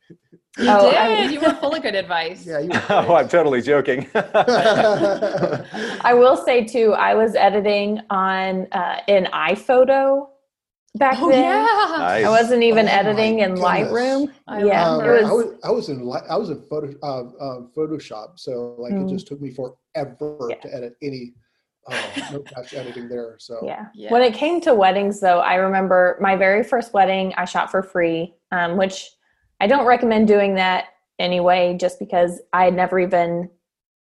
You 0.58 0.66
Oh, 0.70 0.90
did. 0.92 0.98
I- 0.98 1.30
you 1.30 1.40
were 1.40 1.54
full 1.54 1.74
of 1.74 1.82
good 1.82 1.96
advice. 1.96 2.46
yeah, 2.46 2.60
you 2.60 2.70
were 2.70 2.82
oh, 2.90 3.16
I'm 3.16 3.30
totally 3.30 3.62
joking. 3.62 4.06
I 4.16 6.14
will 6.14 6.36
say 6.38 6.66
too, 6.66 6.94
I 6.94 7.14
was 7.16 7.36
editing 7.36 8.02
on 8.10 8.68
uh, 8.74 8.98
in 9.08 9.26
iPhoto 9.26 10.28
back 10.96 11.16
Oh 11.20 11.30
then. 11.30 11.42
yeah. 11.44 11.98
Nice. 12.00 12.26
I 12.26 12.30
wasn't 12.30 12.64
even 12.64 12.88
Oh, 12.88 12.92
editing 12.92 13.40
in 13.40 13.52
goodness. 13.56 13.66
Lightroom. 13.66 14.32
I 14.48 14.64
yeah, 14.64 14.90
Um, 14.90 15.00
remember. 15.00 15.18
it 15.20 15.26
I 15.26 15.32
was. 15.32 15.46
was 15.46 15.56
I 15.64 15.72
was 15.72 15.90
in 15.90 16.00
I 16.30 16.36
was 16.38 16.50
in 16.50 16.62
photo 16.70 16.94
uh, 17.02 17.24
uh, 17.40 17.60
Photoshop, 17.76 18.38
so 18.40 18.76
like 18.78 18.92
Mm. 18.94 19.06
it 19.06 19.10
just 19.14 19.28
took 19.28 19.40
me 19.42 19.52
forever 19.52 20.38
Yeah. 20.50 20.56
to 20.56 20.76
edit 20.76 20.94
any 21.02 21.34
uh, 21.88 21.98
no 22.34 22.40
touch 22.40 22.74
editing 22.74 23.08
there. 23.08 23.36
So 23.40 23.58
Yeah. 23.64 23.86
Yeah. 23.96 24.12
When 24.12 24.22
it 24.22 24.34
came 24.34 24.60
to 24.62 24.74
weddings, 24.76 25.22
though, 25.22 25.40
I 25.40 25.56
remember 25.56 26.18
my 26.20 26.36
very 26.36 26.62
first 26.64 26.94
wedding 26.94 27.34
I 27.38 27.46
shot 27.46 27.72
for 27.72 27.82
free, 27.82 28.36
um, 28.52 28.76
which 28.78 29.10
I 29.62 29.68
don't 29.68 29.86
recommend 29.86 30.28
doing 30.28 30.56
that 30.56 30.86
anyway, 31.20 31.78
just 31.80 32.00
because 32.00 32.42
I 32.52 32.66
had 32.66 32.74
never 32.74 33.00
even 33.00 33.48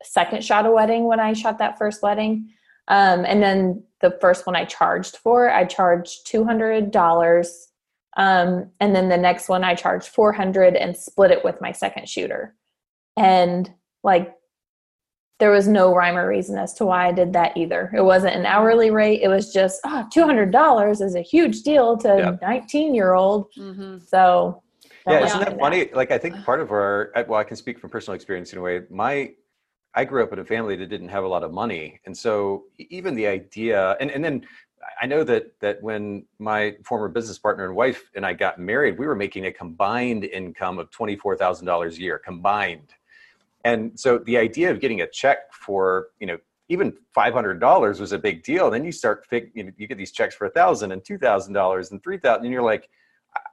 second 0.04 0.44
shot 0.44 0.66
a 0.66 0.70
wedding 0.70 1.04
when 1.06 1.18
I 1.18 1.32
shot 1.32 1.58
that 1.58 1.78
first 1.78 2.00
wedding. 2.00 2.48
Um, 2.86 3.24
and 3.26 3.42
then 3.42 3.82
the 4.00 4.16
first 4.20 4.46
one 4.46 4.54
I 4.54 4.64
charged 4.64 5.16
for, 5.16 5.50
I 5.50 5.64
charged 5.64 6.28
two 6.28 6.44
hundred 6.44 6.92
dollars, 6.92 7.68
um, 8.16 8.70
and 8.78 8.94
then 8.94 9.08
the 9.08 9.16
next 9.16 9.48
one 9.48 9.64
I 9.64 9.74
charged 9.74 10.08
four 10.08 10.32
hundred 10.32 10.76
and 10.76 10.96
split 10.96 11.32
it 11.32 11.44
with 11.44 11.60
my 11.60 11.72
second 11.72 12.08
shooter. 12.08 12.54
And 13.16 13.68
like 14.04 14.34
there 15.40 15.50
was 15.50 15.66
no 15.66 15.92
rhyme 15.92 16.16
or 16.16 16.28
reason 16.28 16.56
as 16.56 16.72
to 16.74 16.86
why 16.86 17.08
I 17.08 17.12
did 17.12 17.32
that 17.32 17.56
either. 17.56 17.90
It 17.96 18.02
wasn't 18.02 18.36
an 18.36 18.46
hourly 18.46 18.92
rate. 18.92 19.22
It 19.22 19.28
was 19.28 19.52
just, 19.52 19.80
oh, 19.84 20.06
$200 20.14 21.00
is 21.02 21.16
a 21.16 21.20
huge 21.20 21.62
deal 21.62 21.96
to 21.98 22.28
a 22.28 22.38
19 22.40 22.94
year 22.94 23.14
old. 23.14 23.48
hmm 23.56 23.98
So, 24.06 24.62
yeah, 25.06 25.24
isn't 25.24 25.40
that 25.40 25.58
funny? 25.58 25.88
Like, 25.92 26.10
I 26.10 26.18
think 26.18 26.44
part 26.44 26.60
of 26.60 26.70
our, 26.70 27.12
uh, 27.14 27.24
well, 27.26 27.40
I 27.40 27.44
can 27.44 27.56
speak 27.56 27.78
from 27.78 27.90
personal 27.90 28.14
experience 28.14 28.52
in 28.52 28.58
a 28.58 28.62
way. 28.62 28.82
My, 28.90 29.32
I 29.94 30.04
grew 30.04 30.22
up 30.22 30.32
in 30.32 30.38
a 30.38 30.44
family 30.44 30.76
that 30.76 30.86
didn't 30.86 31.08
have 31.08 31.24
a 31.24 31.28
lot 31.28 31.42
of 31.42 31.52
money, 31.52 32.00
and 32.06 32.16
so 32.16 32.64
even 32.78 33.14
the 33.14 33.26
idea, 33.26 33.96
and 34.00 34.10
and 34.10 34.24
then 34.24 34.46
I 35.00 35.06
know 35.06 35.22
that 35.24 35.58
that 35.60 35.82
when 35.82 36.24
my 36.38 36.76
former 36.84 37.08
business 37.08 37.38
partner 37.38 37.66
and 37.66 37.74
wife 37.74 38.10
and 38.14 38.24
I 38.24 38.32
got 38.32 38.58
married, 38.58 38.98
we 38.98 39.06
were 39.06 39.14
making 39.14 39.46
a 39.46 39.52
combined 39.52 40.24
income 40.24 40.78
of 40.78 40.90
twenty 40.90 41.16
four 41.16 41.36
thousand 41.36 41.66
dollars 41.66 41.98
a 41.98 42.00
year 42.00 42.18
combined, 42.18 42.94
and 43.64 43.98
so 44.00 44.18
the 44.18 44.38
idea 44.38 44.70
of 44.70 44.80
getting 44.80 45.02
a 45.02 45.06
check 45.06 45.52
for 45.52 46.08
you 46.20 46.26
know 46.26 46.38
even 46.68 46.94
five 47.14 47.34
hundred 47.34 47.60
dollars 47.60 48.00
was 48.00 48.12
a 48.12 48.18
big 48.18 48.42
deal. 48.42 48.70
Then 48.70 48.84
you 48.84 48.92
start 48.92 49.26
fig, 49.26 49.50
you, 49.54 49.64
know, 49.64 49.72
you 49.76 49.86
get 49.86 49.98
these 49.98 50.12
checks 50.12 50.34
for 50.34 50.46
a 50.46 50.50
thousand 50.50 50.92
and 50.92 51.04
two 51.04 51.18
thousand 51.18 51.52
dollars 51.52 51.90
and 51.90 52.02
three 52.02 52.18
thousand, 52.18 52.44
and 52.44 52.52
you're 52.52 52.62
like, 52.62 52.88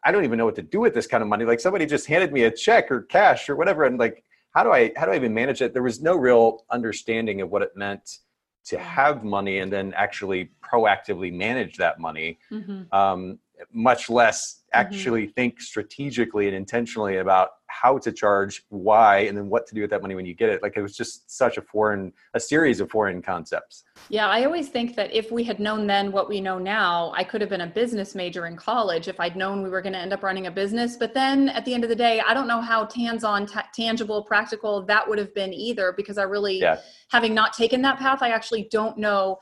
I- 0.04 0.12
don't 0.12 0.24
even 0.24 0.38
know 0.38 0.46
what 0.46 0.56
to 0.56 0.62
do 0.62 0.80
with 0.80 0.94
this 0.94 1.08
kind 1.08 1.22
of 1.22 1.30
money. 1.30 1.46
Like 1.46 1.60
somebody 1.60 1.86
just 1.86 2.08
handed 2.08 2.32
me 2.34 2.44
a 2.44 2.52
check 2.52 2.92
or 2.92 3.04
cash 3.04 3.50
or 3.50 3.56
whatever, 3.56 3.84
and 3.84 3.98
like, 4.00 4.24
how 4.52 4.64
do 4.64 4.72
I 4.72 4.92
how 4.96 5.06
do 5.06 5.12
I 5.12 5.16
even 5.16 5.34
manage 5.34 5.62
it? 5.62 5.74
There 5.74 5.84
was 5.84 6.02
no 6.02 6.16
real 6.16 6.66
understanding 6.72 7.42
of 7.42 7.50
what 7.50 7.62
it 7.62 7.72
meant 7.76 8.20
to 8.66 8.78
have 8.78 9.24
money 9.24 9.60
and 9.60 9.72
then 9.72 9.94
actually 9.96 10.52
proactively 10.62 11.34
manage 11.34 11.78
that 11.78 12.00
money 12.00 12.38
hmm 12.50 12.82
um, 12.92 13.40
much 13.72 14.10
less 14.10 14.56
mm-hmm. 14.56 14.80
actually 14.80 15.28
think 15.28 15.62
strategically 15.62 16.48
and 16.48 16.56
intentionally 16.56 17.18
about 17.18 17.50
how 17.68 17.98
to 17.98 18.12
charge, 18.12 18.66
why, 18.70 19.20
and 19.20 19.38
then 19.38 19.48
what 19.48 19.68
to 19.68 19.76
do 19.76 19.82
with 19.82 19.90
that 19.92 20.02
money 20.02 20.16
when 20.16 20.26
you 20.26 20.34
get 20.34 20.50
it. 20.50 20.62
Like 20.62 20.76
it 20.76 20.82
was 20.82 20.98
just 20.98 21.30
such 21.32 21.58
a 21.58 21.62
foreign, 21.62 22.12
a 22.34 22.40
series 22.40 22.80
of 22.80 22.90
foreign 22.90 23.22
concepts. 23.22 23.84
Yeah, 24.10 24.28
I 24.28 24.44
always 24.44 24.70
think 24.70 24.96
that 24.96 25.14
if 25.14 25.32
we 25.32 25.44
had 25.44 25.60
known 25.60 25.88
then 25.88 26.12
what 26.12 26.28
we 26.28 26.42
know 26.42 26.58
now, 26.58 27.14
I 27.16 27.24
could 27.24 27.42
have 27.42 27.50
been 27.50 27.62
a 27.62 27.68
business 27.68 28.16
major 28.16 28.48
in 28.48 28.58
college 28.58 29.08
if 29.08 29.20
I'd 29.20 29.36
known 29.36 29.64
we 29.64 29.70
were 29.70 29.82
going 29.82 29.94
to 29.94 30.00
end 30.00 30.14
up 30.14 30.24
running 30.24 30.48
a 30.48 30.52
business. 30.52 30.98
But 30.98 31.14
then 31.14 31.50
at 31.50 31.64
the 31.64 31.74
end 31.74 31.84
of 31.84 31.90
the 31.90 31.96
day, 31.96 32.22
I 32.26 32.34
don't 32.34 32.48
know 32.48 32.62
how 32.62 32.88
hands-on, 32.94 33.46
ta 33.46 33.66
tangible, 33.74 34.24
practical 34.24 34.82
that 34.84 35.08
would 35.08 35.20
have 35.20 35.34
been 35.34 35.54
either 35.54 35.94
because 35.96 36.18
I 36.18 36.24
really, 36.24 36.60
Yeah. 36.60 36.80
having 37.10 37.34
not 37.34 37.54
taken 37.54 37.82
that 37.84 38.00
path, 38.00 38.22
I 38.22 38.30
actually 38.30 38.68
don't 38.72 38.98
know 38.98 39.40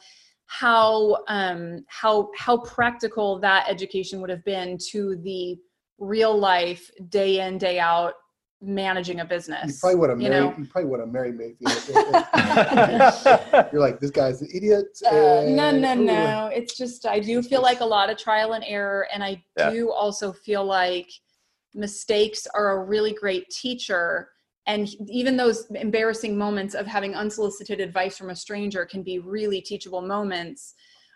how 0.50 1.18
um 1.28 1.84
how 1.88 2.30
how 2.38 2.58
practical 2.60 3.38
that 3.40 3.66
education 3.70 4.22
would 4.22 4.30
have 4.30 4.44
been 4.46 4.78
to 4.92 5.18
the 5.18 5.58
real 6.00 6.38
life 6.38 6.90
day 7.10 7.46
in 7.46 7.58
day 7.58 7.80
out 7.80 8.14
managing 8.62 9.20
a 9.20 9.26
business. 9.26 9.60
You 9.62 9.66
business 9.68 9.80
probably 9.82 10.00
would 10.00 10.10
have 10.10 10.22
you 10.22 10.30
married. 10.30 10.46
know? 10.52 10.56
You 10.58 10.66
probably 10.66 10.90
would 10.90 11.00
have 11.02 11.10
married 11.10 11.36
me. 11.38 11.54
if 11.60 11.90
you- 11.90 11.96
if- 11.96 13.68
You're 13.74 13.82
like 13.82 14.00
this 14.00 14.10
guy's 14.10 14.42
an 14.42 14.48
idiot. 14.54 14.86
Uh, 15.06 15.12
no, 15.12 15.70
and- 15.70 15.82
no, 15.82 15.94
ooh. 15.94 16.04
no. 16.06 16.50
It's 16.54 16.76
just 16.78 17.06
I 17.06 17.20
do 17.20 17.44
feel 17.44 17.62
like 17.62 17.82
a 17.82 17.86
lot 17.86 18.10
of 18.10 18.18
trial 18.18 18.54
and 18.54 18.64
error, 18.66 19.08
and 19.14 19.24
I 19.24 19.44
Yeah. 19.58 19.70
do 19.72 19.92
also 19.92 20.32
feel 20.34 20.64
like 20.66 21.10
mistakes 21.76 22.48
are 22.56 22.72
a 22.80 22.84
really 22.84 23.14
great 23.14 23.50
teacher. 23.50 24.30
And 24.68 24.90
even 25.10 25.38
those 25.38 25.66
embarrassing 25.72 26.38
moments 26.38 26.76
of 26.76 26.86
having 26.86 27.16
unsolicited 27.16 27.80
advice 27.80 28.18
from 28.18 28.30
a 28.30 28.36
stranger 28.36 28.86
can 28.86 29.02
be 29.02 29.20
really 29.20 29.62
teachable 29.62 30.02
moments. 30.02 30.76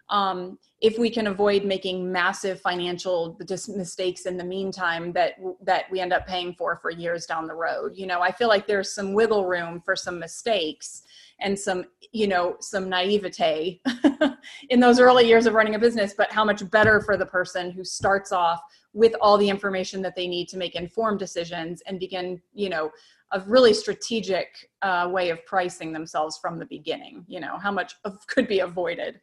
Um, 0.10 0.58
if 0.82 0.98
we 0.98 1.10
can 1.10 1.28
avoid 1.28 1.64
making 1.64 2.12
massive 2.12 2.60
financial 2.60 3.38
dis- 3.46 3.70
mistakes 3.70 4.26
in 4.26 4.36
the 4.36 4.44
meantime 4.44 5.14
that 5.14 5.36
that 5.64 5.86
we 5.92 6.00
end 6.00 6.12
up 6.12 6.28
paying 6.28 6.54
for 6.54 6.78
for 6.82 6.92
years 6.92 7.26
down 7.26 7.46
the 7.46 7.54
road, 7.54 7.92
you 7.96 8.08
know, 8.08 8.22
I 8.22 8.32
feel 8.32 8.48
like 8.48 8.68
there's 8.68 8.94
some 8.94 9.14
wiggle 9.14 9.46
room 9.46 9.82
for 9.86 9.96
some 9.96 10.20
mistakes 10.20 11.04
and 11.42 11.58
some 11.58 11.86
you 12.12 12.28
know 12.28 12.56
some 12.60 12.90
naivete 12.90 13.82
in 14.70 14.80
those 14.80 15.00
early 15.00 15.28
years 15.28 15.46
of 15.46 15.54
running 15.54 15.76
a 15.76 15.80
business 15.80 16.14
but 16.18 16.32
how 16.32 16.46
much 16.46 16.70
better 16.70 17.02
for 17.02 17.18
the 17.18 17.26
person 17.26 17.72
who 17.72 17.84
starts 17.84 18.32
off 18.32 18.62
with 18.94 19.16
all 19.22 19.38
the 19.38 19.50
information 19.50 20.02
that 20.02 20.16
they 20.16 20.28
need 20.28 20.48
to 20.48 20.58
make 20.58 20.76
informed 20.76 21.20
decisions 21.20 21.82
and 21.88 22.00
begin 22.00 22.42
you 22.54 22.70
know 22.70 22.92
a 23.34 23.42
really 23.48 23.74
strategic 23.74 24.48
uh, 24.82 25.08
way 25.12 25.30
of 25.30 25.46
pricing 25.46 25.94
themselves 25.94 26.38
from 26.38 26.58
the 26.58 26.66
beginning 26.66 27.24
you 27.28 27.40
know 27.40 27.58
how 27.58 27.72
much 27.72 27.96
of, 28.06 28.18
could 28.28 28.48
be 28.48 28.60
avoided 28.60 29.20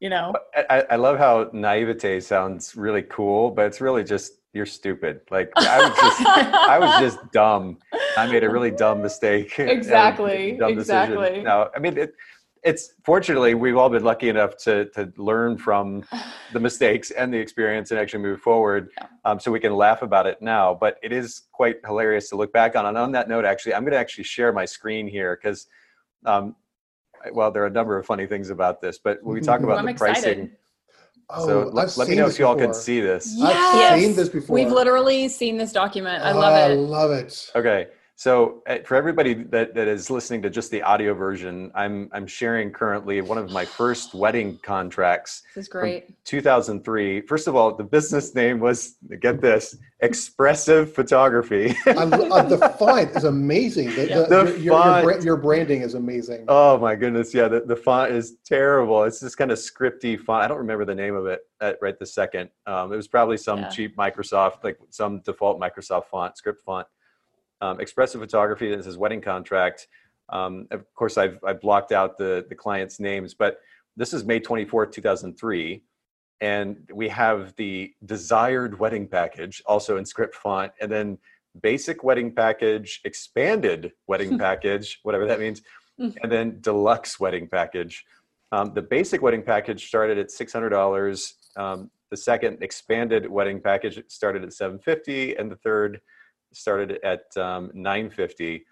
you 0.00 0.08
know 0.08 0.32
I, 0.70 0.84
I 0.90 0.96
love 0.96 1.18
how 1.18 1.50
naivete 1.52 2.20
sounds 2.20 2.76
really 2.76 3.02
cool, 3.02 3.50
but 3.50 3.66
it's 3.66 3.80
really 3.80 4.04
just 4.04 4.34
you're 4.52 4.66
stupid. 4.66 5.20
Like 5.30 5.50
I 5.56 5.78
was 5.78 5.96
just 5.96 6.26
I 6.26 6.78
was 6.78 7.00
just 7.00 7.32
dumb. 7.32 7.78
I 8.16 8.26
made 8.30 8.44
a 8.44 8.50
really 8.50 8.70
dumb 8.70 9.02
mistake. 9.02 9.58
Exactly, 9.58 10.56
dumb 10.58 10.74
decision. 10.74 11.12
exactly. 11.12 11.42
No, 11.42 11.68
I 11.74 11.78
mean 11.78 11.96
it, 11.96 12.14
it's 12.64 12.94
fortunately 13.04 13.54
we've 13.54 13.76
all 13.76 13.88
been 13.90 14.04
lucky 14.04 14.28
enough 14.28 14.56
to 14.58 14.86
to 14.90 15.12
learn 15.16 15.58
from 15.58 16.04
the 16.52 16.60
mistakes 16.68 17.10
and 17.10 17.32
the 17.32 17.38
experience 17.38 17.90
and 17.90 17.98
actually 17.98 18.22
move 18.22 18.40
forward, 18.40 18.90
Yeah. 18.98 19.06
um, 19.24 19.40
so 19.40 19.50
we 19.50 19.60
can 19.60 19.74
laugh 19.74 20.02
about 20.02 20.26
it 20.26 20.40
now. 20.40 20.74
But 20.74 20.98
it 21.02 21.12
is 21.12 21.42
quite 21.52 21.76
hilarious 21.84 22.28
to 22.30 22.36
look 22.36 22.52
back 22.52 22.76
on. 22.76 22.86
And 22.86 22.96
on 22.96 23.12
that 23.12 23.28
note, 23.28 23.44
actually, 23.44 23.74
I'm 23.74 23.82
going 23.82 23.92
to 23.92 23.98
actually 23.98 24.24
share 24.24 24.52
my 24.52 24.64
screen 24.64 25.06
here 25.08 25.36
because. 25.40 25.66
Um, 26.24 26.56
well, 27.32 27.52
there 27.52 27.62
are 27.62 27.66
a 27.66 27.70
number 27.70 27.96
of 27.96 28.04
funny 28.04 28.26
things 28.26 28.50
about 28.50 28.80
this, 28.80 28.98
but 28.98 29.22
when 29.22 29.34
we 29.34 29.40
talk 29.40 29.60
about 29.60 29.78
I'm 29.78 29.84
the 29.84 29.92
excited. 29.92 30.22
pricing, 30.24 30.50
Oh, 31.30 31.46
so 31.46 31.68
I've 31.68 31.72
let, 31.72 31.96
let 31.96 32.08
me 32.08 32.16
know 32.16 32.26
if 32.26 32.36
you 32.36 32.46
all 32.46 32.56
can 32.56 32.74
see 32.74 33.00
this. 33.00 33.40
I've 33.40 33.54
Yes. 33.78 34.00
seen 34.00 34.16
this 34.16 34.28
before. 34.28 34.56
we've 34.56 34.72
literally 34.72 35.28
seen 35.28 35.56
this 35.56 35.72
document 35.72 36.22
i 36.24 36.32
love 36.32 36.52
I 36.54 36.62
it 36.62 36.70
i 36.72 36.74
love 36.74 37.10
it. 37.12 37.50
Okay, 37.54 37.86
so 38.22 38.62
uh, 38.68 38.78
for 38.84 38.94
everybody 38.94 39.34
that, 39.34 39.74
that 39.74 39.88
is 39.88 40.08
listening 40.08 40.42
to 40.42 40.48
just 40.48 40.70
the 40.70 40.80
audio 40.80 41.12
version, 41.12 41.72
I'm 41.74 42.08
I'm 42.12 42.28
sharing 42.28 42.70
currently 42.70 43.20
one 43.20 43.36
of 43.36 43.50
my 43.50 43.64
first 43.64 44.14
wedding 44.14 44.60
contracts 44.62 45.42
this 45.56 45.64
is 45.64 45.68
great 45.68 46.04
2003. 46.24 47.22
First 47.22 47.48
of 47.48 47.56
all, 47.56 47.74
the 47.74 47.82
business 47.82 48.32
name 48.32 48.60
was 48.60 48.94
get 49.20 49.40
this 49.40 49.76
expressive 49.98 50.94
photography. 50.94 51.74
I, 51.86 52.04
lo- 52.04 52.28
uh, 52.30 52.42
the 52.44 52.58
font 52.78 53.10
is 53.16 53.24
amazing. 53.24 53.88
The, 53.96 54.06
Yeah. 54.08 54.18
the- 54.20 54.44
The 54.44 54.50
your, 54.52 54.54
your, 54.54 55.00
your, 55.02 55.12
font. 55.12 55.24
your 55.24 55.36
branding 55.36 55.82
is 55.82 55.94
amazing. 55.94 56.44
oh 56.46 56.78
my 56.78 56.94
goodness, 56.94 57.34
yeah, 57.34 57.48
the, 57.48 57.62
the 57.62 57.74
font 57.76 58.12
is 58.12 58.36
terrible. 58.44 59.02
It's 59.02 59.18
this 59.18 59.34
kind 59.34 59.50
of 59.50 59.58
scripty 59.58 60.16
font. 60.16 60.44
I 60.44 60.46
don't 60.46 60.58
remember 60.58 60.84
the 60.84 60.94
name 60.94 61.16
of 61.16 61.26
it 61.26 61.40
at 61.60 61.76
right 61.82 61.98
this 61.98 62.14
second. 62.14 62.50
Um, 62.68 62.92
it 62.92 62.96
was 62.96 63.08
probably 63.08 63.36
some 63.36 63.60
Yeah. 63.62 63.68
cheap 63.70 63.96
Microsoft, 63.96 64.62
like 64.62 64.78
some 64.90 65.20
default 65.22 65.60
Microsoft 65.60 66.04
font, 66.06 66.36
script 66.36 66.62
font. 66.62 66.86
Um, 67.62 67.78
expressive 67.78 68.20
photography. 68.20 68.74
This 68.74 68.88
is 68.88 68.98
wedding 68.98 69.20
contract. 69.20 69.86
Um, 70.30 70.66
of 70.72 70.84
course, 70.94 71.16
I've 71.16 71.38
I've 71.46 71.60
blocked 71.60 71.92
out 71.92 72.18
the 72.18 72.44
the 72.48 72.56
clients' 72.56 72.98
names, 72.98 73.34
but 73.34 73.60
this 73.96 74.12
is 74.12 74.24
May 74.24 74.40
twenty 74.40 74.64
fourth, 74.64 74.90
two 74.90 75.00
thousand 75.00 75.38
three, 75.38 75.84
and 76.40 76.90
we 76.92 77.08
have 77.08 77.54
the 77.54 77.94
desired 78.04 78.80
wedding 78.80 79.06
package 79.06 79.62
also 79.64 79.96
in 79.96 80.04
script 80.04 80.34
font, 80.34 80.72
and 80.80 80.90
then 80.90 81.18
basic 81.60 82.02
wedding 82.02 82.34
package, 82.34 83.00
expanded 83.04 83.92
wedding 84.08 84.38
package, 84.46 84.98
whatever 85.04 85.24
that 85.24 85.38
means, 85.38 85.62
and 85.98 86.32
then 86.32 86.58
deluxe 86.62 87.20
wedding 87.20 87.46
package. 87.46 88.04
Um, 88.50 88.74
the 88.74 88.82
basic 88.82 89.22
wedding 89.22 89.42
package 89.42 89.86
started 89.86 90.18
at 90.18 90.32
six 90.32 90.52
hundred 90.52 90.70
dollars. 90.70 91.34
Um, 91.56 91.92
the 92.10 92.16
second 92.16 92.60
expanded 92.60 93.30
wedding 93.30 93.60
package 93.60 94.02
started 94.08 94.42
at 94.42 94.52
seven 94.52 94.80
fifty, 94.80 95.36
and 95.36 95.48
the 95.48 95.56
third 95.56 96.00
started 96.52 96.98
at 97.02 97.36
um, 97.36 97.70
nine 97.74 98.10
fifty. 98.10 98.64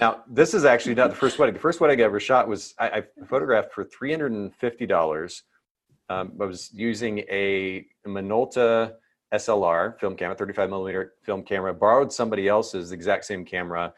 Now, 0.00 0.22
this 0.28 0.54
is 0.54 0.64
actually 0.64 0.94
not 0.94 1.10
the 1.10 1.16
first 1.16 1.38
wedding. 1.38 1.54
The 1.54 1.60
first 1.60 1.80
wedding 1.80 2.00
I 2.00 2.04
ever 2.04 2.20
shot 2.20 2.46
was 2.48 2.74
I, 2.78 2.88
I 2.88 3.24
photographed 3.26 3.72
for 3.72 3.84
three 3.84 4.10
hundred 4.10 4.32
and 4.32 4.54
fifty 4.54 4.86
dollars. 4.86 5.42
Um, 6.08 6.32
I 6.40 6.44
was 6.44 6.70
using 6.72 7.20
a 7.30 7.86
Minolta 8.06 8.94
SLR 9.32 9.98
film 9.98 10.14
camera, 10.16 10.36
thirty-five 10.36 10.70
millimeter 10.70 11.14
film 11.22 11.42
camera. 11.42 11.74
Borrowed 11.74 12.12
somebody 12.12 12.46
else's 12.46 12.92
exact 12.92 13.24
same 13.24 13.44
camera, 13.44 13.92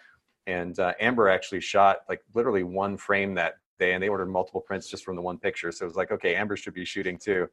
and 0.47 0.79
uh, 0.79 0.93
Amber 1.01 1.29
actually 1.29 1.61
shot 1.61 1.99
like 2.09 2.23
literally 2.35 2.63
one 2.63 2.97
frame 2.97 3.35
that 3.35 3.55
day, 3.79 3.93
and 3.93 4.03
they 4.03 4.09
ordered 4.09 4.31
multiple 4.31 4.63
prints 4.63 4.89
just 4.89 5.05
from 5.05 5.17
the 5.17 5.23
one 5.23 5.37
picture. 5.37 5.71
So 5.73 5.85
it 5.85 5.89
was 5.89 5.97
like, 5.97 6.11
okay, 6.11 6.37
Amber 6.37 6.57
should 6.57 6.73
be 6.73 6.85
shooting 6.87 7.19
too. 7.19 7.49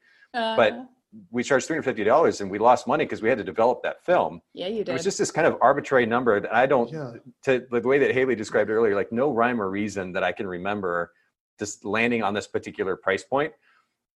But 0.56 0.74
Uh, 0.74 0.86
We 1.30 1.44
charged 1.44 1.68
three 1.68 1.76
hundred 1.76 1.84
fifty 1.84 2.04
dollars, 2.04 2.42
and 2.42 2.50
we 2.50 2.58
lost 2.60 2.88
money 2.88 3.06
because 3.06 3.22
we 3.22 3.30
had 3.30 3.38
to 3.38 3.44
develop 3.44 3.84
that 3.84 4.04
film. 4.04 4.42
yeah 4.54 4.68
you 4.68 4.78
did. 4.78 4.82
It 4.82 4.86
did 4.86 4.94
was 4.94 5.04
just 5.04 5.18
this 5.18 5.32
kind 5.32 5.46
of 5.46 5.58
arbitrary 5.62 6.06
number 6.06 6.40
that 6.40 6.54
I 6.54 6.66
don't 6.66 6.92
Yeah. 6.92 7.14
to 7.44 7.66
the 7.72 7.82
way 7.82 8.00
that 8.00 8.12
Haley 8.12 8.36
described 8.36 8.70
it 8.70 8.74
earlier, 8.74 8.96
like 8.96 9.12
no 9.12 9.32
rhyme 9.32 9.62
or 9.62 9.70
reason 9.70 10.12
that 10.14 10.24
I 10.24 10.32
can 10.32 10.48
remember 10.48 11.12
just 11.60 11.86
landing 11.86 12.24
on 12.24 12.34
this 12.34 12.48
particular 12.48 12.96
price 12.96 13.24
point. 13.24 13.54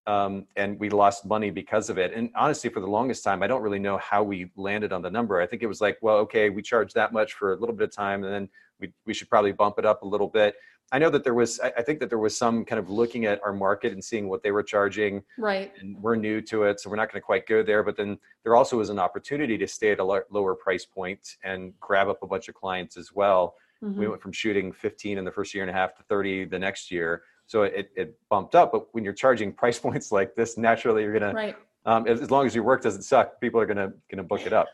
Um, 0.06 0.46
and 0.56 0.78
we 0.78 0.88
lost 0.88 1.26
money 1.26 1.50
because 1.50 1.90
of 1.90 1.98
it. 1.98 2.14
And 2.14 2.30
honestly, 2.36 2.70
for 2.70 2.78
the 2.78 2.86
longest 2.86 3.24
time, 3.24 3.42
I 3.42 3.48
don't 3.48 3.60
really 3.60 3.80
know 3.80 3.98
how 3.98 4.22
we 4.22 4.52
landed 4.56 4.92
on 4.92 5.02
the 5.02 5.10
number. 5.10 5.40
I 5.40 5.46
think 5.46 5.62
it 5.62 5.66
was 5.66 5.80
like, 5.80 5.98
well, 6.00 6.18
okay, 6.18 6.48
we 6.48 6.62
charged 6.62 6.94
that 6.94 7.12
much 7.12 7.32
for 7.32 7.52
a 7.54 7.56
little 7.56 7.74
bit 7.74 7.88
of 7.88 7.94
time, 7.94 8.22
and 8.22 8.32
then 8.32 8.48
we 8.80 8.92
we 9.04 9.12
should 9.12 9.28
probably 9.28 9.52
bump 9.52 9.78
it 9.78 9.84
up 9.84 10.02
a 10.02 10.06
little 10.06 10.28
bit. 10.28 10.54
I 10.92 10.98
know 10.98 11.10
that 11.10 11.24
there 11.24 11.34
was, 11.34 11.58
I 11.60 11.72
I 11.78 11.82
think 11.82 11.98
that 12.00 12.08
there 12.08 12.18
was 12.18 12.36
some 12.36 12.64
kind 12.64 12.78
of 12.78 12.88
looking 12.88 13.26
at 13.26 13.42
our 13.42 13.52
market 13.52 13.92
and 13.92 14.02
seeing 14.02 14.28
what 14.28 14.42
they 14.42 14.52
were 14.52 14.62
charging 14.62 15.22
right 15.38 15.72
and 15.80 16.00
we're 16.00 16.14
new 16.16 16.40
to 16.42 16.64
it, 16.64 16.80
so 16.80 16.88
we're 16.88 16.96
not 16.96 17.10
going 17.10 17.20
to 17.20 17.24
quite 17.24 17.46
go 17.46 17.62
there. 17.62 17.82
But 17.82 17.96
then 17.96 18.18
there 18.44 18.54
also 18.54 18.78
is 18.80 18.88
an 18.88 18.98
opportunity 18.98 19.58
to 19.58 19.66
stay 19.66 19.90
at 19.92 19.98
a 19.98 20.04
lower 20.04 20.54
price 20.54 20.84
point 20.84 21.36
and 21.42 21.72
grab 21.80 22.08
up 22.08 22.22
a 22.22 22.26
bunch 22.26 22.48
of 22.48 22.54
clients 22.54 22.96
as 22.96 23.12
well. 23.12 23.56
We 23.82 23.88
Mhm. 24.06 24.10
went 24.10 24.22
from 24.22 24.32
shooting 24.32 24.72
15 24.72 25.18
in 25.18 25.24
the 25.24 25.30
first 25.30 25.52
year 25.54 25.62
and 25.62 25.70
a 25.70 25.74
half 25.74 25.94
to 25.96 26.02
30 26.04 26.44
the 26.46 26.58
next 26.58 26.90
year. 26.90 27.22
So 27.46 27.62
it, 27.64 27.90
it 27.94 28.18
bumped 28.30 28.54
up. 28.54 28.72
But 28.72 28.92
when 28.94 29.04
you're 29.04 29.12
charging 29.12 29.52
price 29.52 29.78
points 29.86 30.10
like 30.12 30.34
this, 30.34 30.56
naturally 30.56 31.02
you're 31.02 31.12
gonna, 31.12 31.32
Right. 31.34 31.56
um, 31.84 32.06
as, 32.06 32.20
as 32.22 32.30
long 32.30 32.46
as 32.46 32.54
your 32.54 32.64
work 32.64 32.80
doesn't 32.82 33.02
suck, 33.02 33.40
people 33.40 33.60
are 33.60 33.66
gonna 33.66 33.92
gonna 34.10 34.22
book 34.22 34.46
it 34.46 34.52
up. 34.52 34.68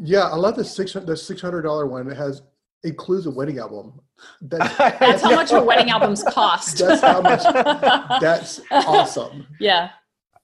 Yeah, 0.00 0.24
I 0.28 0.36
love 0.36 0.54
the 0.56 0.64
six 0.64 0.92
the 0.92 1.16
six 1.16 1.40
hundred 1.42 1.62
dollar 1.62 1.86
one. 1.86 2.08
It 2.10 2.16
has 2.16 2.42
includes 2.84 3.26
a 3.26 3.30
wedding 3.30 3.58
album. 3.58 4.00
That's 4.40 4.76
That's 4.98 5.22
how 5.22 5.34
much 5.34 5.50
your 5.50 5.62
wedding 5.64 5.90
albums 5.90 6.22
cost. 6.24 6.78
That's 6.86 7.00
how 7.02 7.20
much- 7.20 7.42
that's 8.20 8.60
awesome. 8.70 9.46
yeah. 9.60 9.90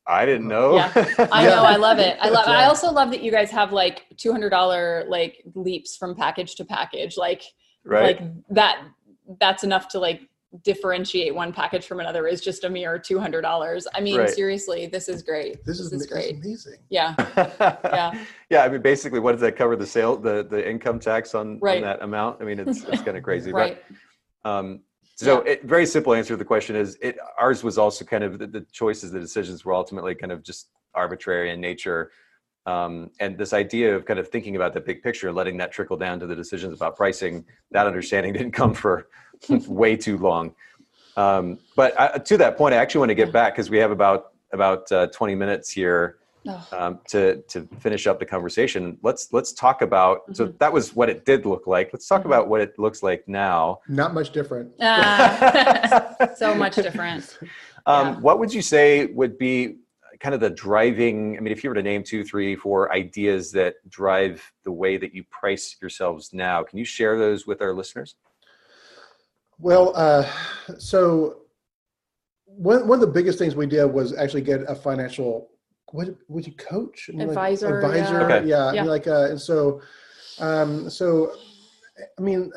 I 0.07 0.26
didn't 0.26 0.49
know. 0.49 0.76
Yeah. 0.76 0.93
I 1.32 1.45
Yeah. 1.45 1.55
know. 1.55 1.62
I 1.62 1.76
love 1.76 1.99
it. 1.99 2.18
I 2.20 2.28
love. 2.28 2.47
I 2.47 2.64
also 2.66 2.91
love 2.93 3.11
that 3.11 3.22
you 3.22 3.30
guys 3.30 3.51
have 3.51 3.72
like 3.72 4.05
two 4.18 4.32
hundred 4.32 4.51
dollar 4.51 5.05
like 5.09 5.43
leaps 5.55 5.97
from 5.97 6.14
package 6.14 6.57
to 6.57 6.64
package. 6.64 7.16
Like 7.16 7.43
right. 7.85 8.20
like 8.20 8.30
that. 8.51 8.85
That's 9.41 9.64
enough 9.64 9.89
to 9.89 9.99
like 9.99 10.20
differentiate 10.62 11.34
one 11.34 11.52
package 11.52 11.86
from 11.86 12.00
another. 12.00 12.26
Is 12.26 12.40
just 12.40 12.64
a 12.64 12.70
mere 12.70 12.98
two 12.98 13.18
hundred 13.18 13.42
dollars. 13.42 13.86
I 13.94 14.00
mean, 14.00 14.18
Right. 14.20 14.30
seriously, 14.30 14.86
this 14.86 15.09
is 15.09 15.22
great. 15.22 15.64
This 15.64 15.80
is, 15.80 15.90
this 15.90 16.00
is 16.00 16.00
this 16.00 16.00
is 16.02 16.07
great. 16.07 16.36
amazing. 16.36 16.78
Yeah. 16.90 17.14
yeah. 17.84 18.24
Yeah. 18.50 18.62
I 18.64 18.68
mean, 18.68 18.82
basically, 18.82 19.20
what 19.20 19.32
does 19.32 19.40
that 19.40 19.57
cover? 19.57 19.76
The 19.76 19.86
sale, 19.86 20.16
the 20.16 20.44
the 20.44 20.68
income 20.68 20.98
tax 21.00 21.34
on, 21.34 21.59
Right. 21.61 21.76
on 21.78 21.82
that 21.82 22.02
amount. 22.02 22.40
I 22.40 22.44
mean, 22.44 22.59
it's 22.61 22.84
it's 22.84 23.02
kind 23.02 23.16
of 23.16 23.22
crazy. 23.22 23.52
Right. 23.52 23.82
But 24.42 24.50
um, 24.50 24.80
so, 25.16 25.40
it, 25.42 25.62
very 25.64 25.86
simple 25.86 26.12
answer 26.14 26.34
to 26.34 26.36
the 26.36 26.44
question 26.44 26.74
is 26.76 26.98
it. 27.00 27.16
Ours 27.38 27.62
was 27.62 27.78
also 27.78 28.05
kind 28.05 28.24
of 28.24 28.38
the, 28.38 28.46
the 28.46 28.66
choices, 28.72 29.12
the 29.12 29.20
decisions 29.20 29.64
were 29.64 29.72
ultimately 29.74 30.14
kind 30.14 30.32
of 30.32 30.42
just 30.42 30.70
arbitrary 30.94 31.50
in 31.50 31.61
nature. 31.61 32.11
Um, 32.67 33.11
and 33.21 33.37
this 33.37 33.53
idea 33.53 33.95
of 33.95 34.07
kind 34.07 34.19
of 34.19 34.29
thinking 34.29 34.57
about 34.57 34.73
the 34.73 34.81
big 34.81 35.03
picture, 35.03 35.29
and 35.29 35.37
letting 35.37 35.57
that 35.59 35.71
trickle 35.71 35.97
down 35.97 36.19
to 36.21 36.27
the 36.27 36.35
decisions 36.35 36.75
about 36.75 36.97
pricing, 36.97 37.45
that 37.73 37.87
understanding 37.87 38.33
didn't 38.39 38.53
come 38.53 38.73
for 38.75 39.09
way 39.69 39.97
too 39.97 40.17
long. 40.19 40.55
Um, 41.17 41.59
but 41.77 41.99
I, 42.01 42.19
to 42.19 42.37
that 42.39 42.57
point, 42.57 42.75
I 42.75 42.79
actually 42.79 43.01
want 43.01 43.11
to 43.11 43.15
get 43.15 43.33
back 43.33 43.55
because 43.55 43.71
we 43.71 43.79
have 43.79 43.91
about 43.91 44.33
about 44.53 44.91
uh, 44.93 45.09
20 45.09 45.35
minutes 45.35 45.71
here 45.71 46.19
um, 46.73 47.01
to 47.09 47.43
to 47.49 47.69
finish 47.81 48.07
up 48.07 48.19
the 48.19 48.27
conversation. 48.27 48.99
Let's 49.03 49.33
let's 49.33 49.53
talk 49.53 49.83
about. 49.83 50.23
So 50.33 50.47
Mhm. 50.49 50.59
that 50.59 50.73
was 50.73 50.95
what 50.97 51.09
it 51.11 51.25
did 51.25 51.47
look 51.47 51.67
like. 51.67 51.91
Let's 51.93 52.07
talk 52.09 52.23
Mhm. 52.23 52.27
about 52.27 52.49
what 52.49 52.61
it 52.61 52.79
looks 52.79 53.03
like 53.03 53.29
now. 53.29 53.81
Not 53.89 54.12
much 54.15 54.31
different. 54.33 54.73
Ah, 54.81 56.17
so 56.37 56.55
much 56.55 56.77
different. 56.77 57.39
Um, 57.87 58.07
Yeah. 58.07 58.21
What 58.21 58.39
would 58.39 58.53
you 58.53 58.62
say 58.62 59.07
would 59.07 59.39
be 59.39 59.77
kind 60.21 60.35
of 60.35 60.41
the 60.41 60.51
driving? 60.51 61.37
I 61.37 61.41
mean, 61.41 61.53
if 61.53 61.62
you 61.62 61.71
were 61.71 61.75
to 61.75 61.83
name 61.83 62.03
two, 62.03 62.25
three, 62.25 62.57
four 62.57 62.93
ideas 62.93 63.53
that 63.53 63.75
drive 63.89 64.43
the 64.65 64.73
way 64.73 64.97
that 64.97 65.15
you 65.15 65.25
price 65.25 65.77
yourselves 65.81 66.33
now, 66.33 66.62
can 66.62 66.79
you 66.79 66.85
share 66.85 67.19
those 67.19 67.47
with 67.47 67.62
our 67.62 67.75
listeners? 67.75 68.17
Well, 69.59 69.93
uh, 69.97 70.29
so 70.79 71.43
one 72.47 72.87
one 72.87 72.97
of 72.97 73.01
the 73.01 73.12
biggest 73.12 73.39
things 73.39 73.55
we 73.55 73.67
did 73.67 73.87
was 73.87 74.15
actually 74.17 74.43
get 74.43 74.62
a 74.69 74.75
financial 74.75 75.51
what 75.93 76.09
would 76.29 76.47
you 76.47 76.53
coach 76.55 77.09
I 77.09 77.17
mean, 77.17 77.29
like, 77.29 77.29
Advisor, 77.29 77.81
yeah. 77.81 77.87
advisor 77.87 78.23
Okay. 78.23 78.49
yeah, 78.49 78.67
I 78.67 78.73
mean, 78.73 78.87
like 78.87 79.07
uh, 79.07 79.27
and 79.31 79.41
so 79.41 79.81
um, 80.41 80.91
so 80.91 81.37
I 82.18 82.22
mean 82.22 82.53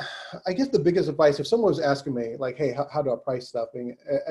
I 0.48 0.54
guess 0.54 0.70
the 0.70 0.80
biggest 0.80 1.10
advice 1.10 1.40
if 1.40 1.48
someone 1.48 1.70
was 1.70 1.80
asking 1.80 2.16
me 2.16 2.36
like 2.40 2.58
hey 2.58 2.74
how, 2.74 2.88
how 2.92 3.02
do 3.04 3.14
I 3.14 3.16
price 3.24 3.48
stuff? 3.48 3.70
I, 3.76 3.80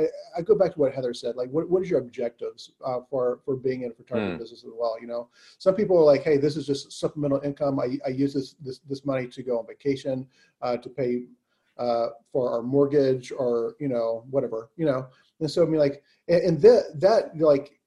I, 0.01 0.07
I 0.39 0.43
go 0.43 0.57
back 0.57 0.73
to 0.73 0.81
what 0.81 0.93
Heather 0.93 1.15
said 1.15 1.37
like 1.37 1.49
what, 1.51 1.69
what 1.71 1.83
is 1.83 1.91
your 1.91 2.01
objectives 2.01 2.73
uh, 2.85 3.01
for 3.09 3.41
for 3.45 3.57
being 3.57 3.83
in 3.83 3.91
a 3.93 3.95
photography 3.95 4.33
Hmm. 4.33 4.39
business 4.39 4.65
as 4.65 4.71
well? 4.75 4.97
You 5.01 5.07
know 5.07 5.29
some 5.59 5.75
people 5.75 5.97
are 5.99 6.05
like 6.05 6.23
hey 6.25 6.37
this 6.39 6.57
is 6.57 6.67
just 6.67 6.93
supplemental 6.93 7.41
income. 7.43 7.79
I, 7.79 7.99
I 8.05 8.09
use 8.11 8.35
this 8.35 8.55
this 8.55 8.81
this 8.81 9.05
money 9.05 9.29
to 9.29 9.43
go 9.43 9.59
on 9.59 9.67
vacation 9.67 10.27
uh, 10.63 10.77
to 10.79 10.89
pay 10.89 11.27
uh, 11.79 12.09
for 12.33 12.51
our 12.51 12.63
mortgage 12.63 13.31
or 13.31 13.77
you 13.79 13.89
know 13.89 14.25
whatever 14.31 14.71
you 14.77 14.87
know? 14.87 15.07
And 15.41 15.51
so 15.51 15.63
i 15.63 15.67
mean 15.67 15.79
like 15.79 16.03
and, 16.29 16.43
and 16.43 16.63
that 16.63 16.99
that 17.01 17.39
like 17.39 17.79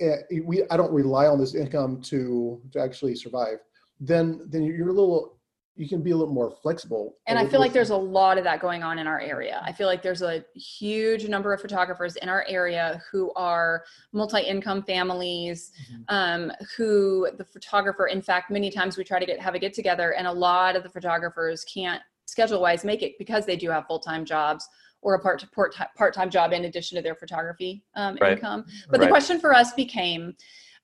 eh, 0.00 0.16
we 0.44 0.64
i 0.70 0.76
don't 0.76 0.92
rely 0.92 1.26
on 1.26 1.38
this 1.38 1.54
income 1.54 2.00
to 2.02 2.60
to 2.72 2.80
actually 2.80 3.14
survive. 3.14 3.58
Then 4.00 4.40
then 4.48 4.62
you're 4.64 4.88
a 4.88 4.92
little 4.92 5.38
you 5.76 5.88
can 5.88 6.02
be 6.02 6.12
a 6.12 6.16
little 6.16 6.32
more 6.32 6.50
flexible 6.62 7.16
And 7.26 7.38
I 7.38 7.46
feel 7.46 7.58
like 7.58 7.72
there's 7.72 7.90
a 7.90 7.96
lot 7.96 8.38
of 8.38 8.44
that 8.44 8.60
going 8.60 8.82
on 8.84 8.98
in 8.98 9.06
our 9.08 9.18
area. 9.20 9.60
I 9.64 9.72
feel 9.72 9.88
like 9.88 10.02
there's 10.02 10.22
a 10.22 10.44
huge 10.54 11.28
number 11.28 11.52
of 11.52 11.60
photographers 11.60 12.14
in 12.16 12.28
our 12.28 12.44
area 12.48 13.02
who 13.10 13.32
are 13.34 13.84
multi-income 14.12 14.84
families, 14.84 15.72
Mhm. 15.90 16.04
um, 16.08 16.52
who 16.76 17.28
the 17.36 17.44
photographer, 17.44 18.06
in 18.06 18.22
fact, 18.22 18.50
many 18.50 18.70
times 18.70 18.96
we 18.96 19.02
try 19.04 19.18
to 19.18 19.26
get 19.26 19.40
have 19.40 19.54
a 19.54 19.58
get 19.58 19.74
together, 19.74 20.12
and 20.12 20.26
a 20.28 20.32
lot 20.32 20.76
of 20.76 20.82
the 20.84 20.88
photographers 20.90 21.64
can't 21.64 22.02
schedule 22.26 22.60
wise 22.60 22.84
make 22.84 23.02
it 23.02 23.18
because 23.18 23.44
they 23.44 23.56
do 23.56 23.68
have 23.70 23.86
full-time 23.86 24.24
jobs 24.24 24.68
or 25.02 25.14
a 25.14 25.18
part 25.18 25.44
part 25.52 25.74
part-time 25.96 26.30
job 26.30 26.52
in 26.52 26.66
addition 26.66 26.94
to 26.96 27.02
their 27.02 27.14
photography 27.16 27.82
um, 27.96 28.16
Right. 28.20 28.38
income. 28.38 28.64
But 28.90 29.00
the 29.00 29.08
question 29.08 29.40
for 29.40 29.52
us 29.54 29.72
became, 29.72 30.36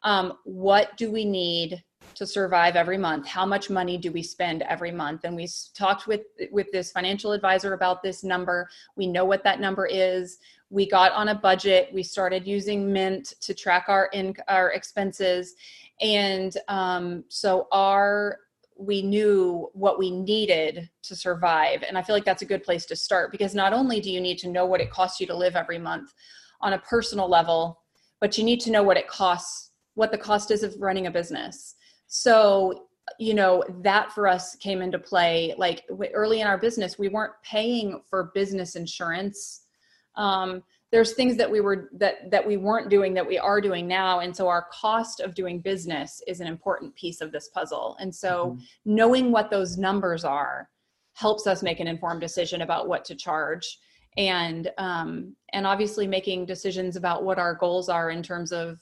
um, 0.02 0.38
what 0.44 0.96
do 0.96 1.10
we 1.12 1.24
need 1.24 1.82
to 2.20 2.26
survive 2.26 2.76
every 2.76 2.98
month? 2.98 3.26
How 3.26 3.46
much 3.46 3.70
money 3.70 3.96
do 3.96 4.12
we 4.12 4.22
spend 4.22 4.60
every 4.60 4.92
month? 4.92 5.24
And 5.24 5.34
we 5.34 5.48
talked 5.74 6.06
with 6.06 6.20
with 6.52 6.70
this 6.70 6.92
financial 6.92 7.32
advisor 7.32 7.72
about 7.72 8.02
this 8.02 8.22
number. 8.22 8.68
We 8.94 9.06
know 9.06 9.24
what 9.24 9.42
that 9.44 9.58
number 9.58 9.86
is. 9.86 10.36
We 10.68 10.86
got 10.86 11.12
on 11.12 11.28
a 11.28 11.34
budget. 11.34 11.88
We 11.94 12.02
started 12.02 12.46
using 12.46 12.92
Mint 12.92 13.32
to 13.40 13.54
track 13.54 13.86
our 13.88 14.10
in 14.12 14.34
our 14.48 14.70
expenses, 14.72 15.54
and 16.02 16.54
um, 16.68 17.24
so 17.28 17.68
our 17.72 18.40
we 18.76 19.00
knew 19.00 19.70
what 19.72 19.98
we 19.98 20.10
needed 20.10 20.90
to 21.04 21.16
survive. 21.16 21.82
And 21.82 21.96
I 21.96 22.02
feel 22.02 22.14
like 22.14 22.26
that's 22.26 22.42
a 22.42 22.52
good 22.52 22.62
place 22.62 22.84
to 22.86 22.96
start 22.96 23.32
because 23.32 23.54
not 23.54 23.72
only 23.72 24.00
do 24.00 24.10
you 24.10 24.20
need 24.20 24.38
to 24.38 24.48
know 24.48 24.66
what 24.66 24.82
it 24.82 24.90
costs 24.90 25.20
you 25.20 25.26
to 25.26 25.36
live 25.36 25.56
every 25.56 25.78
month 25.78 26.12
on 26.60 26.74
a 26.74 26.78
personal 26.78 27.28
level, 27.30 27.80
but 28.20 28.36
you 28.36 28.44
need 28.44 28.60
to 28.60 28.70
know 28.70 28.82
what 28.82 28.98
it 28.98 29.08
costs, 29.08 29.70
what 29.94 30.12
the 30.12 30.18
cost 30.18 30.50
is 30.50 30.62
of 30.62 30.74
running 30.78 31.06
a 31.06 31.10
business. 31.10 31.76
So, 32.10 32.88
you 33.20 33.34
know, 33.34 33.64
that 33.82 34.12
for 34.12 34.26
us 34.26 34.56
came 34.56 34.82
into 34.82 34.98
play. 34.98 35.54
Like 35.56 35.84
early 36.12 36.40
in 36.40 36.46
our 36.46 36.58
business, 36.58 36.98
we 36.98 37.08
weren't 37.08 37.32
paying 37.44 38.02
for 38.10 38.32
business 38.34 38.74
insurance. 38.74 39.62
Um, 40.16 40.62
there's 40.90 41.12
things 41.12 41.36
that 41.36 41.48
we 41.48 41.60
were 41.60 41.88
that 41.92 42.32
that 42.32 42.44
we 42.44 42.56
weren't 42.56 42.90
doing 42.90 43.14
that 43.14 43.26
we 43.26 43.38
are 43.38 43.60
doing 43.60 43.86
now 43.86 44.18
and 44.18 44.34
so 44.34 44.48
our 44.48 44.66
cost 44.72 45.20
of 45.20 45.36
doing 45.36 45.60
business 45.60 46.20
is 46.26 46.40
an 46.40 46.48
important 46.48 46.92
piece 46.96 47.20
of 47.20 47.30
this 47.30 47.48
puzzle 47.48 47.96
and 48.00 48.12
so 48.12 48.56
Mhm. 48.58 48.62
knowing 48.86 49.30
what 49.30 49.50
those 49.50 49.78
numbers 49.78 50.24
are 50.24 50.68
helps 51.12 51.46
us 51.46 51.62
make 51.62 51.78
an 51.78 51.86
informed 51.86 52.20
decision 52.20 52.62
about 52.62 52.88
what 52.88 53.04
to 53.04 53.14
charge 53.14 53.78
and 54.16 54.72
um, 54.78 55.36
and 55.52 55.64
obviously 55.64 56.08
making 56.08 56.44
decisions 56.44 56.96
about 56.96 57.22
what 57.22 57.38
our 57.38 57.54
goals 57.54 57.88
are 57.88 58.10
in 58.10 58.20
terms 58.20 58.50
of 58.50 58.80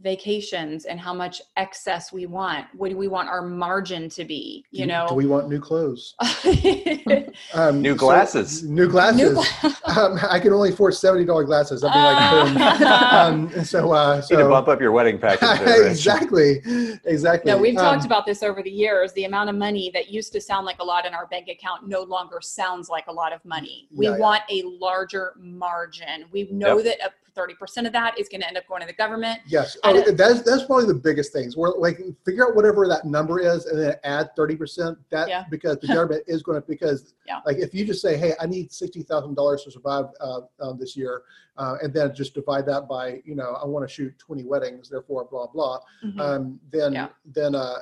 vacations 0.00 0.84
and 0.84 1.00
how 1.00 1.14
much 1.14 1.40
excess 1.56 2.12
we 2.12 2.26
want 2.26 2.66
what 2.74 2.90
do 2.90 2.96
we 2.98 3.08
want 3.08 3.28
our 3.30 3.40
margin 3.40 4.10
to 4.10 4.26
be 4.26 4.62
you 4.70 4.80
do, 4.82 4.86
know 4.88 5.06
do 5.08 5.14
we 5.14 5.24
want 5.24 5.48
new 5.48 5.58
clothes 5.58 6.14
um, 7.54 7.80
New 7.80 7.92
so- 7.92 7.98
glasses. 7.98 8.62
new 8.62 8.88
glasses 8.88 9.32
New 9.62 9.70
um, 9.96 10.18
i 10.30 10.38
can 10.38 10.52
only 10.52 10.68
afford 10.70 10.92
$70 10.92 11.46
glasses 11.46 11.82
i'll 11.82 11.92
be 11.92 11.98
like 11.98 12.46
boom. 12.46 12.56
Ah. 12.60 13.24
um, 13.26 13.64
so 13.64 13.92
uh 13.92 14.22
You 14.30 14.36
need 14.36 14.42
to 14.42 14.48
bump 14.50 14.68
up 14.68 14.80
your 14.82 14.92
wedding 14.92 15.18
package. 15.18 15.60
there, 15.64 15.86
exactly 15.88 16.60
exactly 17.04 17.50
No, 17.50 17.56
we've 17.58 17.76
Um, 17.78 17.84
talked 17.94 18.04
about 18.04 18.26
this 18.26 18.42
over 18.42 18.62
the 18.62 18.70
years. 18.70 19.12
The 19.14 19.24
amount 19.24 19.48
of 19.50 19.56
money 19.56 19.90
that 19.94 20.10
used 20.10 20.32
to 20.34 20.40
sound 20.40 20.66
like 20.66 20.78
a 20.80 20.84
lot 20.84 21.06
in 21.06 21.14
our 21.14 21.26
bank 21.26 21.48
account 21.48 21.88
no 21.88 22.02
longer 22.02 22.40
sounds 22.42 22.88
like 22.88 23.06
a 23.08 23.12
lot 23.12 23.32
of 23.32 23.44
money. 23.44 23.88
We 23.94 24.06
Yeah, 24.06 24.12
yeah. 24.12 24.18
want 24.18 24.42
a 24.50 24.62
larger 24.64 25.32
margin. 25.38 26.26
We 26.32 26.48
know 26.50 26.82
that 26.82 26.98
uh, 27.04 27.08
30% 27.36 27.86
of 27.86 27.92
that 27.92 28.18
is 28.18 28.28
going 28.28 28.40
to 28.40 28.46
end 28.48 28.56
up 28.56 28.66
going 28.66 28.80
to 28.80 28.86
the 28.86 28.92
government. 28.92 29.40
Yes, 29.46 29.76
oh, 29.84 30.10
that's 30.12 30.42
that's 30.42 30.64
probably 30.64 30.86
the 30.86 30.94
biggest 30.94 31.32
things. 31.32 31.56
We're 31.56 31.76
like 31.78 32.00
figure 32.24 32.48
out 32.48 32.56
whatever 32.56 32.88
that 32.88 33.04
number 33.04 33.38
is, 33.38 33.66
and 33.66 33.78
then 33.78 33.94
add 34.04 34.30
thirty 34.34 34.56
percent. 34.56 34.98
That 35.10 35.28
Yeah. 35.28 35.44
because 35.50 35.78
the 35.78 35.86
government 35.94 36.24
is 36.26 36.42
going 36.42 36.60
to 36.60 36.66
because 36.66 37.14
Yeah. 37.26 37.40
like 37.44 37.58
if 37.58 37.74
you 37.74 37.84
just 37.84 38.00
say, 38.00 38.16
hey, 38.16 38.34
I 38.40 38.46
need 38.46 38.72
sixty 38.72 39.02
thousand 39.02 39.34
dollars 39.34 39.64
to 39.64 39.70
survive 39.70 40.06
uh, 40.20 40.40
um, 40.60 40.78
this 40.78 40.96
year, 40.96 41.22
uh, 41.58 41.76
and 41.82 41.92
then 41.92 42.14
just 42.14 42.34
divide 42.34 42.66
that 42.66 42.88
by 42.88 43.20
you 43.24 43.34
know 43.34 43.58
I 43.62 43.66
want 43.66 43.86
to 43.86 43.92
shoot 43.92 44.18
twenty 44.18 44.44
weddings, 44.44 44.88
therefore 44.88 45.26
blah 45.30 45.46
blah. 45.46 45.80
Um, 46.18 46.58
then 46.70 46.92
Yeah. 46.94 47.08
then 47.26 47.54
uh, 47.54 47.76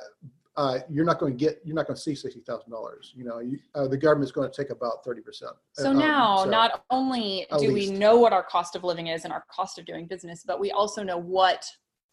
uh, 0.57 0.79
you're 0.89 1.05
not 1.05 1.19
going 1.19 1.37
to 1.37 1.37
get 1.37 1.61
you're 1.65 1.75
not 1.75 1.85
going 1.85 1.95
to 1.95 2.01
see 2.01 2.15
sixty 2.15 2.39
thousand 2.39 2.71
dollars. 2.71 3.13
You 3.15 3.25
know, 3.25 3.39
you, 3.39 3.59
uh, 3.73 3.87
the 3.87 3.97
government's 3.97 4.31
going 4.31 4.49
to 4.49 4.55
take 4.55 4.69
about 4.69 5.03
thirty 5.03 5.21
percent. 5.21 5.51
So 5.73 5.91
now, 5.91 6.45
not 6.45 6.83
only 6.89 7.45
do 7.59 7.73
we 7.73 7.91
know 7.91 8.17
what 8.17 8.31
our 8.31 8.43
cost 8.43 8.75
of 8.75 8.83
living 8.83 9.07
is 9.07 9.25
and 9.25 9.33
our 9.33 9.45
cost 9.51 9.77
of 9.77 9.85
doing 9.85 10.07
business, 10.07 10.43
but 10.45 10.59
we 10.59 10.71
also 10.71 11.03
know 11.03 11.17
what 11.17 11.65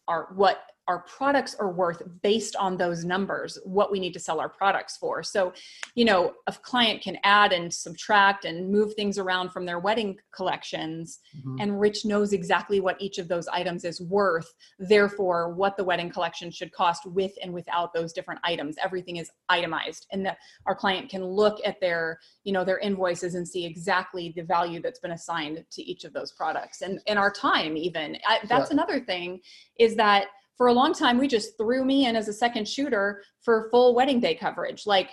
our 0.07 0.29
what 0.35 0.63
our 0.87 0.99
products 0.99 1.55
are 1.55 1.71
worth 1.71 2.01
based 2.21 2.55
on 2.57 2.75
those 2.77 3.05
numbers 3.05 3.57
what 3.63 3.91
we 3.91 3.99
need 3.99 4.13
to 4.13 4.19
sell 4.19 4.39
our 4.39 4.49
products 4.49 4.97
for 4.97 5.23
so 5.23 5.53
you 5.95 6.03
know 6.03 6.33
a 6.47 6.51
client 6.51 7.01
can 7.01 7.17
add 7.23 7.53
and 7.53 7.73
subtract 7.73 8.45
and 8.45 8.69
move 8.69 8.93
things 8.95 9.17
around 9.17 9.49
from 9.51 9.65
their 9.65 9.79
wedding 9.79 10.17
collections 10.35 11.19
Mhm. 11.37 11.61
and 11.61 11.79
rich 11.79 12.05
knows 12.05 12.33
exactly 12.33 12.79
what 12.79 13.01
each 13.01 13.17
of 13.17 13.27
those 13.27 13.47
items 13.47 13.85
is 13.85 14.01
worth 14.01 14.53
therefore 14.77 15.53
what 15.53 15.77
the 15.77 15.83
wedding 15.83 16.09
collection 16.09 16.51
should 16.51 16.71
cost 16.73 17.05
with 17.05 17.31
and 17.41 17.53
without 17.53 17.93
those 17.93 18.11
different 18.13 18.41
items 18.43 18.75
everything 18.83 19.17
is 19.17 19.31
itemized 19.49 20.07
and 20.11 20.25
that 20.25 20.37
our 20.65 20.75
client 20.75 21.09
can 21.09 21.23
look 21.23 21.59
at 21.65 21.79
their 21.79 22.19
you 22.43 22.51
know 22.51 22.63
their 22.65 22.79
invoices 22.79 23.35
and 23.35 23.47
see 23.47 23.65
exactly 23.65 24.33
the 24.35 24.43
value 24.43 24.81
that's 24.81 24.99
been 24.99 25.11
assigned 25.11 25.63
to 25.71 25.81
each 25.83 26.03
of 26.03 26.13
those 26.13 26.31
products 26.33 26.81
and 26.81 26.99
and 27.07 27.17
our 27.17 27.31
time 27.31 27.77
even 27.77 28.17
I, 28.27 28.39
that's 28.47 28.69
Yeah. 28.69 28.75
another 28.75 28.99
thing 28.99 29.39
is 29.79 29.95
that 29.95 30.27
for 30.57 30.67
a 30.67 30.73
long 30.73 30.93
time 30.93 31.17
we 31.17 31.27
just 31.27 31.57
threw 31.57 31.83
me 31.83 32.05
in 32.05 32.15
as 32.15 32.27
a 32.27 32.33
second 32.33 32.67
shooter 32.67 33.23
for 33.41 33.69
full 33.71 33.95
wedding 33.95 34.19
day 34.19 34.35
coverage. 34.35 34.85
Like 34.85 35.11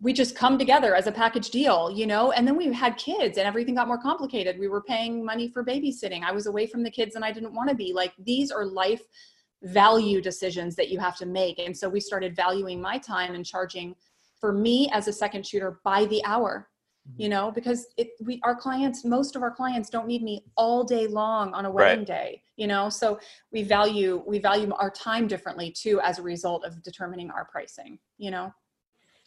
we 0.00 0.12
just 0.12 0.34
come 0.34 0.58
together 0.58 0.94
as 0.94 1.06
a 1.06 1.12
package 1.12 1.50
deal 1.50 1.90
you 1.90 2.06
know? 2.06 2.32
And 2.32 2.46
then 2.46 2.56
we 2.56 2.72
had 2.72 2.96
kids 2.96 3.38
and 3.38 3.46
everything 3.46 3.74
got 3.74 3.88
more 3.88 4.00
complicated. 4.00 4.58
We 4.58 4.68
were 4.68 4.82
paying 4.82 5.24
money 5.24 5.48
for 5.48 5.64
babysitting. 5.64 6.22
I 6.22 6.32
was 6.32 6.46
away 6.46 6.66
from 6.66 6.82
the 6.82 6.90
kids 6.90 7.14
and 7.14 7.24
i 7.24 7.32
didn't 7.32 7.54
want 7.54 7.68
to 7.68 7.74
be. 7.74 7.92
Like 7.92 8.12
these 8.18 8.50
are 8.50 8.64
life 8.64 9.02
value 9.62 10.20
decisions 10.20 10.74
that 10.76 10.88
you 10.88 10.98
have 10.98 11.16
to 11.18 11.26
make. 11.26 11.58
And 11.58 11.76
so 11.76 11.88
we 11.88 12.00
started 12.00 12.34
valuing 12.34 12.80
my 12.80 12.98
time 12.98 13.34
and 13.34 13.44
charging 13.44 13.94
for 14.40 14.52
me 14.52 14.88
as 14.92 15.06
a 15.06 15.12
second 15.12 15.46
shooter 15.46 15.80
by 15.84 16.06
the 16.06 16.24
hour 16.24 16.69
you 17.16 17.28
know 17.28 17.50
because 17.50 17.88
it 17.96 18.10
we 18.24 18.40
our 18.44 18.54
clients 18.54 19.04
most 19.04 19.36
of 19.36 19.42
our 19.42 19.50
clients 19.50 19.90
don't 19.90 20.06
need 20.06 20.22
me 20.22 20.44
all 20.56 20.84
day 20.84 21.06
long 21.06 21.52
on 21.54 21.64
a 21.64 21.70
Right. 21.70 21.90
wedding 21.90 22.04
day 22.04 22.42
you 22.56 22.66
know 22.66 22.88
so 22.88 23.18
we 23.52 23.62
value 23.62 24.22
we 24.26 24.38
value 24.38 24.72
our 24.74 24.90
time 24.90 25.26
differently 25.26 25.70
too 25.70 26.00
as 26.02 26.18
a 26.18 26.22
result 26.22 26.64
of 26.64 26.82
determining 26.82 27.30
our 27.30 27.44
pricing 27.44 27.98
you 28.18 28.30
know 28.30 28.52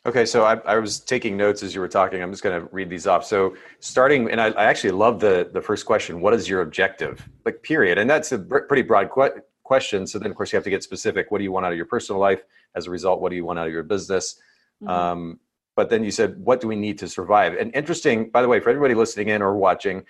Okay, 0.05 0.25
so 0.25 0.43
I, 0.43 0.55
I 0.65 0.77
was 0.79 0.99
taking 0.99 1.37
notes 1.37 1.63
as 1.63 1.73
you 1.73 1.79
were 1.79 1.87
talking. 1.87 2.21
I'm 2.21 2.29
just 2.29 2.43
going 2.43 2.59
to 2.59 2.67
read 2.73 2.89
these 2.89 3.07
off. 3.07 3.23
So 3.23 3.55
starting, 3.79 4.29
and 4.29 4.41
I, 4.41 4.47
I 4.49 4.65
actually 4.65 4.91
love 4.91 5.21
the 5.21 5.49
the 5.53 5.61
first 5.61 5.85
question. 5.85 6.19
What 6.19 6.33
is 6.33 6.49
your 6.49 6.59
objective? 6.61 7.25
Like, 7.45 7.63
period. 7.63 7.97
And 7.97 8.09
that's 8.09 8.33
a 8.33 8.37
br- 8.37 8.65
pretty 8.67 8.81
broad 8.81 9.09
que- 9.09 9.39
question. 9.63 10.05
So 10.05 10.19
then, 10.19 10.29
of 10.29 10.35
course, 10.35 10.51
you 10.51 10.57
have 10.57 10.65
to 10.65 10.69
get 10.69 10.83
specific. 10.83 11.31
What 11.31 11.37
do 11.37 11.45
you 11.45 11.53
want 11.53 11.65
out 11.65 11.71
of 11.71 11.77
your 11.77 11.85
personal 11.85 12.19
life? 12.19 12.43
As 12.75 12.87
a 12.87 12.89
result, 12.89 13.21
what 13.21 13.29
do 13.29 13.37
you 13.37 13.45
want 13.45 13.59
out 13.59 13.65
of 13.67 13.71
your 13.71 13.83
business? 13.83 14.37
Mhm. 14.83 14.89
Um, 14.89 15.39
but 15.75 15.89
then 15.89 16.03
you 16.03 16.11
said, 16.11 16.37
what 16.37 16.61
do 16.61 16.67
we 16.67 16.75
need 16.75 16.97
to 16.99 17.07
survive? 17.07 17.53
And 17.55 17.73
interesting, 17.75 18.29
by 18.29 18.41
the 18.41 18.47
way, 18.47 18.59
for 18.59 18.69
everybody 18.69 18.93
listening 18.93 19.29
in 19.29 19.41
or 19.41 19.55
watching, 19.57 20.03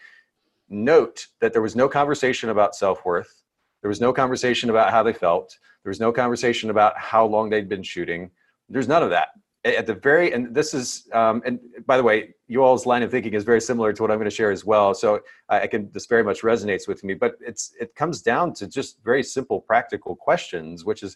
note 0.70 1.28
that 1.40 1.54
there 1.54 1.62
was 1.62 1.76
no 1.76 1.88
conversation 1.88 2.50
about 2.50 2.76
self 2.76 3.06
worth. 3.06 3.44
There 3.82 3.90
was 3.90 4.02
no 4.02 4.14
conversation 4.14 4.70
about 4.70 4.92
how 4.92 5.04
they 5.04 5.14
felt. 5.14 5.58
There 5.84 5.90
was 5.90 6.00
no 6.00 6.12
conversation 6.12 6.70
about 6.70 6.98
how 6.98 7.26
long 7.26 7.50
they'd 7.50 7.70
been 7.70 7.84
shooting. 7.84 8.32
There's 8.70 8.88
none 8.88 9.04
of 9.04 9.10
that. 9.10 9.30
At 9.66 9.86
the 9.86 9.94
very, 9.94 10.34
and 10.34 10.54
this 10.54 10.74
is, 10.74 11.08
um, 11.14 11.42
and 11.46 11.60
by 11.86 11.96
the 11.96 12.04
way, 12.04 12.36
you 12.48 12.64
all's 12.64 12.86
line 12.86 13.02
of 13.04 13.12
thinking 13.12 13.34
is 13.34 13.46
very 13.46 13.62
similar 13.62 13.94
to 13.94 14.02
what 14.02 14.12
I'm 14.12 14.18
going 14.18 14.30
to 14.30 14.36
share 14.36 14.52
as 14.52 14.66
well. 14.66 14.94
So 14.94 15.22
I, 15.48 15.68
can, 15.68 15.90
this 15.92 16.06
very 16.06 16.24
much 16.24 16.42
resonates 16.42 16.86
with 16.88 17.04
me. 17.04 17.14
But 17.14 17.36
it's, 17.40 17.74
it 17.80 17.96
comes 17.96 18.22
down 18.22 18.54
to 18.56 18.68
just 18.68 19.02
very 19.04 19.24
simple, 19.24 19.62
practical 19.62 20.16
questions, 20.18 20.84
which 20.84 21.02
is, 21.02 21.16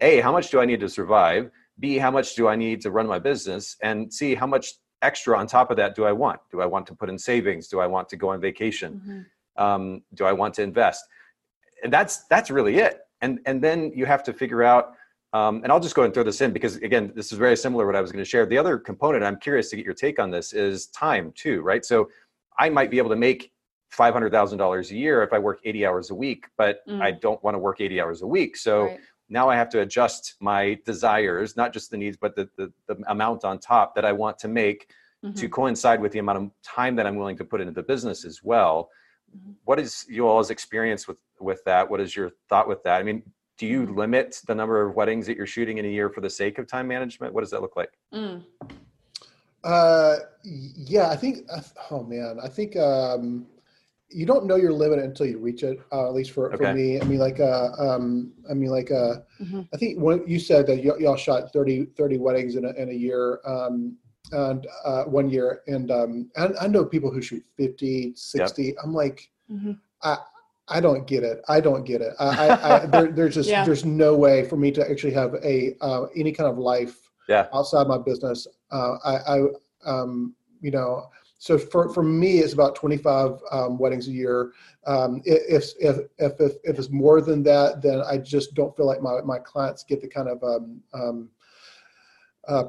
a, 0.00 0.20
how 0.20 0.30
much 0.30 0.50
do 0.50 0.60
I 0.60 0.64
need 0.64 0.78
to 0.80 0.88
survive? 0.88 1.50
B, 1.78 1.98
how 1.98 2.10
much 2.10 2.34
do 2.34 2.48
I 2.48 2.56
need 2.56 2.80
to 2.82 2.90
run 2.90 3.06
my 3.06 3.18
business? 3.18 3.76
And 3.82 4.12
C, 4.12 4.34
how 4.34 4.46
much 4.46 4.74
extra 5.02 5.38
on 5.38 5.46
top 5.46 5.70
of 5.70 5.76
that 5.76 5.94
do 5.94 6.04
I 6.04 6.12
want? 6.12 6.40
Do 6.50 6.60
I 6.60 6.66
want 6.66 6.86
to 6.88 6.94
put 6.94 7.08
in 7.08 7.18
savings? 7.18 7.68
Do 7.68 7.80
I 7.80 7.86
want 7.86 8.08
to 8.08 8.16
go 8.16 8.30
on 8.30 8.40
vacation? 8.40 9.00
Mhm. 9.06 9.26
um, 9.62 10.02
do 10.14 10.24
I 10.24 10.32
want 10.32 10.54
to 10.54 10.62
invest? 10.62 11.04
And 11.82 11.92
that's 11.92 12.24
that's 12.26 12.50
really 12.50 12.78
it. 12.78 13.00
And 13.20 13.40
and 13.46 13.62
then 13.62 13.92
you 13.94 14.06
have 14.06 14.22
to 14.24 14.32
figure 14.32 14.62
out. 14.62 14.94
Um, 15.34 15.60
and 15.62 15.70
I'll 15.70 15.80
just 15.80 15.94
go 15.94 16.04
and 16.04 16.14
throw 16.14 16.22
this 16.22 16.40
in 16.40 16.52
because 16.52 16.76
again, 16.76 17.12
this 17.14 17.32
is 17.32 17.38
very 17.38 17.54
similar 17.56 17.82
to 17.84 17.86
what 17.88 17.96
I 17.96 18.00
was 18.00 18.10
going 18.10 18.24
to 18.24 18.30
share. 18.30 18.46
The 18.46 18.56
other 18.56 18.78
component 18.78 19.22
I'm 19.24 19.36
curious 19.38 19.68
to 19.70 19.76
get 19.76 19.84
your 19.84 19.92
take 19.94 20.18
on 20.18 20.30
this 20.30 20.54
is 20.54 20.86
time 20.86 21.32
too, 21.36 21.60
right? 21.60 21.84
So 21.84 22.08
I 22.58 22.70
might 22.70 22.90
be 22.90 22.96
able 22.98 23.10
to 23.10 23.16
make 23.16 23.52
five 23.90 24.14
hundred 24.14 24.32
thousand 24.32 24.56
dollars 24.58 24.90
a 24.90 24.96
year 24.96 25.22
if 25.22 25.32
I 25.34 25.38
work 25.38 25.58
eighty 25.64 25.84
hours 25.84 26.08
a 26.10 26.14
week, 26.14 26.46
but 26.56 26.80
Mm. 26.88 27.02
I 27.02 27.10
don't 27.10 27.42
want 27.44 27.54
to 27.56 27.58
work 27.58 27.80
eighty 27.82 28.00
hours 28.00 28.22
a 28.22 28.26
week. 28.26 28.56
So 28.56 28.84
Right. 28.84 29.00
Now 29.28 29.48
I 29.48 29.56
have 29.56 29.68
to 29.70 29.80
adjust 29.80 30.36
my 30.40 30.78
desires, 30.84 31.56
not 31.56 31.72
just 31.72 31.90
the 31.90 31.96
needs, 31.96 32.16
but 32.16 32.34
the, 32.34 32.48
the, 32.56 32.72
the 32.86 32.96
amount 33.08 33.44
on 33.44 33.58
top 33.58 33.94
that 33.94 34.04
I 34.04 34.12
want 34.12 34.38
to 34.40 34.48
make 34.48 34.90
to 35.34 35.48
Mhm. 35.48 35.50
coincide 35.50 36.00
with 36.00 36.12
the 36.12 36.20
amount 36.20 36.38
of 36.38 36.50
time 36.62 36.94
that 36.96 37.06
I'm 37.06 37.16
willing 37.16 37.36
to 37.38 37.44
put 37.44 37.60
into 37.60 37.72
the 37.72 37.82
business 37.82 38.24
as 38.24 38.42
well. 38.42 38.88
Mhm. 39.36 39.54
What 39.64 39.78
is 39.80 40.06
you 40.08 40.28
all's 40.28 40.50
experience 40.50 41.06
with 41.08 41.18
with 41.40 41.62
that? 41.64 41.88
What 41.90 42.00
is 42.00 42.14
your 42.16 42.30
thought 42.48 42.68
with 42.68 42.82
that? 42.84 43.00
I 43.00 43.02
mean, 43.02 43.22
do 43.58 43.66
you 43.66 43.82
Mm-hmm. 43.82 43.98
limit 43.98 44.40
the 44.46 44.54
number 44.54 44.80
of 44.82 44.94
weddings 44.94 45.26
that 45.26 45.36
you're 45.36 45.46
shooting 45.46 45.78
in 45.78 45.84
a 45.84 45.88
year 45.88 46.08
for 46.08 46.20
the 46.20 46.30
sake 46.30 46.58
of 46.58 46.66
time 46.68 46.86
management? 46.88 47.34
What 47.34 47.40
does 47.42 47.50
that 47.50 47.60
look 47.60 47.76
like? 47.76 47.92
Mm. 48.14 48.44
Uh, 49.64 50.16
yeah, 50.44 51.08
I 51.10 51.16
think. 51.16 51.46
uh, 51.52 51.60
Oh 51.90 52.02
man, 52.04 52.38
I 52.42 52.48
think 52.48 52.76
um, 52.76 53.46
you 54.10 54.26
don't 54.26 54.46
know 54.46 54.56
your 54.56 54.72
limit 54.72 54.98
until 54.98 55.26
you 55.26 55.38
reach 55.38 55.62
it. 55.62 55.78
Uh, 55.92 56.06
at 56.08 56.14
least 56.14 56.32
for, 56.32 56.52
Okay. 56.52 56.56
for 56.56 56.74
me, 56.74 57.00
I 57.00 57.04
mean, 57.04 57.18
like, 57.18 57.40
uh, 57.40 57.70
um, 57.78 58.32
I 58.50 58.54
mean, 58.54 58.70
like, 58.70 58.90
uh, 58.90 59.16
Mhm. 59.40 59.68
I 59.72 59.76
think 59.76 59.98
when 60.00 60.22
you 60.26 60.38
said 60.38 60.66
that 60.66 60.78
y- 60.84 60.98
y'all 60.98 61.16
shot 61.16 61.52
30, 61.52 61.86
30 61.96 62.18
weddings 62.18 62.56
in 62.56 62.64
a, 62.64 62.70
in 62.70 62.88
a 62.90 62.92
year, 62.92 63.40
um, 63.44 63.96
and 64.32 64.66
uh, 64.84 65.04
one 65.04 65.28
year, 65.30 65.62
and 65.66 65.90
um, 65.90 66.30
I, 66.36 66.48
I 66.62 66.66
know 66.68 66.84
people 66.84 67.10
who 67.10 67.20
shoot 67.22 67.42
50, 67.56 68.12
60. 68.14 68.74
I'm 68.82 68.92
like, 68.94 69.30
Mhm. 69.50 69.78
I 70.68 70.80
don't 70.80 71.06
get 71.06 71.22
it. 71.22 71.42
I 71.48 71.60
don't 71.60 71.84
get 71.84 72.00
it. 72.02 72.14
I, 72.18 72.26
I, 72.26 72.82
I 72.82 72.86
there, 72.92 73.10
there's 73.10 73.34
just 73.34 73.50
Yeah. 73.50 73.64
there's 73.64 73.84
no 73.84 74.16
way 74.16 74.44
for 74.44 74.56
me 74.56 74.70
to 74.72 74.88
actually 74.90 75.14
have 75.14 75.34
a 75.42 75.74
uh, 75.80 76.06
any 76.16 76.32
kind 76.32 76.48
of 76.50 76.58
life 76.58 77.10
Yeah. 77.28 77.46
outside 77.52 77.86
my 77.88 77.98
business. 77.98 78.46
Uh, 78.70 78.96
I, 79.04 79.14
I 79.36 79.42
um, 79.86 80.34
you 80.60 80.70
know, 80.70 81.08
so 81.38 81.56
for, 81.56 81.88
for 81.94 82.02
me, 82.02 82.38
it's 82.40 82.52
about 82.52 82.74
25 82.74 83.38
um, 83.52 83.78
weddings 83.78 84.08
a 84.08 84.10
year. 84.10 84.52
Um, 84.86 85.22
if, 85.24 85.72
if, 85.78 85.96
if, 86.18 86.32
if, 86.40 86.52
if 86.64 86.78
it's 86.78 86.90
more 86.90 87.20
than 87.20 87.44
that, 87.44 87.80
then 87.80 88.02
I 88.02 88.18
just 88.18 88.54
don't 88.54 88.76
feel 88.76 88.86
like 88.86 89.00
my, 89.00 89.20
my 89.24 89.38
clients 89.38 89.84
get 89.84 90.00
the 90.00 90.08
kind 90.08 90.28
of 90.28 90.42
um, 90.42 90.80
um, 90.92 91.30
uh, 92.48 92.64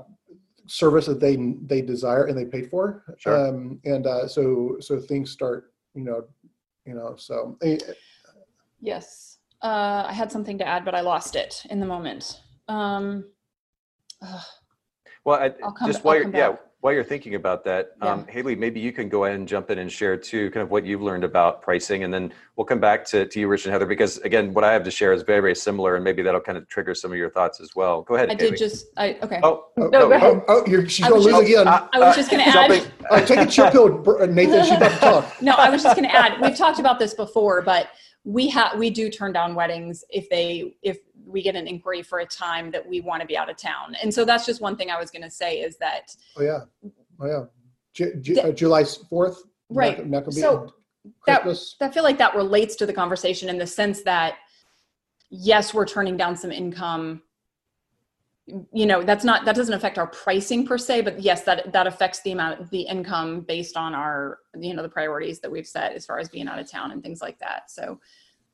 service 0.68 1.08
that 1.08 1.20
they, 1.20 1.36
they 1.66 1.82
desire 1.82 2.26
and 2.26 2.38
they 2.38 2.46
paid 2.46 2.70
for. 2.70 3.04
Sure. 3.18 3.48
Um, 3.48 3.80
and 3.86 4.06
uh, 4.06 4.28
so, 4.28 4.78
so 4.80 5.00
things 5.00 5.32
start, 5.32 5.74
you 5.96 6.04
know, 6.04 6.26
you 6.86 6.94
know, 6.94 7.16
so 7.18 7.58
eh, 7.64 7.78
Yes. 8.82 9.40
Uh, 9.64 10.06
I 10.08 10.14
had 10.14 10.32
something 10.32 10.58
to 10.60 10.66
add, 10.68 10.86
but 10.86 10.94
I 10.96 11.02
lost 11.02 11.36
it 11.36 11.64
in 11.72 11.80
the 11.80 11.86
moment. 11.88 12.40
Um, 12.68 13.26
Well, 15.26 15.40
I, 15.40 15.52
I'll 15.64 15.72
come- 15.74 15.92
just 15.92 16.04
while 16.04 16.16
you're 16.16 16.30
yeah, 16.34 16.52
back. 16.52 16.60
While 16.82 16.94
you're 16.94 17.04
thinking 17.04 17.36
about 17.36 17.66
that, 17.66 17.92
um, 18.02 18.26
Haley, 18.28 18.56
maybe 18.56 18.80
you 18.80 18.94
can 18.94 19.10
go 19.10 19.26
ahead 19.26 19.38
and 19.38 19.46
jump 19.46 19.70
in 19.70 19.80
and 19.80 19.92
share 19.92 20.16
too, 20.16 20.50
kind 20.52 20.64
of 20.64 20.72
what 20.72 20.86
you've 20.86 21.02
learned 21.02 21.26
about 21.26 21.62
pricing, 21.62 22.06
and 22.06 22.14
then 22.14 22.32
we'll 22.56 22.64
come 22.66 22.80
back 22.80 23.04
to, 23.06 23.26
to 23.26 23.40
you, 23.40 23.50
Rich 23.50 23.66
and 23.66 23.74
Heather, 23.74 23.86
because 23.86 24.18
again, 24.20 24.54
what 24.54 24.64
I 24.64 24.72
have 24.72 24.84
to 24.86 24.92
share 24.92 25.12
is 25.12 25.22
very 25.24 25.42
very 25.42 25.56
similar, 25.56 25.96
and 25.96 26.04
maybe 26.06 26.22
that'll 26.22 26.40
kind 26.40 26.58
of 26.58 26.70
trigger 26.70 26.96
some 26.96 27.12
of 27.12 27.18
your 27.18 27.30
thoughts 27.30 27.60
as 27.60 27.76
well. 27.76 28.04
Go 28.04 28.16
ahead. 28.16 28.30
I 28.30 28.36
Haley. 28.36 28.52
did 28.52 28.60
just, 28.60 28.88
I, 28.96 29.18
okay. 29.22 29.42
Oh, 29.44 29.66
oh, 29.78 29.88
No, 29.88 30.08
go 30.08 30.12
ahead. 30.14 30.34
oh, 30.34 30.44
oh, 30.48 30.64
you're, 30.68 30.88
she's 30.88 31.06
gonna 31.06 31.16
lose 31.20 31.26
just- 31.34 31.44
again. 31.44 31.68
uh, 31.68 31.88
I 31.92 32.00
was 32.00 32.14
uh, 32.14 32.16
just 32.16 32.32
going 32.32 32.46
to 32.46 32.52
jumping- 32.52 32.82
add, 32.84 32.92
oh, 33.12 33.26
take 33.26 33.40
a 33.40 33.46
chill 33.46 33.72
pill, 33.72 33.90
Br- 33.98 34.26
Nathan. 34.28 34.64
She's 34.64 34.78
about 34.78 34.92
to 34.92 34.98
talk. 35.00 35.36
no, 35.42 35.52
I 35.54 35.70
was 35.70 35.84
just 35.84 35.98
going 35.98 36.08
to 36.10 36.16
add, 36.16 36.40
we've 36.42 36.56
talked 36.58 36.80
about 36.80 36.98
this 36.98 37.14
before, 37.14 37.62
but 37.62 37.90
we 38.30 38.48
have, 38.48 38.78
we 38.78 38.92
do 38.92 39.10
turn 39.10 39.34
down 39.34 39.56
weddings 39.56 40.04
if 40.12 40.30
they, 40.30 40.76
if 40.84 41.00
we 41.26 41.42
get 41.42 41.56
an 41.56 41.68
inquiry 41.68 42.04
for 42.04 42.20
a 42.20 42.26
time 42.26 42.70
that 42.70 42.88
we 42.88 43.02
want 43.02 43.22
to 43.22 43.28
be 43.28 43.36
out 43.36 43.50
of 43.50 43.58
town. 43.58 43.96
And 44.04 44.14
so 44.14 44.24
that's 44.24 44.46
just 44.46 44.62
one 44.62 44.76
thing 44.78 44.92
I 44.92 45.00
was 45.00 45.10
going 45.10 45.24
to 45.24 45.32
say 45.32 45.62
is 45.62 45.78
that, 45.78 46.16
Oh 46.38 46.44
yeah, 46.44 46.60
oh 47.20 47.26
yeah. 47.26 47.44
Ju- 47.96 48.16
Ju- 48.22 48.40
uh, 48.40 48.52
July 48.52 48.84
fourth. 49.10 49.42
Right. 49.72 50.06
Not, 50.08 50.32
So, 50.32 50.72
that- 51.26 51.42
Christmas. 51.42 51.76
I 51.82 51.90
feel 51.90 52.04
like 52.04 52.20
that 52.20 52.36
relates 52.36 52.76
to 52.78 52.86
the 52.86 52.94
conversation 52.94 53.50
in 53.50 53.58
the 53.58 53.66
sense 53.66 54.04
that 54.04 54.36
yes, 55.32 55.74
we're 55.74 55.88
turning 55.88 56.16
down 56.16 56.38
some 56.38 56.52
income. 56.52 57.24
You 58.72 58.86
know, 58.86 59.04
that's 59.04 59.24
not 59.24 59.46
that 59.46 59.56
doesn't 59.56 59.74
affect 59.74 59.98
our 59.98 60.08
pricing 60.08 60.66
per 60.66 60.78
se, 60.78 61.02
but 61.02 61.22
yes, 61.22 61.44
that 61.44 61.72
that 61.74 61.88
affects 61.88 62.22
the 62.22 62.32
amount 62.32 62.70
the 62.72 62.82
income 62.82 63.42
based 63.42 63.78
on 63.78 63.94
our 63.94 64.40
you 64.60 64.74
know 64.74 64.82
the 64.82 64.90
priorities 64.90 65.40
that 65.42 65.52
we've 65.52 65.68
set 65.68 65.94
as 65.94 66.06
far 66.06 66.20
as 66.20 66.30
being 66.30 66.48
out 66.48 66.60
of 66.60 66.70
town 66.70 66.92
and 66.92 67.04
things 67.04 67.22
like 67.22 67.38
that. 67.40 67.70
So, 67.70 68.00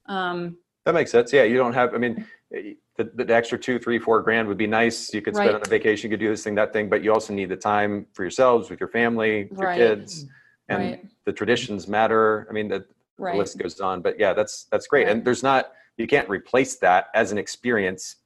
um, 0.08 0.58
That 0.86 0.94
makes 0.94 1.12
sense. 1.12 1.32
Yeah, 1.32 1.44
you 1.44 1.58
don't 1.58 1.74
have. 1.74 1.94
I 1.94 1.98
mean, 1.98 2.26
the, 2.52 3.10
the 3.14 3.34
extra 3.36 3.58
two, 3.58 3.80
three, 3.80 4.00
four 4.00 4.22
grand 4.22 4.48
would 4.48 4.58
be 4.58 4.68
nice. 4.68 5.14
You 5.14 5.22
could 5.22 5.36
spend 5.36 5.48
Right. 5.48 5.56
on 5.56 5.62
a 5.66 5.70
vacation. 5.70 6.10
You 6.10 6.18
could 6.18 6.24
do 6.24 6.30
this 6.30 6.44
thing, 6.44 6.56
that 6.56 6.74
thing, 6.74 6.90
but 6.90 7.04
you 7.04 7.14
also 7.14 7.34
need 7.34 7.50
the 7.50 7.58
time 7.58 8.06
for 8.14 8.24
yourselves, 8.24 8.70
with 8.70 8.80
your 8.80 8.90
family, 8.90 9.48
with 9.52 9.60
Right. 9.60 9.78
your 9.78 9.96
kids, 9.96 10.26
and 10.70 10.80
Right. 10.84 11.06
the 11.26 11.34
traditions 11.34 11.88
matter. 11.88 12.48
I 12.50 12.54
mean, 12.54 12.68
the, 12.68 12.86
the 13.18 13.36
list 13.36 13.58
goes 13.58 13.80
on. 13.80 14.02
But 14.02 14.20
yeah, 14.20 14.34
that's 14.34 14.66
that's 14.72 14.88
great. 14.88 15.08
And 15.08 15.24
there's 15.26 15.44
not. 15.44 15.72
You 15.98 16.08
can't 16.08 16.28
replace 16.30 16.76
that 16.80 17.08
as 17.14 17.32
an 17.32 17.38
experience 17.38 18.18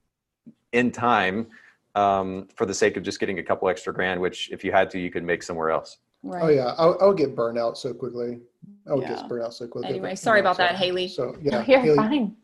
in 0.74 0.91
time 0.91 1.47
um, 1.95 2.47
for 2.55 2.65
the 2.65 2.74
sake 2.74 2.97
of 2.97 3.03
just 3.03 3.20
getting 3.20 3.39
a 3.39 3.43
couple 3.43 3.67
extra 3.70 3.93
grand. 3.93 4.20
Which, 4.22 4.49
if 4.51 4.63
you 4.63 4.72
had 4.72 4.89
to, 4.91 4.99
you 4.99 5.09
could 5.11 5.24
make 5.24 5.43
somewhere 5.43 5.70
else. 5.72 5.97
right. 6.24 6.43
Oh 6.43 6.47
yeah, 6.49 6.67
I, 6.78 6.86
I 6.88 7.05
would 7.07 7.17
get 7.17 7.36
burned 7.36 7.57
out 7.57 7.78
so 7.78 7.93
quickly. 7.93 8.39
I 8.89 8.93
would 8.93 9.03
Yeah. 9.03 9.15
get 9.15 9.28
burned 9.30 9.43
out 9.43 9.53
so 9.53 9.67
quickly. 9.67 9.89
Anyway, 9.89 10.11
but, 10.11 10.20
sorry 10.20 10.39
you 10.39 10.43
know, 10.43 10.49
about 10.51 10.57
that, 10.57 10.72
so- 10.72 10.78
Haley. 10.78 11.07
So 11.07 11.36
No, 11.41 11.59
yeah, 11.59 11.63
you're 11.67 11.80
Haley, 11.82 11.95
fine. 11.95 12.36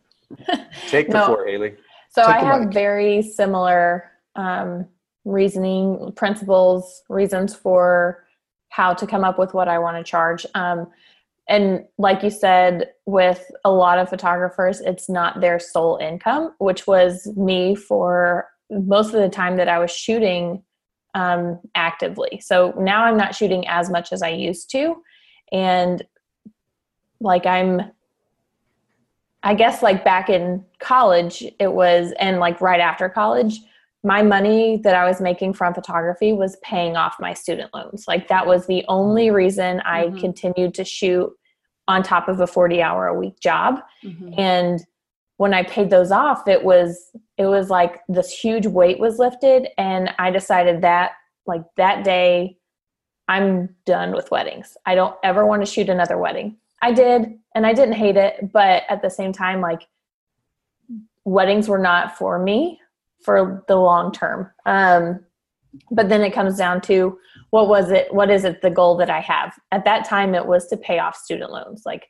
Take 0.88 1.08
the 1.08 1.14
No. 1.14 1.26
floor, 1.28 1.46
Haley. 1.48 1.76
So 2.10 2.22
Take 2.22 2.36
I 2.36 2.40
have 2.40 2.62
mic. 2.62 2.74
very 2.74 3.22
similar 3.22 4.12
um, 4.36 4.88
reasoning, 5.26 6.12
principles, 6.16 7.04
reasons 7.10 7.54
for 7.56 8.26
how 8.70 8.94
to 8.94 9.06
come 9.08 9.24
up 9.24 9.38
with 9.40 9.54
what 9.54 9.68
I 9.68 9.80
want 9.80 9.98
to 9.98 10.04
charge. 10.10 10.46
Um, 10.56 10.88
and 11.48 11.86
like 11.98 12.24
you 12.24 12.30
said, 12.30 12.90
with 13.06 13.52
a 13.64 13.72
lot 13.72 14.00
of 14.00 14.10
photographers, 14.10 14.82
it's 14.82 15.10
not 15.10 15.42
their 15.42 15.60
sole 15.60 15.98
income, 15.98 16.54
which 16.58 16.88
was 16.88 17.28
me 17.38 17.76
for 17.76 18.48
most 18.72 19.14
of 19.14 19.22
the 19.22 19.30
time 19.30 19.58
that 19.58 19.70
I 19.70 19.78
was 19.78 19.92
shooting 19.92 20.64
um, 21.14 21.60
actively. 21.76 22.42
So 22.44 22.74
now 22.78 23.04
I'm 23.04 23.18
not 23.18 23.36
shooting 23.36 23.68
as 23.68 23.90
much 23.90 24.12
as 24.12 24.22
I 24.22 24.30
used 24.30 24.72
to. 24.72 24.96
And 25.52 26.04
like 27.22 27.46
I'm 27.46 27.92
I 29.46 29.54
guess 29.54 29.84
like 29.84 30.04
back 30.04 30.28
in 30.28 30.66
college, 30.80 31.44
it 31.60 31.72
was, 31.72 32.14
and 32.20 32.40
like 32.40 32.62
right 32.62 32.80
after 32.80 33.08
college, 33.08 33.60
my 34.06 34.22
money 34.22 34.78
that 34.84 34.94
I 34.94 35.04
was 35.04 35.20
making 35.20 35.54
from 35.54 35.74
photography 35.74 36.32
was 36.32 36.58
paying 36.58 36.96
off 36.96 37.16
my 37.20 37.34
student 37.34 37.74
loans. 37.74 38.06
Like 38.08 38.28
that 38.28 38.46
was 38.46 38.68
the 38.68 38.86
only 38.88 39.32
reason 39.32 39.82
I 39.84 40.06
Mhm. 40.06 40.20
continued 40.20 40.76
to 40.76 40.86
shoot 40.86 41.34
on 41.88 42.04
top 42.04 42.28
of 42.28 42.40
a 42.40 42.46
40 42.46 42.84
hour 42.84 43.08
a 43.08 43.16
week 43.18 43.40
job. 43.40 43.82
Mhm. 44.04 44.38
And 44.38 44.86
when 45.38 45.56
I 45.56 45.64
paid 45.64 45.90
those 45.90 46.12
off, 46.12 46.48
it 46.48 46.64
was, 46.64 47.12
it 47.38 47.48
was 47.48 47.72
like 47.72 48.02
this 48.08 48.32
huge 48.32 48.68
weight 48.68 49.00
was 49.00 49.18
lifted. 49.18 49.70
And 49.78 50.14
I 50.20 50.30
decided 50.30 50.82
that 50.82 51.14
like 51.48 51.64
that 51.78 52.04
day, 52.04 52.58
I'm 53.28 53.76
done 53.86 54.14
with 54.14 54.30
weddings. 54.30 54.78
I 54.86 54.94
don't 54.94 55.16
ever 55.24 55.48
want 55.48 55.64
to 55.64 55.72
shoot 55.72 55.90
another 55.90 56.18
wedding. 56.20 56.58
I 56.84 56.92
did, 56.92 57.40
and 57.56 57.66
I 57.66 57.74
didn't 57.74 57.94
hate 57.96 58.18
it, 58.18 58.52
but 58.52 58.84
at 58.88 59.02
the 59.02 59.10
same 59.10 59.34
time, 59.34 59.62
like 59.62 59.88
weddings 61.24 61.68
were 61.68 61.80
not 61.80 62.16
for 62.18 62.38
me 62.38 62.80
for 63.22 63.64
the 63.68 63.76
long 63.76 64.12
term. 64.12 64.52
Um, 64.66 65.22
but 65.92 66.10
then 66.10 66.22
it 66.22 66.32
comes 66.32 66.58
down 66.58 66.82
to 66.82 67.18
what 67.50 67.68
was 67.68 67.92
it? 67.92 68.14
What 68.14 68.30
is 68.30 68.44
it? 68.46 68.62
The 68.62 68.70
goal 68.70 68.96
that 68.98 69.10
I 69.10 69.20
have 69.20 69.54
at 69.72 69.86
that 69.86 70.06
time, 70.06 70.34
it 70.36 70.46
was 70.46 70.68
to 70.68 70.78
pay 70.78 71.00
off 71.00 71.16
student 71.16 71.52
loans. 71.52 71.84
Like 71.86 72.08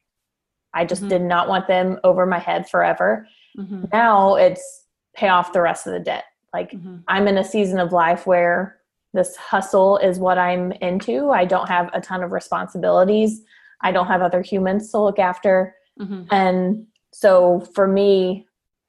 I 0.74 0.86
just 0.86 1.04
Mhm. 1.04 1.10
did 1.10 1.22
not 1.22 1.48
want 1.48 1.68
them 1.68 2.00
over 2.04 2.26
my 2.26 2.38
head 2.40 2.70
forever. 2.70 3.28
Mhm. 3.58 3.92
Now 3.92 4.36
it's 4.36 4.86
pay 5.16 5.30
off 5.30 5.54
the 5.54 5.62
rest 5.62 5.88
of 5.88 5.94
the 5.94 6.00
debt. 6.00 6.26
Like 6.54 6.72
Mhm. 6.72 7.04
I'm 7.08 7.28
in 7.28 7.38
a 7.38 7.44
season 7.44 7.80
of 7.80 7.92
life 7.94 8.28
where 8.28 8.78
this 9.14 9.36
hustle 9.38 9.98
is 9.98 10.20
what 10.20 10.38
I'm 10.38 10.74
into. 10.74 11.32
I 11.32 11.46
don't 11.46 11.70
have 11.70 11.90
a 11.94 12.02
ton 12.02 12.22
of 12.24 12.34
responsibilities. 12.34 13.42
I 13.82 13.92
don't 13.92 14.08
have 14.08 14.22
other 14.22 14.42
humans 14.42 14.92
to 14.92 15.00
look 15.00 15.20
after. 15.20 15.74
Mhm. 16.00 16.28
And 16.32 16.88
so 17.14 17.62
for 17.74 17.88
me, 17.88 18.46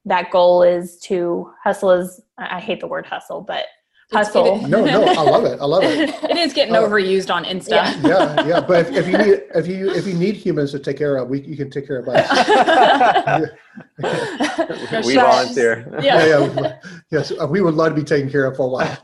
that 0.07 0.31
goal 0.31 0.63
is 0.63 0.99
to 1.01 1.53
hustle 1.63 1.91
is 1.91 2.21
I 2.39 2.57
I 2.57 2.61
hate 2.61 2.81
the 2.81 2.87
word 2.87 3.07
hustle, 3.07 3.41
but 3.43 3.65
hustle. 4.13 4.57
No, 4.69 4.85
no, 4.85 5.03
I 5.05 5.23
love 5.23 5.45
it. 5.45 5.59
I 5.61 5.65
love 5.65 5.83
it. 5.83 6.11
It 6.31 6.37
is 6.37 6.53
getting 6.53 6.75
Oh. 6.77 6.89
overused 6.89 7.29
on 7.35 7.45
Insta. 7.45 7.71
Yeah. 7.71 7.93
Yeah, 8.07 8.47
yeah. 8.47 8.61
But 8.61 8.87
if, 8.87 8.93
if 8.93 9.07
you 9.09 9.19
need 9.19 9.43
if 9.55 9.67
you 9.67 9.91
if 9.91 10.07
you 10.07 10.15
need 10.15 10.37
humans 10.37 10.71
to 10.73 10.79
take 10.79 10.97
care 10.97 11.17
of, 11.17 11.29
we 11.29 11.41
you 11.43 11.57
can 11.57 11.71
take 11.71 11.87
care 11.89 11.99
of 11.99 12.09
us. 12.09 12.23
we 15.07 15.15
Shush. 15.15 15.15
volunteer. 15.15 15.89
Yeah. 16.01 16.25
Yeah, 16.25 16.51
yeah. 16.61 16.79
Yes, 17.11 17.33
uh, 17.41 17.47
we 17.49 17.61
would 17.61 17.75
love 17.75 17.91
to 17.91 17.95
be 17.97 18.05
taken 18.05 18.31
care 18.31 18.45
of 18.47 18.57
for 18.57 18.67
a 18.67 18.69
while. 18.69 18.97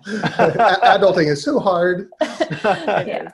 Adulting 0.97 1.27
is 1.29 1.43
so 1.43 1.59
hard. 1.59 2.09
yeah. 2.21 3.29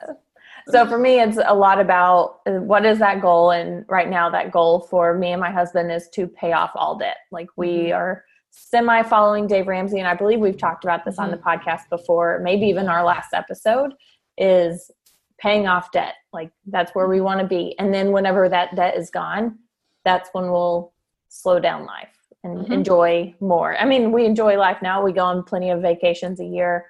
So 0.71 0.85
for 0.85 0.97
me, 0.97 1.19
it's 1.19 1.39
a 1.43 1.55
lot 1.55 1.79
about 1.79 2.41
uh, 2.45 2.51
what 2.53 2.85
is 2.85 2.99
that 2.99 3.21
goal, 3.21 3.51
and 3.51 3.85
right 3.89 4.09
now 4.09 4.29
that 4.29 4.51
goal 4.51 4.81
for 4.81 5.17
me 5.17 5.31
and 5.31 5.41
my 5.41 5.51
husband 5.51 5.91
is 5.91 6.07
to 6.13 6.27
pay 6.27 6.51
off 6.53 6.71
all 6.75 6.97
debt. 6.97 7.17
Like 7.31 7.49
we 7.55 7.91
are 7.91 8.23
semi 8.51 9.01
following 9.03 9.47
Dave 9.47 9.67
Ramsey, 9.67 9.99
and 9.99 10.07
I 10.07 10.13
believe 10.15 10.39
we've 10.39 10.57
talked 10.57 10.83
about 10.83 11.05
this 11.05 11.17
on 11.17 11.31
the 11.31 11.37
podcast 11.37 11.89
before, 11.89 12.39
maybe 12.43 12.67
even 12.67 12.87
our 12.87 13.03
last 13.03 13.33
episode 13.33 13.93
is 14.37 14.91
paying 15.39 15.67
off 15.67 15.91
debt. 15.91 16.15
Like 16.33 16.51
that's 16.67 16.93
where 16.93 17.07
we 17.07 17.21
want 17.21 17.39
to 17.39 17.47
be, 17.47 17.75
and 17.79 17.93
then 17.93 18.11
whenever 18.11 18.47
that 18.49 18.75
debt 18.75 18.95
is 18.95 19.09
gone, 19.09 19.57
that's 20.05 20.29
when 20.33 20.51
we'll 20.51 20.93
slow 21.29 21.59
down 21.59 21.85
life 21.85 22.15
and 22.43 22.65
Mhm. 22.67 22.71
enjoy 22.71 23.33
more. 23.39 23.77
I 23.77 23.85
mean, 23.85 24.11
we 24.11 24.25
enjoy 24.25 24.57
life 24.57 24.81
now. 24.81 25.03
We 25.03 25.13
go 25.13 25.25
on 25.25 25.43
plenty 25.43 25.69
of 25.71 25.81
vacations 25.81 26.39
a 26.39 26.45
year 26.45 26.85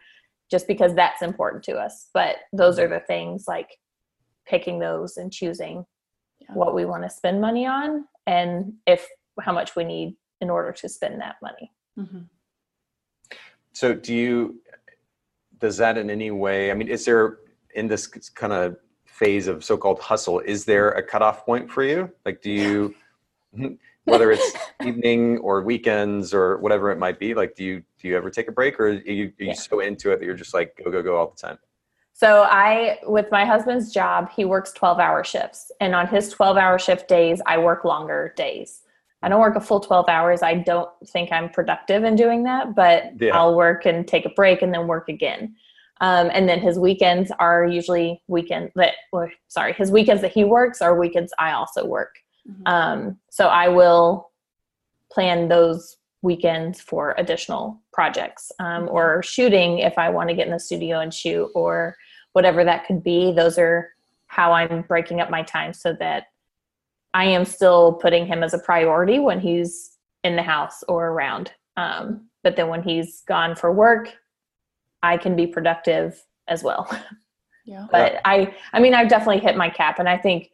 just 0.50 0.68
because 0.68 0.96
that's 0.96 1.22
important 1.22 1.64
to 1.64 1.74
us. 1.78 2.10
But 2.14 2.38
those 2.52 2.80
are 2.80 2.88
the 2.88 3.00
things 3.02 3.46
like 3.48 3.70
picking 4.48 4.80
those 4.80 5.18
and 5.18 5.32
choosing 5.32 5.86
Yeah. 6.40 6.54
what 6.54 6.74
we 6.74 6.86
want 6.86 7.04
to 7.04 7.10
spend 7.10 7.42
money 7.42 7.66
on 7.68 8.06
and 8.26 8.74
if 8.88 9.08
how 9.42 9.54
much 9.54 9.76
we 9.76 9.84
need 9.84 10.16
in 10.42 10.50
order 10.50 10.72
to 10.72 10.90
spend 10.90 11.22
that 11.22 11.36
money. 11.42 11.72
Mhm. 11.98 12.30
So 13.74 13.94
do 13.94 14.14
you, 14.16 14.62
does 15.60 15.78
that 15.78 15.98
in 15.98 16.10
any 16.10 16.32
way, 16.32 16.72
I 16.72 16.74
mean, 16.74 16.88
is 16.88 17.06
there 17.06 17.40
in 17.76 17.88
this 17.88 18.08
kind 18.08 18.54
of 18.54 18.78
phase 19.06 19.48
of 19.48 19.64
so-called 19.64 20.00
hustle, 20.00 20.40
is 20.40 20.66
there 20.66 20.90
a 20.92 21.04
cutoff 21.04 21.46
point 21.46 21.70
for 21.70 21.84
you? 21.84 22.10
Like, 22.26 22.42
do 22.42 22.52
you, 22.52 22.96
whether 24.06 24.32
it's 24.32 24.52
evening 24.86 25.38
or 25.40 25.62
weekends 25.62 26.34
or 26.34 26.58
whatever 26.58 26.90
it 26.92 26.98
might 26.98 27.20
be, 27.20 27.34
like, 27.34 27.56
do 27.56 27.64
you, 27.64 27.84
do 28.00 28.08
you 28.08 28.18
ever 28.18 28.30
take 28.30 28.48
a 28.48 28.52
break 28.52 28.80
or 28.80 28.88
are 28.88 28.92
you, 28.92 29.26
are 29.26 29.44
you 29.44 29.48
Yeah. 29.48 29.54
so 29.54 29.80
into 29.82 30.12
it 30.12 30.20
that 30.20 30.26
you're 30.26 30.36
just 30.36 30.54
like, 30.54 30.80
go, 30.84 30.90
go, 30.92 31.04
go 31.04 31.18
all 31.18 31.28
the 31.30 31.36
time? 31.40 31.60
So 32.14 32.44
I 32.50 33.00
with 33.06 33.28
my 33.32 33.46
husband's 33.46 33.94
job, 33.94 34.30
he 34.30 34.44
works 34.46 34.74
12-hour 34.78 35.24
shifts 35.24 35.72
and 35.80 35.96
on 35.96 36.08
his 36.08 36.34
12-hour 36.34 36.80
shift 36.80 37.08
days, 37.08 37.42
I 37.46 37.58
work 37.58 37.86
longer 37.86 38.34
days. 38.36 38.82
I 39.22 39.28
don't 39.30 39.42
work 39.42 39.56
a 39.58 39.62
full 39.62 39.82
12 39.82 40.08
hours. 40.08 40.42
I 40.42 40.56
don't 40.56 40.90
think 41.08 41.32
I'm 41.32 41.50
productive 41.50 42.04
in 42.06 42.16
doing 42.16 42.44
that, 42.44 42.74
but 42.76 43.20
Yeah. 43.20 43.38
I'll 43.38 43.56
work 43.56 43.86
and 43.86 44.08
take 44.08 44.26
a 44.26 44.30
break 44.30 44.62
and 44.62 44.74
then 44.74 44.88
work 44.88 45.10
again. 45.10 45.56
Um, 46.02 46.30
and 46.32 46.48
then 46.48 46.60
his 46.62 46.80
weekends 46.80 47.30
are 47.40 47.66
usually 47.66 48.22
weekend 48.28 48.72
that, 48.76 48.94
or, 49.12 49.32
sorry, 49.50 49.74
his 49.74 49.92
weekends 49.92 50.22
that 50.22 50.32
he 50.32 50.46
works 50.46 50.82
are 50.82 50.98
weekends 50.98 51.34
I 51.38 51.52
also 51.52 51.86
work. 51.86 52.16
Mhm. 52.50 52.62
Um, 52.66 53.20
so 53.30 53.48
I 53.48 53.68
will 53.68 54.32
plan 55.12 55.50
those 55.50 55.98
weekends 56.22 56.82
for 56.82 57.16
additional 57.18 57.82
projects 57.94 58.52
um, 58.60 58.90
or 58.90 59.24
shooting 59.24 59.80
if 59.80 59.98
I 59.98 60.10
want 60.10 60.30
to 60.30 60.36
get 60.36 60.48
in 60.48 60.54
the 60.54 60.60
studio 60.60 61.00
and 61.00 61.14
shoot 61.14 61.50
or 61.56 61.96
whatever 62.34 62.64
that 62.64 62.86
could 62.86 63.04
be. 63.04 63.32
Those 63.32 63.58
are 63.58 63.90
how 64.28 64.52
I'm 64.52 64.82
breaking 64.84 65.22
up 65.22 65.30
my 65.30 65.44
time 65.44 65.74
so 65.74 65.94
that 66.00 66.26
I 67.14 67.26
am 67.26 67.46
still 67.46 67.94
putting 67.94 68.26
him 68.28 68.44
as 68.44 68.54
a 68.54 68.60
priority 68.60 69.20
when 69.20 69.40
he's 69.40 69.98
in 70.24 70.36
the 70.36 70.44
house 70.44 70.84
or 70.88 71.08
around. 71.08 71.52
Um, 71.78 72.28
but 72.44 72.56
then 72.56 72.68
when 72.68 72.84
he's 72.84 73.22
gone 73.22 73.56
for 73.56 73.72
work, 73.72 74.14
I 75.02 75.18
can 75.18 75.36
be 75.36 75.48
productive 75.48 76.24
as 76.48 76.64
well. 76.64 76.90
Yeah. 77.66 77.86
but 77.92 78.20
I, 78.26 78.56
I 78.74 78.80
mean, 78.80 78.96
I've 78.96 79.10
definitely 79.10 79.42
hit 79.42 79.56
my 79.56 79.70
cap, 79.70 80.00
and 80.00 80.10
I 80.10 80.18
think 80.18 80.50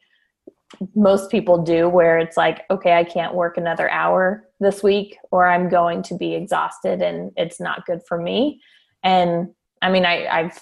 most 0.96 1.32
people 1.32 1.64
do 1.64 1.88
where 1.88 2.18
it's 2.18 2.36
like, 2.36 2.66
okay, 2.70 2.94
I 2.94 3.06
can't 3.06 3.34
work 3.34 3.56
another 3.56 3.90
hour 3.90 4.45
this 4.66 4.82
week, 4.82 5.18
or 5.32 5.48
I'm 5.48 5.70
going 5.70 6.02
to 6.04 6.16
be 6.16 6.34
exhausted, 6.34 7.02
and 7.02 7.32
it's 7.38 7.60
not 7.60 7.86
good 7.86 8.02
for 8.08 8.20
me. 8.20 8.62
And 9.04 9.54
I 9.82 9.92
mean, 9.92 10.06
I, 10.06 10.26
I've 10.28 10.60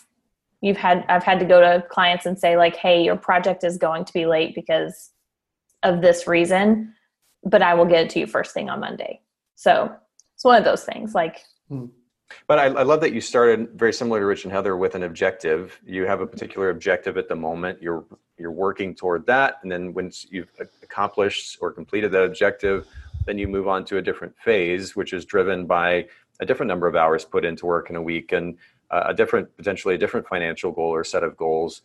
you've 0.62 0.78
had 0.78 1.06
I've 1.08 1.24
had 1.24 1.40
to 1.40 1.46
go 1.46 1.62
to 1.62 1.84
clients 1.90 2.26
and 2.26 2.38
say 2.38 2.58
like, 2.58 2.76
hey, 2.76 3.04
your 3.04 3.16
project 3.16 3.64
is 3.64 3.78
going 3.78 4.06
to 4.06 4.14
be 4.14 4.26
late 4.26 4.54
because 4.54 5.12
of 5.82 6.02
this 6.02 6.28
reason, 6.28 6.94
but 7.44 7.62
I 7.62 7.74
will 7.74 7.86
get 7.86 8.06
it 8.06 8.10
to 8.12 8.20
you 8.20 8.28
first 8.28 8.54
thing 8.54 8.70
on 8.70 8.80
Monday. 8.80 9.22
So 9.56 9.96
it's 10.36 10.44
one 10.44 10.58
of 10.58 10.66
those 10.66 10.84
things. 10.84 11.16
Like, 11.16 11.40
hmm. 11.70 11.86
But 12.48 12.58
I, 12.58 12.66
I 12.66 12.84
love 12.84 13.02
that 13.02 13.14
you 13.14 13.22
started 13.22 13.70
very 13.76 13.94
similar 13.94 14.20
to 14.20 14.26
Rich 14.26 14.44
and 14.44 14.52
Heather 14.52 14.76
with 14.76 14.96
an 14.96 15.04
objective. 15.04 15.80
You 15.86 16.06
have 16.06 16.20
a 16.20 16.26
particular 16.26 16.70
objective 16.72 17.18
at 17.18 17.30
the 17.30 17.36
moment. 17.36 17.82
You're 17.82 18.06
you're 18.38 18.52
working 18.52 18.96
toward 18.96 19.26
that, 19.28 19.60
and 19.62 19.72
then 19.72 19.94
once 19.94 20.26
you've 20.30 20.52
accomplished 20.82 21.60
or 21.62 21.72
completed 21.72 22.12
that 22.12 22.24
objective, 22.24 22.88
then 23.26 23.38
you 23.38 23.48
move 23.48 23.68
on 23.68 23.86
to 23.86 23.98
a 23.98 24.02
different 24.02 24.38
phase, 24.38 24.96
which 24.96 25.14
is 25.14 25.26
driven 25.26 25.66
by 25.66 26.08
a 26.40 26.46
different 26.46 26.68
number 26.68 26.88
of 26.88 26.96
hours 26.96 27.26
put 27.26 27.46
into 27.46 27.66
work 27.66 27.90
in 27.90 27.96
a 27.96 28.02
week 28.02 28.32
and 28.32 28.58
uh, 28.92 29.04
a 29.08 29.14
different, 29.14 29.56
potentially 29.58 29.96
a 29.96 29.98
different 29.98 30.28
financial 30.28 30.72
goal 30.72 30.90
or 30.90 31.04
set 31.04 31.24
of 31.24 31.38
goals. 31.38 31.82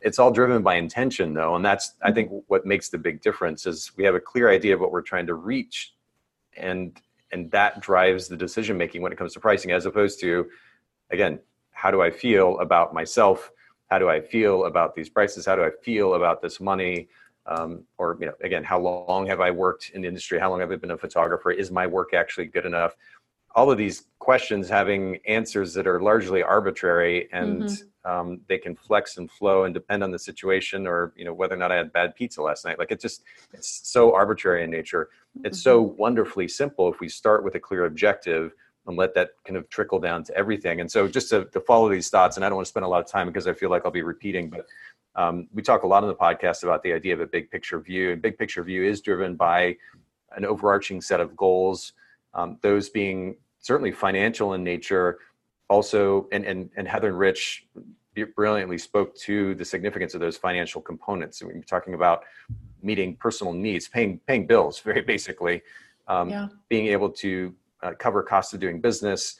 It's 0.00 0.18
all 0.18 0.30
driven 0.30 0.62
by 0.62 0.76
intention, 0.76 1.34
though, 1.34 1.54
and 1.54 1.64
that's 1.64 1.94
I 2.02 2.10
think 2.10 2.30
what 2.48 2.64
makes 2.64 2.88
the 2.88 2.98
big 2.98 3.20
difference 3.20 3.66
is 3.66 3.92
we 3.96 4.04
have 4.04 4.14
a 4.14 4.20
clear 4.20 4.50
idea 4.50 4.74
of 4.74 4.80
what 4.80 4.92
we're 4.92 5.02
trying 5.02 5.26
to 5.26 5.34
reach, 5.34 5.94
and 6.56 6.98
and 7.32 7.50
that 7.50 7.80
drives 7.80 8.28
the 8.28 8.36
decision 8.36 8.78
making 8.78 9.02
when 9.02 9.12
it 9.12 9.18
comes 9.18 9.34
to 9.34 9.40
pricing 9.40 9.72
as 9.72 9.84
opposed 9.86 10.18
to 10.20 10.48
again 11.10 11.38
how 11.72 11.90
do 11.90 12.00
i 12.00 12.10
feel 12.10 12.58
about 12.60 12.94
myself? 12.94 13.52
How 13.90 13.98
do 13.98 14.08
i 14.08 14.22
feel 14.22 14.64
about 14.64 14.94
these 14.94 15.10
prices? 15.10 15.44
How 15.44 15.54
do 15.54 15.64
i 15.64 15.70
feel 15.82 16.14
about 16.14 16.40
this 16.40 16.60
money 16.60 17.08
um, 17.50 17.84
or 17.98 18.16
you 18.20 18.26
know 18.26 18.34
again 18.42 18.64
how 18.64 18.78
long 18.80 19.26
have 19.26 19.40
i 19.40 19.50
worked 19.50 19.90
in 19.94 20.00
the 20.02 20.08
industry 20.08 20.38
how 20.38 20.50
long 20.50 20.60
have 20.60 20.72
i 20.72 20.76
been 20.76 20.92
a 20.92 20.96
photographer 20.98 21.50
is 21.50 21.70
my 21.70 21.86
work 21.86 22.14
actually 22.14 22.46
good 22.46 22.64
enough 22.64 22.96
all 23.54 23.70
of 23.70 23.76
these 23.76 24.06
questions 24.20 24.68
having 24.68 25.18
answers 25.26 25.74
that 25.74 25.86
are 25.86 26.00
largely 26.00 26.42
arbitrary 26.42 27.28
and 27.32 27.64
Mm-hmm. 27.64 28.10
um, 28.10 28.40
they 28.48 28.56
can 28.58 28.74
flex 28.76 29.18
and 29.18 29.30
flow 29.30 29.64
and 29.64 29.74
depend 29.74 30.02
on 30.02 30.10
the 30.10 30.18
situation 30.18 30.86
or 30.86 31.12
you 31.16 31.24
know 31.24 31.34
whether 31.34 31.54
or 31.54 31.58
not 31.58 31.72
I 31.72 31.76
had 31.76 31.92
bad 31.92 32.14
pizza 32.14 32.40
last 32.40 32.64
night. 32.64 32.78
Like 32.78 32.92
it 32.92 33.00
just 33.00 33.24
it's 33.52 33.80
so 33.88 34.14
arbitrary 34.14 34.64
in 34.64 34.70
nature. 34.70 35.08
It's 35.44 35.60
so 35.60 35.84
Mm-hmm. 35.84 35.96
wonderfully 35.96 36.48
simple 36.48 36.90
if 36.92 37.00
we 37.00 37.08
start 37.08 37.44
with 37.44 37.56
a 37.56 37.60
clear 37.60 37.84
objective 37.86 38.52
and 38.86 38.96
let 38.96 39.14
that 39.14 39.30
kind 39.44 39.56
of 39.58 39.68
trickle 39.68 39.98
down 39.98 40.24
to 40.24 40.36
everything. 40.36 40.80
And 40.80 40.90
so 40.90 41.06
just 41.08 41.28
to, 41.30 41.44
to 41.46 41.60
follow 41.60 41.88
these 41.90 42.08
thoughts, 42.08 42.36
and 42.36 42.44
I 42.44 42.48
don't 42.48 42.56
want 42.56 42.66
to 42.66 42.70
spend 42.70 42.86
a 42.86 42.88
lot 42.88 43.00
of 43.04 43.06
time 43.06 43.26
because 43.26 43.46
I 43.46 43.52
feel 43.52 43.68
like 43.68 43.82
I'll 43.84 43.90
be 43.90 44.02
repeating, 44.02 44.48
but 44.48 44.66
um, 45.16 45.48
we 45.52 45.62
talk 45.62 45.82
a 45.82 45.86
lot 45.86 46.02
on 46.02 46.08
the 46.08 46.14
podcast 46.14 46.62
about 46.62 46.82
the 46.82 46.92
idea 46.92 47.14
of 47.14 47.20
a 47.20 47.26
big 47.26 47.50
picture 47.50 47.80
view. 47.80 48.12
And 48.12 48.22
big 48.22 48.38
picture 48.38 48.62
view 48.62 48.84
is 48.84 49.00
driven 49.00 49.36
by 49.36 49.76
an 50.36 50.44
overarching 50.44 51.00
set 51.00 51.20
of 51.20 51.36
goals, 51.36 51.92
um, 52.34 52.58
those 52.62 52.88
being 52.88 53.36
certainly 53.58 53.90
financial 53.92 54.54
in 54.54 54.62
nature. 54.62 55.18
Also, 55.68 56.28
and, 56.32 56.44
and, 56.44 56.70
and 56.76 56.86
Heather 56.86 57.08
and 57.08 57.18
Rich 57.18 57.66
brilliantly 58.36 58.78
spoke 58.78 59.14
to 59.16 59.54
the 59.54 59.64
significance 59.64 60.14
of 60.14 60.20
those 60.20 60.36
financial 60.36 60.80
components. 60.80 61.40
And 61.40 61.52
we're 61.52 61.62
talking 61.62 61.94
about 61.94 62.24
meeting 62.82 63.16
personal 63.16 63.52
needs, 63.52 63.88
paying 63.88 64.20
paying 64.26 64.46
bills, 64.46 64.78
very 64.84 65.02
basically, 65.02 65.62
um, 66.06 66.28
Yeah. 66.30 66.48
being 66.68 66.86
able 66.86 67.10
to 67.10 67.54
uh, 67.82 67.92
cover 67.98 68.22
costs 68.22 68.52
of 68.52 68.60
doing 68.60 68.80
business, 68.80 69.38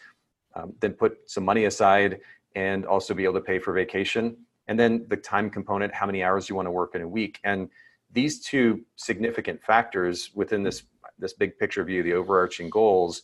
um, 0.54 0.72
then 0.80 0.94
put 0.94 1.30
some 1.30 1.44
money 1.44 1.66
aside, 1.66 2.20
and 2.56 2.84
also 2.86 3.14
be 3.14 3.24
able 3.24 3.34
to 3.34 3.40
pay 3.40 3.58
for 3.58 3.72
vacation. 3.72 4.36
And 4.70 4.78
then 4.78 5.04
the 5.08 5.16
time 5.16 5.50
component, 5.50 5.92
how 5.92 6.06
many 6.06 6.22
hours 6.22 6.48
you 6.48 6.54
want 6.54 6.66
to 6.66 6.70
work 6.70 6.94
in 6.94 7.02
a 7.02 7.08
week, 7.08 7.40
and 7.42 7.68
these 8.12 8.40
two 8.40 8.82
significant 8.94 9.60
factors 9.60 10.30
within 10.32 10.62
this 10.62 10.84
this 11.18 11.32
big 11.32 11.58
picture 11.58 11.82
view, 11.82 12.04
the 12.04 12.14
overarching 12.14 12.70
goals, 12.70 13.22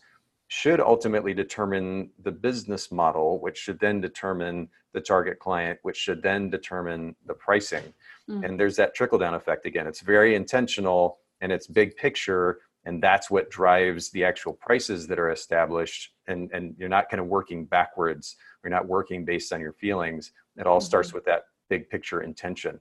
should 0.49 0.80
ultimately 0.80 1.32
determine 1.32 2.11
the 2.24 2.32
business 2.32 2.90
model, 2.90 3.40
which 3.40 3.59
should 3.59 3.78
then 3.78 4.01
determine 4.01 4.68
the 4.92 5.01
target 5.01 5.38
client, 5.38 5.78
which 5.82 5.97
should 5.97 6.20
then 6.20 6.51
determine 6.51 7.14
the 7.26 7.34
pricing. 7.34 7.94
Mm. 8.28 8.44
And 8.44 8.61
there's 8.61 8.76
that 8.76 8.94
trickle 8.97 9.18
down 9.18 9.34
effect 9.34 9.66
again. 9.66 9.86
It's 9.86 10.01
very 10.01 10.34
intentional 10.34 11.18
and 11.40 11.53
it's 11.53 11.68
big 11.68 11.97
picture, 11.97 12.59
and 12.84 13.01
that's 13.01 13.30
what 13.30 13.51
drives 13.51 14.11
the 14.11 14.24
actual 14.24 14.55
prices 14.55 15.07
that 15.07 15.20
are 15.20 15.30
established. 15.30 16.12
And 16.26 16.51
and 16.53 16.74
you're 16.76 16.88
not 16.88 17.09
kind 17.09 17.20
of 17.20 17.28
working 17.28 17.66
backwards. 17.66 18.34
You're 18.66 18.74
not 18.74 18.88
working 18.88 19.24
based 19.24 19.52
on 19.52 19.60
your 19.60 19.74
feelings. 19.74 20.32
It 20.56 20.66
all 20.66 20.80
starts 20.80 21.12
with 21.14 21.24
that 21.26 21.44
big 21.70 21.88
picture 21.88 22.22
intention. 22.22 22.80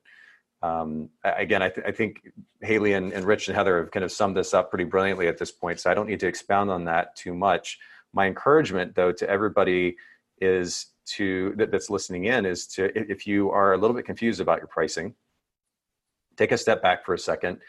Um, 0.64 1.10
again, 1.24 1.62
I, 1.62 1.70
th- 1.70 1.86
I 1.86 1.92
think 1.92 2.28
Haley 2.62 2.94
and, 2.94 3.14
and 3.14 3.24
Rich 3.24 3.48
and 3.48 3.56
Heather 3.56 3.78
have 3.78 3.92
kind 3.92 4.04
of 4.04 4.12
summed 4.12 4.36
this 4.36 4.56
up 4.56 4.72
pretty 4.72 4.86
brilliantly 4.86 5.28
at 5.28 5.38
this 5.38 5.52
point, 5.52 5.80
so 5.80 5.92
I 5.92 5.94
don't 5.94 6.08
need 6.08 6.20
to 6.22 6.28
expound 6.28 6.72
on 6.72 6.86
that 6.86 7.16
too 7.16 7.36
much. 7.36 7.78
My 8.14 8.26
encouragement, 8.26 8.96
though, 8.96 9.12
to 9.12 9.30
everybody 9.30 9.96
is 10.42 10.88
to 11.06 11.54
that, 11.58 11.70
that's 11.70 11.92
listening 11.92 12.26
in 12.26 12.48
is 12.48 12.66
to 12.66 12.86
if 12.98 13.10
if 13.12 13.28
you 13.28 13.52
are 13.52 13.74
a 13.74 13.78
little 13.78 13.96
bit 13.96 14.06
confused 14.06 14.42
about 14.42 14.58
your 14.58 14.68
pricing, 14.68 15.14
take 16.36 16.52
a 16.52 16.58
step 16.58 16.82
back 16.82 17.06
for 17.06 17.14
a 17.14 17.20
second. 17.20 17.60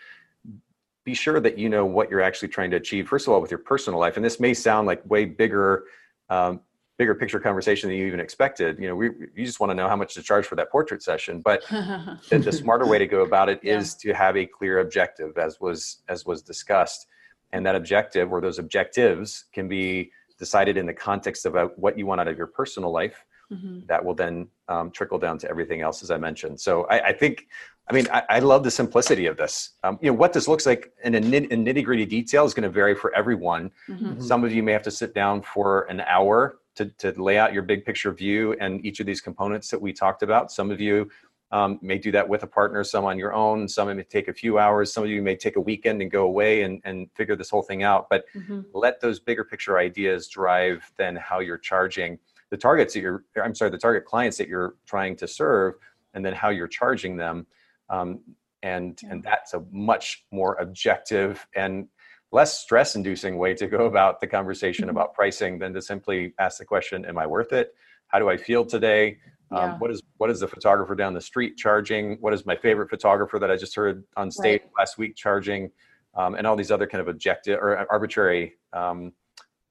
Be 1.04 1.12
sure 1.12 1.38
that 1.38 1.58
you 1.58 1.68
know 1.68 1.84
what 1.84 2.10
you're 2.10 2.22
actually 2.22 2.48
trying 2.48 2.70
to 2.70 2.78
achieve. 2.78 3.08
First 3.08 3.26
of 3.28 3.34
all, 3.34 3.42
with 3.42 3.50
your 3.50 3.58
personal 3.58 4.00
life, 4.00 4.16
and 4.16 4.24
this 4.24 4.40
may 4.40 4.54
sound 4.54 4.86
like 4.86 5.04
way 5.04 5.26
bigger, 5.26 5.84
um, 6.30 6.60
bigger 6.98 7.14
picture 7.14 7.38
conversation 7.38 7.88
than 7.88 7.98
you 7.98 8.06
even 8.06 8.20
expected. 8.20 8.78
You 8.78 8.88
know, 8.88 8.96
we 8.96 9.06
you 9.34 9.44
just 9.44 9.60
want 9.60 9.70
to 9.70 9.74
know 9.74 9.88
how 9.88 9.96
much 9.96 10.14
to 10.14 10.22
charge 10.22 10.46
for 10.46 10.56
that 10.56 10.70
portrait 10.70 11.02
session, 11.02 11.40
but 11.40 11.62
the, 11.70 12.38
the 12.38 12.52
smarter 12.52 12.86
way 12.86 12.98
to 12.98 13.06
go 13.06 13.22
about 13.22 13.48
it 13.48 13.60
is 13.62 13.94
to 13.96 14.12
have 14.14 14.36
a 14.36 14.46
clear 14.46 14.80
objective 14.80 15.36
as 15.38 15.60
was 15.60 15.98
as 16.08 16.24
was 16.26 16.42
discussed. 16.42 17.06
And 17.52 17.64
that 17.66 17.74
objective 17.76 18.32
or 18.32 18.40
those 18.40 18.58
objectives 18.58 19.44
can 19.52 19.68
be 19.68 20.10
decided 20.38 20.76
in 20.76 20.84
the 20.86 20.92
context 20.92 21.46
about 21.46 21.78
what 21.78 21.96
you 21.98 22.04
want 22.06 22.20
out 22.20 22.28
of 22.28 22.36
your 22.36 22.46
personal 22.48 22.90
life. 22.92 23.24
Mhm. 23.52 23.86
that 23.86 24.04
will 24.04 24.12
then 24.12 24.48
um, 24.68 24.90
trickle 24.90 25.20
down 25.20 25.38
to 25.38 25.48
everything 25.48 25.80
else 25.80 26.02
as 26.02 26.10
i 26.10 26.16
mentioned. 26.16 26.58
So 26.60 26.82
i, 26.90 26.98
I 27.10 27.12
think 27.12 27.46
i 27.88 27.92
mean 27.94 28.08
I, 28.12 28.22
I 28.28 28.38
love 28.40 28.64
the 28.64 28.72
simplicity 28.72 29.26
of 29.26 29.36
this. 29.36 29.54
Um, 29.84 30.00
you 30.02 30.10
know 30.10 30.16
what 30.18 30.32
this 30.32 30.48
looks 30.48 30.66
like 30.66 30.92
in 31.04 31.14
a 31.14 31.20
nit- 31.20 31.52
in 31.52 31.64
nitty-gritty 31.64 32.06
detail 32.06 32.44
is 32.44 32.54
going 32.54 32.64
to 32.64 32.74
vary 32.80 32.96
for 32.96 33.14
everyone. 33.14 33.70
Mhm. 33.88 34.20
some 34.20 34.42
of 34.42 34.52
you 34.52 34.64
may 34.64 34.72
have 34.72 34.82
to 34.82 34.90
sit 34.90 35.14
down 35.14 35.42
for 35.42 35.82
an 35.82 36.00
hour 36.00 36.58
to, 36.76 36.86
to 36.86 37.10
lay 37.20 37.38
out 37.38 37.52
your 37.52 37.62
big 37.62 37.84
picture 37.84 38.12
view 38.12 38.54
and 38.60 38.84
each 38.84 39.00
of 39.00 39.06
these 39.06 39.20
components 39.20 39.68
that 39.70 39.80
we 39.80 39.92
talked 39.92 40.22
about. 40.22 40.52
Some 40.52 40.70
of 40.70 40.80
you 40.80 41.10
um, 41.50 41.78
may 41.80 41.98
do 41.98 42.12
that 42.12 42.28
with 42.28 42.42
a 42.42 42.46
partner, 42.46 42.84
some 42.84 43.04
on 43.04 43.18
your 43.18 43.32
own. 43.32 43.68
Some 43.68 43.94
may 43.96 44.02
take 44.02 44.28
a 44.28 44.32
few 44.32 44.58
hours. 44.58 44.92
Some 44.92 45.04
of 45.04 45.10
you 45.10 45.22
may 45.22 45.36
take 45.36 45.56
a 45.56 45.60
weekend 45.60 46.02
and 46.02 46.10
go 46.10 46.24
away 46.24 46.62
and, 46.62 46.80
and 46.84 47.10
figure 47.14 47.36
this 47.36 47.50
whole 47.50 47.62
thing 47.62 47.82
out. 47.82 48.08
But 48.08 48.24
Mhm. 48.34 48.64
let 48.72 49.00
those 49.00 49.18
bigger 49.20 49.44
picture 49.44 49.78
ideas 49.78 50.28
drive 50.28 50.90
then 50.96 51.16
how 51.16 51.40
you're 51.40 51.58
charging 51.58 52.18
the 52.50 52.56
targets 52.56 52.94
that 52.94 53.00
you're, 53.00 53.24
I'm 53.42 53.54
sorry, 53.56 53.70
the 53.72 53.78
target 53.78 54.04
clients 54.04 54.36
that 54.38 54.48
you're 54.48 54.74
trying 54.86 55.16
to 55.16 55.26
serve, 55.26 55.74
and 56.14 56.24
then 56.24 56.32
how 56.32 56.50
you're 56.50 56.68
charging 56.68 57.16
them. 57.16 57.46
Um, 57.90 58.20
and, 58.62 59.00
and 59.08 59.22
that's 59.22 59.54
a 59.54 59.64
much 59.70 60.24
more 60.30 60.54
objective 60.56 61.46
and 61.54 61.88
less 62.36 62.60
stress 62.60 62.96
inducing 62.96 63.38
way 63.38 63.54
to 63.54 63.66
go 63.66 63.86
about 63.86 64.20
the 64.20 64.26
conversation 64.26 64.90
about 64.90 65.14
pricing 65.14 65.58
than 65.58 65.72
to 65.72 65.80
simply 65.80 66.34
ask 66.38 66.58
the 66.58 66.64
question 66.66 67.06
am 67.06 67.16
i 67.16 67.26
worth 67.26 67.52
it? 67.60 67.74
How 68.08 68.18
do 68.18 68.28
i 68.28 68.36
feel 68.36 68.62
today? 68.76 69.16
Um, 69.50 69.70
what 69.80 69.90
is 69.90 70.02
what 70.18 70.28
is 70.28 70.40
the 70.40 70.48
photographer 70.56 70.94
down 70.94 71.14
the 71.14 71.26
street 71.32 71.56
charging? 71.56 72.04
What 72.20 72.34
is 72.34 72.44
my 72.44 72.56
favorite 72.66 72.90
photographer 72.90 73.38
that 73.38 73.50
i 73.50 73.56
just 73.56 73.74
heard 73.74 74.04
on 74.20 74.30
stage 74.30 74.60
last 74.78 74.98
week 74.98 75.16
charging? 75.16 75.70
Um, 76.14 76.34
and 76.34 76.46
all 76.46 76.56
these 76.56 76.70
other 76.76 76.86
kind 76.86 77.00
of 77.00 77.08
objective 77.08 77.58
or 77.58 77.70
arbitrary 77.90 78.44
um, 78.80 78.98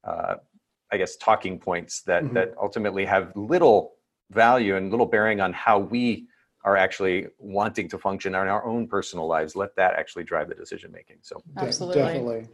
uh, 0.10 0.36
i 0.92 0.98
guess 1.02 1.16
talking 1.18 1.56
points 1.70 1.94
that 2.10 2.24
Mhm. 2.24 2.34
that 2.38 2.50
ultimately 2.68 3.06
have 3.06 3.26
little 3.36 3.80
value 4.32 4.74
and 4.78 4.90
little 4.94 5.10
bearing 5.16 5.40
on 5.46 5.52
how 5.54 5.78
we 5.94 6.28
are 6.66 6.76
actually 6.76 7.28
wanting 7.40 7.88
to 7.88 7.98
function 7.98 8.36
in 8.36 8.42
our 8.42 8.66
own 8.66 8.88
personal 8.88 9.28
lives 9.28 9.56
let 9.56 9.74
that 9.78 9.94
actually 9.94 10.26
drive 10.26 10.50
the 10.50 10.56
decision 10.56 10.92
making 10.92 11.18
so 11.22 11.42
De- 11.56 11.62
Absolutely. 11.62 12.02
Definitely. 12.02 12.48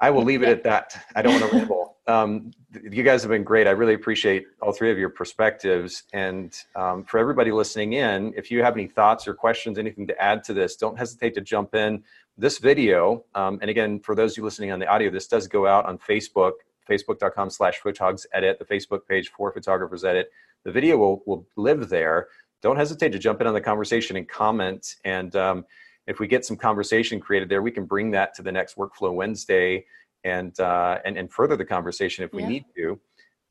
I 0.00 0.10
will 0.10 0.24
leave 0.24 0.42
it 0.42 0.48
at 0.48 0.62
that. 0.64 1.06
I 1.14 1.22
don't 1.22 1.40
want 1.40 1.50
to 1.50 1.58
ramble. 1.58 1.96
Um, 2.06 2.50
th- 2.72 2.92
you 2.92 3.02
guys 3.02 3.22
have 3.22 3.30
been 3.30 3.44
great. 3.44 3.66
I 3.66 3.70
really 3.70 3.94
appreciate 3.94 4.46
all 4.60 4.72
three 4.72 4.90
of 4.90 4.98
your 4.98 5.08
perspectives. 5.08 6.02
And 6.12 6.54
um, 6.74 7.04
for 7.04 7.18
everybody 7.18 7.52
listening 7.52 7.94
in, 7.94 8.34
if 8.36 8.50
you 8.50 8.62
have 8.62 8.74
any 8.74 8.86
thoughts 8.86 9.28
or 9.28 9.34
questions, 9.34 9.78
anything 9.78 10.06
to 10.08 10.22
add 10.22 10.42
to 10.44 10.52
this, 10.52 10.76
don't 10.76 10.98
hesitate 10.98 11.34
to 11.34 11.40
jump 11.40 11.74
in. 11.74 12.02
This 12.36 12.58
video, 12.58 13.24
um, 13.36 13.58
and 13.62 13.70
again, 13.70 14.00
for 14.00 14.16
those 14.16 14.32
of 14.32 14.38
you 14.38 14.44
listening 14.44 14.72
on 14.72 14.80
the 14.80 14.88
audio, 14.88 15.10
this 15.10 15.28
does 15.28 15.46
go 15.46 15.66
out 15.66 15.86
on 15.86 15.98
Facebook, 15.98 16.52
facebook.com 16.90 17.48
slash 17.48 17.80
photogs 17.80 18.26
edit, 18.32 18.58
the 18.58 18.64
Facebook 18.64 19.06
page 19.08 19.30
for 19.30 19.52
photographers 19.52 20.04
edit. 20.04 20.30
The 20.64 20.72
video 20.72 20.96
will, 20.96 21.22
will 21.26 21.46
live 21.56 21.88
there. 21.88 22.28
Don't 22.64 22.76
hesitate 22.76 23.10
to 23.12 23.18
jump 23.18 23.42
in 23.42 23.46
on 23.46 23.52
the 23.52 23.60
conversation 23.60 24.16
and 24.16 24.26
comment. 24.26 24.96
And 25.04 25.36
um, 25.36 25.66
if 26.06 26.18
we 26.18 26.26
get 26.26 26.46
some 26.46 26.56
conversation 26.56 27.20
created 27.20 27.50
there, 27.50 27.60
we 27.60 27.70
can 27.70 27.84
bring 27.84 28.10
that 28.12 28.32
to 28.36 28.42
the 28.42 28.50
next 28.50 28.76
Workflow 28.78 29.12
Wednesday 29.14 29.84
and 30.24 30.58
uh, 30.58 30.96
and, 31.04 31.18
and 31.18 31.30
further 31.30 31.58
the 31.58 31.64
conversation 31.66 32.24
if 32.24 32.32
we 32.32 32.40
Yeah. 32.40 32.48
need 32.48 32.64
to. 32.76 32.98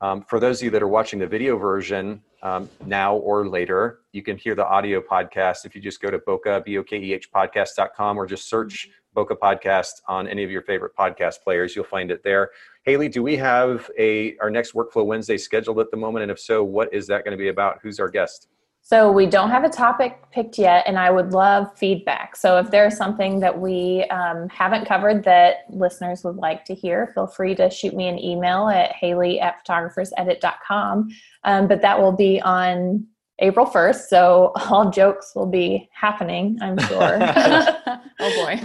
Um, 0.00 0.22
for 0.22 0.40
those 0.40 0.58
of 0.60 0.64
you 0.64 0.70
that 0.72 0.82
are 0.82 0.88
watching 0.88 1.20
the 1.20 1.28
video 1.28 1.56
version 1.56 2.22
um, 2.42 2.68
now 2.84 3.14
or 3.14 3.46
later, 3.48 4.00
you 4.10 4.20
can 4.20 4.36
hear 4.36 4.56
the 4.56 4.66
audio 4.66 5.00
podcast 5.00 5.64
if 5.64 5.76
you 5.76 5.80
just 5.80 6.02
go 6.02 6.10
to 6.10 6.18
Bokeh, 6.18 6.64
B-O-K-E-H 6.64 7.30
podcast.com 7.30 8.18
or 8.18 8.26
just 8.26 8.48
search 8.50 8.88
Bokeh 9.16 9.38
Podcast 9.38 9.92
on 10.08 10.26
any 10.26 10.42
of 10.42 10.50
your 10.50 10.62
favorite 10.62 10.92
podcast 10.98 11.40
players. 11.44 11.76
You'll 11.76 11.84
find 11.84 12.10
it 12.10 12.24
there. 12.24 12.50
Haley, 12.82 13.08
do 13.08 13.22
we 13.22 13.36
have 13.36 13.88
a 13.96 14.36
our 14.38 14.50
next 14.50 14.72
Workflow 14.74 15.06
Wednesday 15.06 15.38
scheduled 15.38 15.78
at 15.78 15.92
the 15.92 15.96
moment? 15.96 16.24
And 16.24 16.32
if 16.32 16.40
so, 16.40 16.64
what 16.64 16.92
is 16.92 17.06
that 17.06 17.24
going 17.24 17.30
to 17.38 17.38
be 17.38 17.48
about? 17.48 17.78
Who's 17.80 18.00
our 18.00 18.08
guest? 18.10 18.48
So 18.86 19.10
we 19.10 19.24
don't 19.24 19.48
have 19.48 19.64
a 19.64 19.70
topic 19.70 20.18
picked 20.30 20.58
yet, 20.58 20.84
and 20.86 20.98
I 20.98 21.10
would 21.10 21.32
love 21.32 21.74
feedback. 21.74 22.36
So 22.36 22.58
if 22.58 22.70
there's 22.70 22.98
something 22.98 23.40
that 23.40 23.58
we 23.58 24.04
um, 24.10 24.46
haven't 24.50 24.84
covered 24.84 25.24
that 25.24 25.64
listeners 25.70 26.22
would 26.22 26.36
like 26.36 26.66
to 26.66 26.74
hear, 26.74 27.10
feel 27.14 27.26
free 27.26 27.54
to 27.54 27.70
shoot 27.70 27.94
me 27.94 28.08
an 28.08 28.18
email 28.18 28.68
at 28.68 28.92
haley 28.92 29.40
at 29.40 29.66
photographersedit.com. 29.66 31.08
Um, 31.44 31.66
but 31.66 31.80
that 31.80 31.98
will 31.98 32.12
be 32.12 32.42
on 32.42 33.06
April 33.40 33.66
1st, 33.66 34.06
so 34.08 34.52
all 34.70 34.90
jokes 34.90 35.34
will 35.34 35.46
be 35.46 35.88
happening, 35.92 36.56
I'm 36.62 36.78
sure. 36.78 37.18
oh 37.20 38.00
boy. 38.20 38.60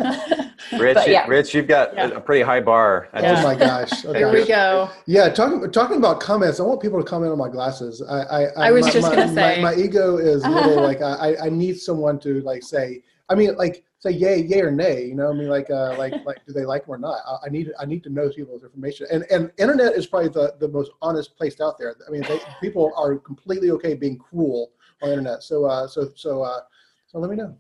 Rich, 0.78 0.96
But 0.96 1.10
yeah. 1.10 1.26
Rich, 1.28 1.54
you've 1.56 1.68
got 1.68 1.96
Yeah. 1.96 2.10
a 2.10 2.20
pretty 2.22 2.44
high 2.44 2.60
bar. 2.60 3.10
I 3.14 3.22
Yeah. 3.22 3.40
Oh 3.40 3.44
my 3.44 3.56
gosh. 3.56 4.06
Oh 4.06 4.14
Here 4.14 4.32
we 4.32 4.46
go. 4.46 4.90
Yeah, 5.08 5.30
talking 5.30 5.70
talking 5.72 5.98
about 5.98 6.20
comments. 6.20 6.60
I 6.60 6.64
want 6.64 6.82
people 6.82 7.00
to 7.00 7.06
comment 7.06 7.32
on 7.32 7.38
my 7.40 7.50
glasses. 7.50 8.04
I 8.08 8.22
I, 8.22 8.68
I 8.68 8.72
was 8.72 8.86
my, 8.86 8.92
just 8.92 9.10
my, 9.10 9.16
gonna 9.16 9.28
my- 9.32 9.34
say. 9.56 9.62
my, 9.62 9.76
ego 9.76 10.18
is 10.18 10.44
a 10.44 10.50
little 10.50 10.82
like 10.84 11.02
I 11.02 11.32
I- 11.32 11.46
I 11.46 11.50
need 11.50 11.80
someone 11.80 12.20
to 12.20 12.42
like 12.42 12.62
say. 12.62 13.02
I 13.30 13.36
mean, 13.36 13.56
like 13.56 13.84
say 14.00 14.12
yay, 14.12 14.42
yay 14.44 14.62
or 14.62 14.72
nay. 14.72 15.06
You 15.06 15.16
know, 15.16 15.30
I 15.30 15.34
mean, 15.34 15.48
like 15.50 15.70
uh, 15.70 15.96
like 15.98 16.14
like 16.26 16.46
do 16.46 16.54
they 16.54 16.66
like 16.66 16.86
them 16.86 16.96
or 16.96 16.98
not? 16.98 17.20
I, 17.28 17.48
I 17.48 17.50
need 17.50 17.72
I 17.80 17.86
need 17.86 18.04
to 18.04 18.10
know 18.10 18.30
people's 18.30 18.64
information. 18.64 19.08
And 19.12 19.26
and 19.30 19.52
internet 19.58 19.94
is 19.94 20.08
probably 20.08 20.30
the 20.30 20.56
the 20.60 20.68
most 20.68 20.92
honest 21.02 21.36
place 21.38 21.60
out 21.62 21.78
there. 21.78 21.96
I 22.08 22.12
mean, 22.12 22.24
they, 22.24 22.40
people 22.62 22.94
are 22.96 23.18
completely 23.18 23.72
okay 23.72 23.94
being 23.96 24.18
cruel 24.18 24.72
on 25.02 25.10
internet. 25.10 25.44
So 25.44 25.66
uh 25.66 25.88
so 25.88 26.10
so 26.16 26.42
uh 26.42 26.62
so 27.08 27.20
let 27.20 27.30
me 27.30 27.36
know. 27.36 27.56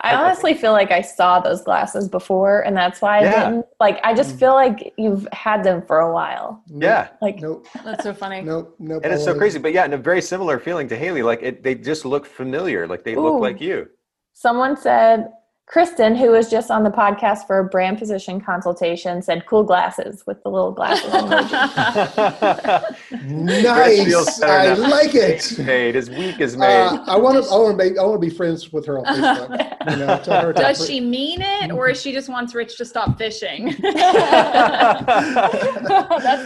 I 0.00 0.14
honestly 0.16 0.52
feel 0.52 0.72
like 0.72 0.90
I 0.90 1.00
saw 1.00 1.38
those 1.40 1.62
glasses 1.62 2.08
before, 2.08 2.62
and 2.62 2.76
that's 2.76 3.00
why 3.00 3.18
I 3.18 3.22
Yeah. 3.22 3.44
didn't. 3.44 3.66
Like, 3.80 3.98
I 4.02 4.14
just 4.14 4.36
feel 4.36 4.52
like 4.52 4.92
you've 4.98 5.26
had 5.32 5.62
them 5.62 5.80
for 5.86 6.00
a 6.00 6.12
while. 6.12 6.62
Yeah. 6.66 7.08
Like, 7.22 7.40
Nope. 7.40 7.66
That's 7.84 8.02
so 8.02 8.12
funny. 8.12 8.42
Nope. 8.42 8.74
Nope. 8.80 9.02
And 9.04 9.12
it's 9.14 9.24
so 9.24 9.32
crazy, 9.34 9.58
but 9.60 9.72
yeah, 9.72 9.84
and 9.84 9.94
a 9.94 9.96
very 9.96 10.20
similar 10.20 10.58
feeling 10.58 10.88
to 10.88 10.96
Haley. 10.96 11.22
Like 11.22 11.40
it, 11.42 11.62
they 11.62 11.74
just 11.76 12.04
look 12.04 12.26
familiar. 12.26 12.86
Like 12.86 13.04
they 13.04 13.14
Ooh. 13.14 13.20
look 13.20 13.40
like 13.40 13.60
you. 13.60 13.88
someone 14.34 14.76
said, 14.76 15.28
Kristen, 15.66 16.14
who 16.14 16.30
was 16.30 16.48
just 16.48 16.70
on 16.70 16.84
the 16.84 16.90
podcast 16.90 17.48
for 17.48 17.58
a 17.58 17.64
brand 17.64 17.98
position 17.98 18.40
consultation, 18.40 19.20
said 19.20 19.44
cool 19.46 19.64
glasses 19.64 20.24
with 20.24 20.40
the 20.44 20.48
little 20.48 20.70
glasses. 20.70 21.10
emoji. 23.10 23.64
Nice. 23.64 24.42
I 24.42 24.74
like 24.74 25.16
it. 25.16 25.58
made. 25.58 25.96
His 25.96 26.08
week 26.08 26.38
is 26.40 26.56
made. 26.56 26.86
Uh, 26.86 27.02
I 27.08 27.16
want 27.16 27.42
to. 27.42 27.50
I 27.50 27.56
want 27.58 27.72
to 27.72 27.76
make. 27.84 27.98
I 27.98 28.04
want 28.04 28.22
to 28.22 28.28
be 28.28 28.32
friends 28.32 28.72
with 28.72 28.86
her 28.86 29.00
on 29.00 29.04
Facebook. 29.06 29.90
You 29.90 29.96
know, 29.96 30.16
her 30.42 30.52
to- 30.52 30.62
Does 30.62 30.86
she 30.86 31.00
mean 31.00 31.42
it, 31.42 31.72
or 31.72 31.88
is 31.88 32.00
she 32.00 32.12
just 32.12 32.28
wants 32.28 32.54
Rich 32.54 32.76
to 32.78 32.84
stop 32.84 33.18
fishing? 33.18 33.74
That's 33.82 35.04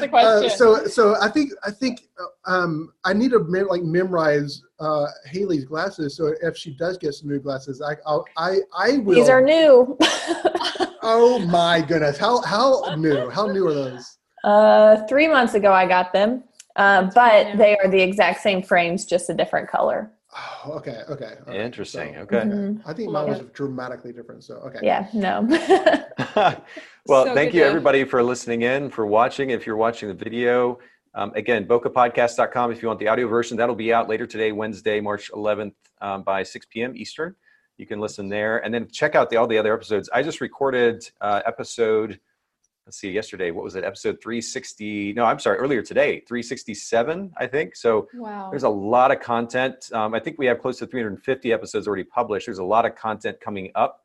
the 0.01 0.07
Uh, 0.07 0.09
question. 0.09 0.51
so, 0.57 0.87
so 0.87 1.15
I 1.21 1.29
think 1.29 1.53
I 1.65 1.71
think 1.71 2.09
uh, 2.19 2.25
um, 2.51 2.95
I 3.05 3.13
need 3.13 3.33
to 3.33 3.41
mem- 3.41 3.69
like 3.69 3.83
memorize 3.83 4.63
uh, 4.81 5.07
Haley's 5.27 5.65
glasses. 5.65 6.17
So 6.17 6.35
if 6.43 6.57
she 6.57 6.73
does 6.73 6.97
get 6.99 7.15
some 7.15 7.29
new 7.29 7.39
glasses, 7.39 7.81
I 7.83 7.97
I'll, 8.07 8.25
I 8.37 8.59
I 8.77 8.99
will. 8.99 9.15
These 9.15 9.29
are 9.29 9.41
new. 9.43 9.97
Oh 11.03 11.39
my 11.39 11.81
goodness! 11.81 12.19
How 12.19 12.43
how 12.43 12.95
new? 12.97 13.31
How 13.31 13.47
new 13.47 13.67
are 13.69 13.73
those? 13.73 14.19
uh, 14.45 15.07
three 15.07 15.29
months 15.29 15.55
ago, 15.55 15.73
I 15.73 15.87
got 15.87 16.13
them, 16.13 16.45
uh, 16.77 17.05
but 17.05 17.13
brand 17.15 17.59
they 17.59 17.79
are 17.79 17.89
the 17.89 18.03
exact 18.03 18.43
same 18.43 18.63
frames, 18.63 19.07
just 19.07 19.31
a 19.31 19.35
different 19.35 19.67
color. 19.71 20.11
Oh, 20.37 20.73
okay, 20.73 21.01
okay. 21.09 21.33
all 21.47 21.55
right. 21.55 21.57
Interesting. 21.57 22.15
So, 22.17 22.21
Okay. 22.21 22.37
Mhm. 22.41 22.83
I 22.85 22.93
think 22.93 23.11
mine 23.13 23.29
was 23.29 23.41
dramatically 23.55 24.13
different. 24.13 24.45
So 24.45 24.57
okay. 24.57 24.79
Yeah, 24.83 25.09
no. 25.15 25.41
well, 26.37 27.25
So 27.25 27.35
thank 27.35 27.55
you 27.55 27.61
to- 27.61 27.67
everybody 27.67 28.05
for 28.05 28.23
listening 28.23 28.61
in, 28.63 28.91
for 28.91 29.07
watching. 29.07 29.51
If 29.51 29.67
you're 29.67 29.77
watching 29.77 30.09
the 30.09 30.15
video, 30.15 30.79
um, 31.15 31.33
again, 31.35 31.67
bokehpodcast.com. 31.67 32.73
If 32.73 32.83
you 32.83 32.89
want 32.89 33.01
the 33.01 33.09
audio 33.09 33.27
version, 33.27 33.57
that'll 33.57 33.75
be 33.75 33.93
out 33.93 34.09
later 34.09 34.27
today, 34.27 34.53
Wednesday, 34.53 35.01
March 35.01 35.31
11th, 35.33 35.75
um, 36.01 36.23
by 36.23 36.43
6 36.43 36.67
p.m. 36.71 36.97
Eastern. 36.97 37.35
You 37.77 37.87
can 37.87 37.99
listen 37.99 38.29
there, 38.29 38.59
and 38.59 38.73
then 38.73 38.89
check 38.91 39.15
out 39.15 39.31
the, 39.31 39.37
all 39.37 39.47
the 39.47 39.59
other 39.59 39.73
episodes. 39.75 40.09
I 40.13 40.23
just 40.23 40.41
recorded 40.41 41.09
uh, 41.21 41.41
episode. 41.47 42.21
Let's 42.87 42.99
see, 42.99 43.11
yesterday, 43.11 43.51
what 43.51 43.65
was 43.65 43.75
it? 43.75 43.85
Episode 43.85 44.19
360. 44.23 45.15
No, 45.15 45.25
I'm 45.25 45.39
sorry, 45.39 45.59
earlier 45.59 45.83
today, 45.83 46.21
367, 46.29 47.33
I 47.37 47.47
think. 47.47 47.77
So 47.77 48.09
wow. 48.15 48.51
there's 48.51 48.65
a 48.65 48.69
lot 48.69 49.11
of 49.11 49.21
content. 49.21 49.91
Um, 49.93 50.15
I 50.15 50.21
think 50.21 50.39
we 50.39 50.47
have 50.47 50.61
close 50.61 50.79
to 50.79 50.87
350 50.87 51.53
episodes 51.53 51.87
already 51.87 52.05
published. 52.05 52.47
There's 52.47 52.59
a 52.59 52.65
lot 52.65 52.85
of 52.85 52.97
content 52.97 53.41
coming 53.41 53.71
up. 53.75 54.01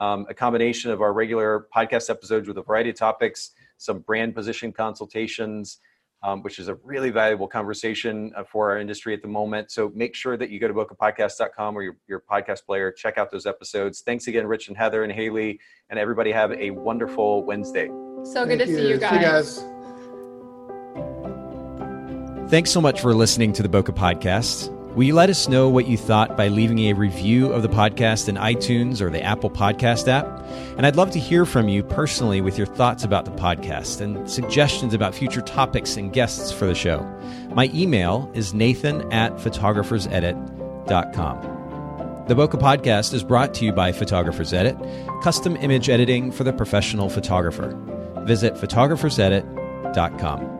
Um, 0.00 0.26
a 0.30 0.34
combination 0.34 0.90
of 0.90 1.02
our 1.02 1.12
regular 1.12 1.68
podcast 1.74 2.08
episodes 2.08 2.48
with 2.48 2.56
a 2.56 2.62
variety 2.62 2.90
of 2.90 2.96
topics, 2.96 3.50
some 3.76 3.98
brand 4.00 4.34
position 4.34 4.72
consultations, 4.72 5.78
um, 6.22 6.42
which 6.42 6.58
is 6.58 6.68
a 6.68 6.74
really 6.76 7.10
valuable 7.10 7.48
conversation 7.48 8.32
uh, 8.36 8.44
for 8.44 8.70
our 8.70 8.78
industry 8.78 9.14
at 9.14 9.22
the 9.22 9.28
moment. 9.28 9.70
So 9.70 9.90
make 9.94 10.14
sure 10.14 10.36
that 10.36 10.50
you 10.50 10.58
go 10.60 10.68
to 10.68 10.74
bokehpodcast.com 10.74 11.76
or 11.76 11.82
your, 11.82 11.96
your 12.06 12.20
podcast 12.20 12.64
player, 12.66 12.92
check 12.92 13.18
out 13.18 13.30
those 13.30 13.46
episodes. 13.46 14.02
Thanks 14.02 14.26
again, 14.26 14.46
Rich 14.46 14.68
and 14.68 14.76
Heather 14.76 15.02
and 15.02 15.12
Haley, 15.12 15.60
and 15.88 15.98
everybody 15.98 16.32
have 16.32 16.52
a 16.52 16.70
wonderful 16.70 17.44
Wednesday. 17.44 17.88
so 18.24 18.44
good 18.46 18.58
Thank 18.58 18.70
to 18.70 18.76
see 18.76 18.88
you 18.88 18.98
guys. 18.98 19.56
See 19.56 19.62
you 19.62 19.66
guys. 19.66 19.80
Thanks 22.50 22.70
so 22.72 22.80
much 22.80 23.00
for 23.00 23.14
listening 23.14 23.52
to 23.54 23.62
the 23.62 23.68
Bokeh 23.68 23.94
Podcast. 23.96 24.76
Will 24.94 25.04
you 25.04 25.14
let 25.14 25.30
us 25.30 25.48
know 25.48 25.68
what 25.68 25.86
you 25.86 25.96
thought 25.96 26.36
by 26.36 26.48
leaving 26.48 26.80
a 26.80 26.94
review 26.94 27.52
of 27.52 27.62
the 27.62 27.68
podcast 27.68 28.28
in 28.28 28.34
iTunes 28.34 29.00
or 29.00 29.08
the 29.08 29.22
Apple 29.22 29.48
Podcast 29.48 30.08
app? 30.08 30.26
And 30.76 30.84
I'd 30.84 30.96
love 30.96 31.12
to 31.12 31.20
hear 31.20 31.46
from 31.46 31.68
you 31.68 31.84
personally 31.84 32.40
with 32.40 32.58
your 32.58 32.66
thoughts 32.66 33.04
about 33.04 33.24
the 33.24 33.30
podcast 33.30 34.00
and 34.00 34.28
suggestions 34.28 34.92
about 34.92 35.14
future 35.14 35.42
topics 35.42 35.96
and 35.96 36.12
guests 36.12 36.50
for 36.50 36.66
the 36.66 36.74
show. 36.74 37.02
My 37.54 37.70
email 37.72 38.28
is 38.34 38.52
nathan 38.52 39.02
at 39.12 39.36
photographersedit.com. 39.36 42.26
The 42.26 42.34
Bokeh 42.34 42.60
Podcast 42.60 43.14
is 43.14 43.22
brought 43.22 43.54
to 43.54 43.64
you 43.64 43.72
by 43.72 43.92
Photographers 43.92 44.52
Edit, 44.52 44.76
custom 45.22 45.54
image 45.56 45.88
editing 45.88 46.32
for 46.32 46.42
the 46.42 46.52
professional 46.52 47.08
photographer. 47.08 47.78
Visit 48.24 48.54
photographersedit.com. 48.54 50.59